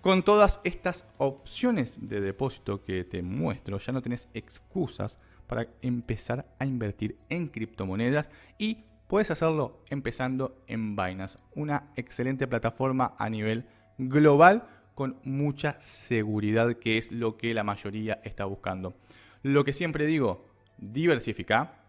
[0.00, 6.46] Con todas estas opciones de depósito que te muestro, ya no tenés excusas para empezar
[6.58, 13.66] a invertir en criptomonedas y puedes hacerlo empezando en Binance, una excelente plataforma a nivel
[13.98, 18.94] global con mucha seguridad, que es lo que la mayoría está buscando.
[19.42, 20.46] Lo que siempre digo,
[20.78, 21.80] diversifica,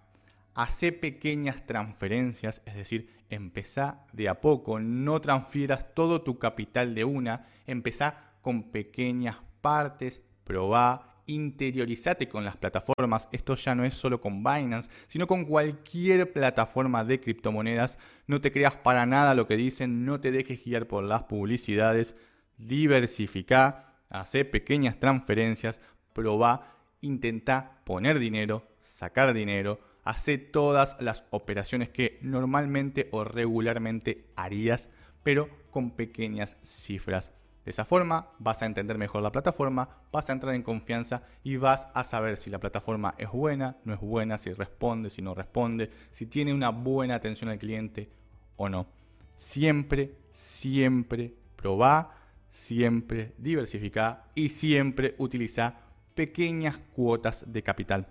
[0.53, 7.03] hace pequeñas transferencias, es decir, empezá de a poco, no transfieras todo tu capital de
[7.03, 13.29] una, empezá con pequeñas partes, probá, interiorizate con las plataformas.
[13.31, 17.97] Esto ya no es solo con Binance, sino con cualquier plataforma de criptomonedas.
[18.27, 22.15] No te creas para nada lo que dicen, no te dejes guiar por las publicidades
[22.67, 25.79] diversificar, hacer pequeñas transferencias,
[26.13, 34.89] probá, intenta poner dinero, sacar dinero, hacer todas las operaciones que normalmente o regularmente harías,
[35.23, 37.31] pero con pequeñas cifras.
[37.63, 41.57] De esa forma vas a entender mejor la plataforma, vas a entrar en confianza y
[41.57, 45.35] vas a saber si la plataforma es buena, no es buena, si responde, si no
[45.35, 48.09] responde, si tiene una buena atención al cliente
[48.57, 48.87] o no.
[49.37, 52.20] Siempre, siempre probá
[52.51, 55.79] siempre diversifica y siempre utiliza
[56.13, 58.07] pequeñas cuotas de capital.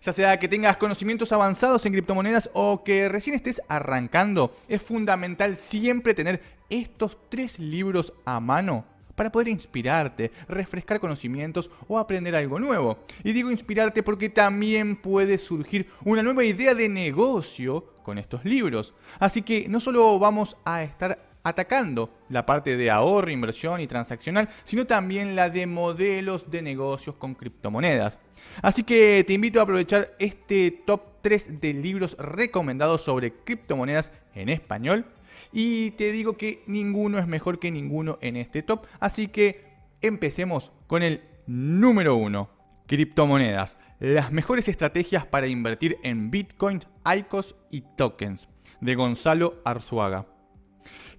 [0.00, 5.56] Ya sea que tengas conocimientos avanzados en criptomonedas o que recién estés arrancando, es fundamental
[5.56, 8.84] siempre tener estos tres libros a mano
[9.14, 12.98] para poder inspirarte, refrescar conocimientos o aprender algo nuevo.
[13.24, 18.94] Y digo inspirarte porque también puede surgir una nueva idea de negocio con estos libros.
[19.18, 24.48] Así que no solo vamos a estar atacando la parte de ahorro, inversión y transaccional,
[24.64, 28.18] sino también la de modelos de negocios con criptomonedas.
[28.60, 34.48] Así que te invito a aprovechar este top 3 de libros recomendados sobre criptomonedas en
[34.48, 35.04] español
[35.52, 38.86] y te digo que ninguno es mejor que ninguno en este top.
[39.00, 39.64] Así que
[40.00, 42.50] empecemos con el número uno.
[42.86, 43.76] Criptomonedas.
[44.00, 48.48] Las mejores estrategias para invertir en Bitcoin, ICOs y tokens.
[48.80, 50.26] De Gonzalo Arzuaga.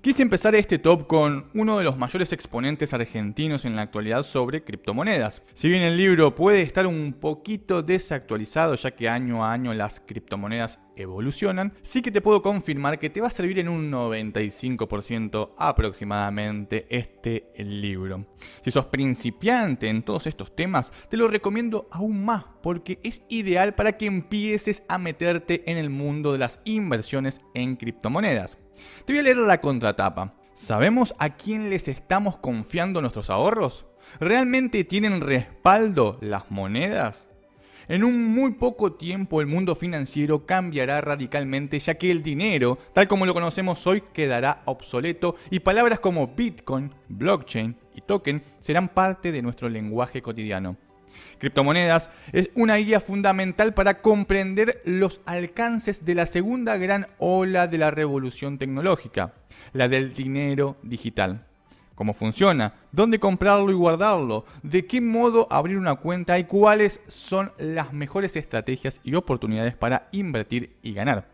[0.01, 4.63] Quise empezar este top con uno de los mayores exponentes argentinos en la actualidad sobre
[4.63, 5.43] criptomonedas.
[5.53, 10.01] Si bien el libro puede estar un poquito desactualizado ya que año a año las
[10.01, 15.51] criptomonedas evolucionan, sí que te puedo confirmar que te va a servir en un 95%
[15.57, 18.25] aproximadamente este libro.
[18.61, 23.73] Si sos principiante en todos estos temas, te lo recomiendo aún más porque es ideal
[23.73, 28.57] para que empieces a meterte en el mundo de las inversiones en criptomonedas.
[29.05, 30.33] Te voy a leer la contratapa.
[30.55, 33.85] ¿Sabemos a quién les estamos confiando nuestros ahorros?
[34.19, 37.27] ¿Realmente tienen respaldo las monedas?
[37.87, 43.07] En un muy poco tiempo el mundo financiero cambiará radicalmente ya que el dinero, tal
[43.07, 49.31] como lo conocemos hoy, quedará obsoleto y palabras como Bitcoin, blockchain y token serán parte
[49.31, 50.77] de nuestro lenguaje cotidiano.
[51.39, 57.77] Criptomonedas es una guía fundamental para comprender los alcances de la segunda gran ola de
[57.77, 59.33] la revolución tecnológica,
[59.73, 61.45] la del dinero digital.
[61.95, 67.51] Cómo funciona, dónde comprarlo y guardarlo, de qué modo abrir una cuenta y cuáles son
[67.59, 71.27] las mejores estrategias y oportunidades para invertir y ganar.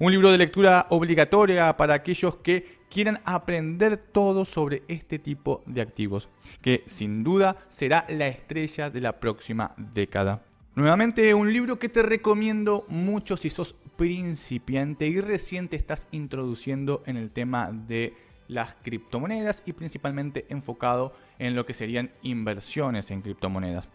[0.00, 5.80] Un libro de lectura obligatoria para aquellos que quieran aprender todo sobre este tipo de
[5.80, 6.28] activos,
[6.60, 10.42] que sin duda será la estrella de la próxima década.
[10.74, 17.02] Nuevamente un libro que te recomiendo mucho si sos principiante y recién te estás introduciendo
[17.06, 18.14] en el tema de
[18.48, 23.88] las criptomonedas y principalmente enfocado en lo que serían inversiones en criptomonedas.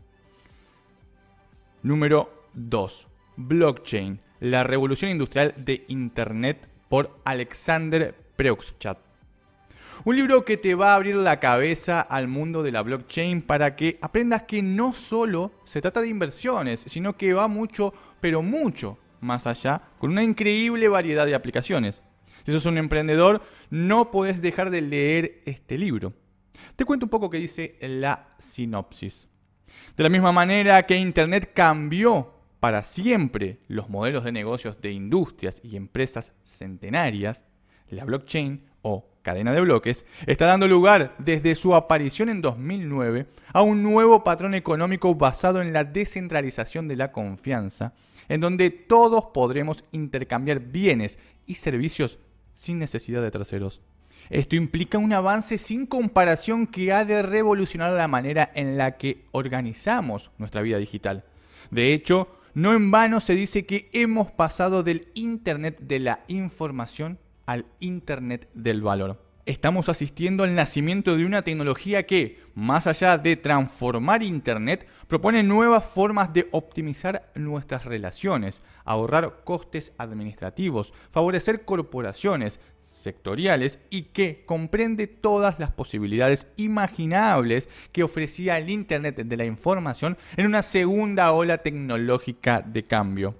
[1.84, 3.08] Número 2.
[3.38, 8.98] Blockchain, la revolución industrial de Internet por Alexander Preuxchat.
[10.04, 13.76] Un libro que te va a abrir la cabeza al mundo de la blockchain para
[13.76, 18.98] que aprendas que no solo se trata de inversiones, sino que va mucho, pero mucho
[19.22, 22.02] más allá, con una increíble variedad de aplicaciones.
[22.46, 26.14] Si sos un emprendedor, no podés dejar de leer este libro.
[26.76, 29.28] Te cuento un poco qué dice la sinopsis.
[29.98, 35.60] De la misma manera que Internet cambió para siempre los modelos de negocios de industrias
[35.64, 37.44] y empresas centenarias,
[37.90, 43.62] la blockchain o cadena de bloques está dando lugar desde su aparición en 2009 a
[43.64, 47.94] un nuevo patrón económico basado en la descentralización de la confianza,
[48.30, 52.20] en donde todos podremos intercambiar bienes y servicios
[52.54, 53.82] sin necesidad de terceros.
[54.30, 59.24] Esto implica un avance sin comparación que ha de revolucionar la manera en la que
[59.32, 61.24] organizamos nuestra vida digital.
[61.70, 67.20] De hecho, no en vano se dice que hemos pasado del Internet de la información
[67.46, 69.26] al Internet del valor.
[69.46, 75.86] Estamos asistiendo al nacimiento de una tecnología que, más allá de transformar Internet, propone nuevas
[75.86, 85.60] formas de optimizar nuestras relaciones, ahorrar costes administrativos, favorecer corporaciones sectoriales y que comprende todas
[85.60, 92.62] las posibilidades imaginables que ofrecía el Internet de la información en una segunda ola tecnológica
[92.62, 93.36] de cambio.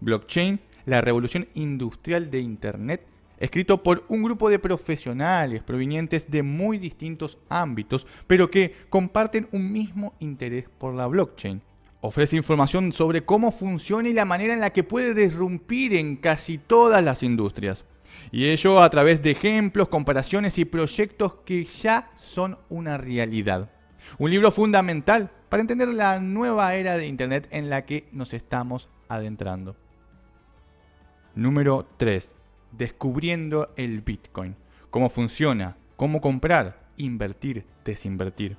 [0.00, 3.06] Blockchain la revolución industrial de Internet,
[3.38, 9.72] escrito por un grupo de profesionales provenientes de muy distintos ámbitos, pero que comparten un
[9.72, 11.60] mismo interés por la blockchain.
[12.00, 16.58] Ofrece información sobre cómo funciona y la manera en la que puede derrumpir en casi
[16.58, 17.84] todas las industrias.
[18.30, 23.70] Y ello a través de ejemplos, comparaciones y proyectos que ya son una realidad.
[24.18, 28.88] Un libro fundamental para entender la nueva era de Internet en la que nos estamos
[29.08, 29.76] adentrando.
[31.34, 32.34] Número 3.
[32.72, 34.54] Descubriendo el Bitcoin.
[34.90, 38.58] Cómo funciona, cómo comprar, invertir, desinvertir.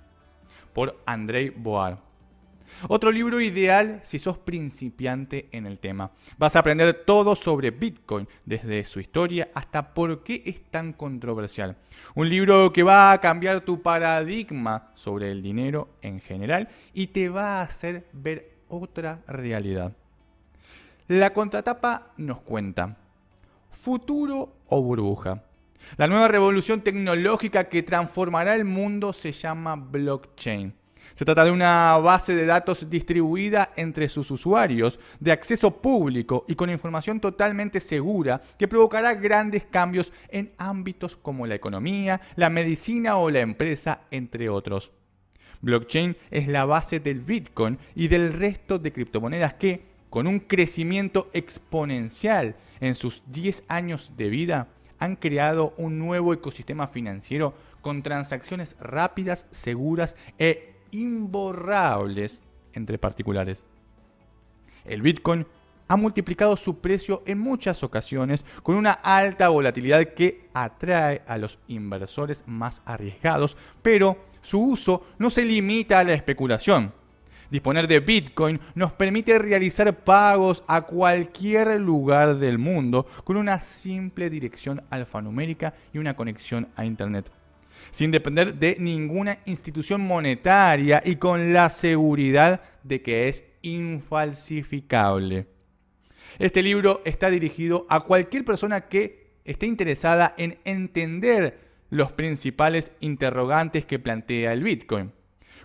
[0.74, 2.00] Por Andrei Boar.
[2.88, 6.10] Otro libro ideal si sos principiante en el tema.
[6.40, 11.78] Vas a aprender todo sobre Bitcoin, desde su historia hasta por qué es tan controversial.
[12.16, 17.30] Un libro que va a cambiar tu paradigma sobre el dinero en general y te
[17.30, 19.96] va a hacer ver otra realidad.
[21.14, 22.98] La contratapa nos cuenta,
[23.70, 25.44] futuro o burbuja.
[25.96, 30.74] La nueva revolución tecnológica que transformará el mundo se llama blockchain.
[31.14, 36.56] Se trata de una base de datos distribuida entre sus usuarios, de acceso público y
[36.56, 43.18] con información totalmente segura que provocará grandes cambios en ámbitos como la economía, la medicina
[43.18, 44.90] o la empresa, entre otros.
[45.62, 51.28] Blockchain es la base del Bitcoin y del resto de criptomonedas que, con un crecimiento
[51.34, 54.68] exponencial en sus 10 años de vida,
[55.00, 63.66] han creado un nuevo ecosistema financiero con transacciones rápidas, seguras e imborrables entre particulares.
[64.86, 65.48] El Bitcoin
[65.88, 71.58] ha multiplicado su precio en muchas ocasiones con una alta volatilidad que atrae a los
[71.68, 76.94] inversores más arriesgados, pero su uso no se limita a la especulación.
[77.54, 84.32] Disponer de Bitcoin nos permite realizar pagos a cualquier lugar del mundo con una simple
[84.32, 87.30] dirección alfanumérica y una conexión a Internet.
[87.92, 95.46] Sin depender de ninguna institución monetaria y con la seguridad de que es infalsificable.
[96.40, 101.60] Este libro está dirigido a cualquier persona que esté interesada en entender
[101.92, 105.12] los principales interrogantes que plantea el Bitcoin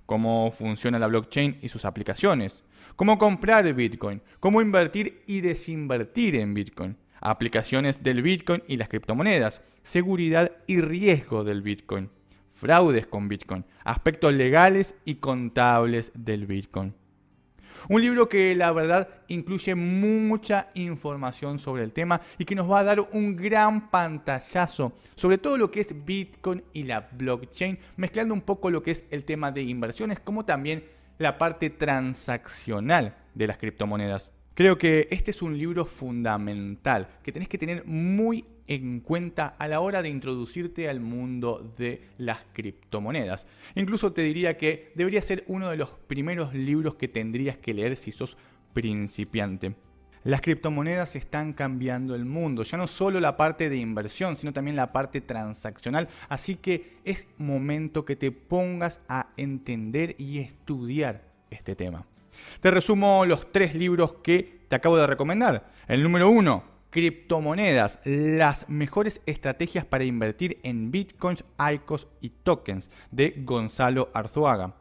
[0.08, 2.64] cómo funciona la blockchain y sus aplicaciones,
[2.96, 9.60] cómo comprar Bitcoin, cómo invertir y desinvertir en Bitcoin, aplicaciones del Bitcoin y las criptomonedas,
[9.82, 12.08] seguridad y riesgo del Bitcoin,
[12.50, 16.94] fraudes con Bitcoin, aspectos legales y contables del Bitcoin.
[17.88, 22.80] Un libro que la verdad incluye mucha información sobre el tema y que nos va
[22.80, 28.34] a dar un gran pantallazo sobre todo lo que es Bitcoin y la blockchain, mezclando
[28.34, 30.84] un poco lo que es el tema de inversiones como también
[31.18, 34.30] la parte transaccional de las criptomonedas.
[34.54, 39.66] Creo que este es un libro fundamental que tenés que tener muy en cuenta a
[39.66, 43.46] la hora de introducirte al mundo de las criptomonedas.
[43.74, 47.96] Incluso te diría que debería ser uno de los primeros libros que tendrías que leer
[47.96, 48.36] si sos
[48.74, 49.74] principiante.
[50.24, 54.76] Las criptomonedas están cambiando el mundo, ya no solo la parte de inversión, sino también
[54.76, 61.74] la parte transaccional, así que es momento que te pongas a entender y estudiar este
[61.74, 62.04] tema.
[62.60, 65.70] Te resumo los tres libros que te acabo de recomendar.
[65.86, 73.34] El número uno, Criptomonedas, las mejores estrategias para invertir en bitcoins, ICOs y tokens, de
[73.44, 74.74] Gonzalo Arzuaga.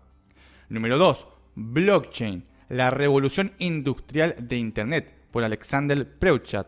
[0.70, 1.28] Número 2.
[1.56, 6.68] Blockchain, la revolución industrial de Internet, por Alexander Preuchat.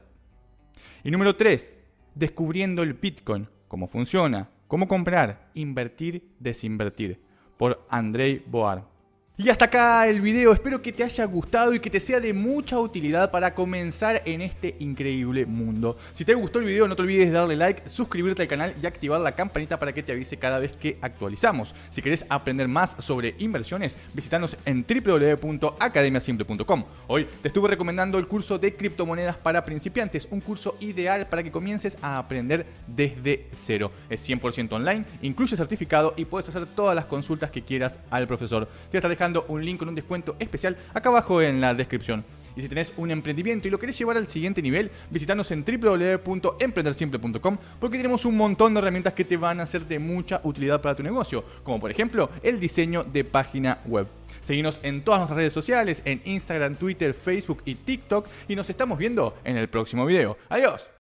[1.03, 1.77] Y número 3.
[2.15, 7.21] Descubriendo el Bitcoin, cómo funciona, cómo comprar, invertir, desinvertir,
[7.57, 8.98] por Andrei Boar.
[9.41, 12.33] Y hasta acá el video, espero que te haya gustado y que te sea de
[12.33, 15.97] mucha utilidad para comenzar en este increíble mundo.
[16.13, 18.85] Si te gustó el video no te olvides de darle like, suscribirte al canal y
[18.85, 21.73] activar la campanita para que te avise cada vez que actualizamos.
[21.89, 26.83] Si querés aprender más sobre inversiones, visítanos en www.academiasimple.com.
[27.07, 31.51] Hoy te estuve recomendando el curso de criptomonedas para principiantes, un curso ideal para que
[31.51, 33.93] comiences a aprender desde cero.
[34.09, 38.67] Es 100% online, incluye certificado y puedes hacer todas las consultas que quieras al profesor.
[38.91, 42.23] Te está un link con un descuento especial acá abajo en la descripción.
[42.55, 47.57] Y si tenés un emprendimiento y lo querés llevar al siguiente nivel, visitanos en www.emprendersimple.com
[47.79, 50.95] porque tenemos un montón de herramientas que te van a ser de mucha utilidad para
[50.95, 54.07] tu negocio, como por ejemplo el diseño de página web.
[54.41, 58.97] Seguinos en todas nuestras redes sociales, en Instagram, Twitter, Facebook y TikTok y nos estamos
[58.97, 60.37] viendo en el próximo video.
[60.49, 60.89] Adiós.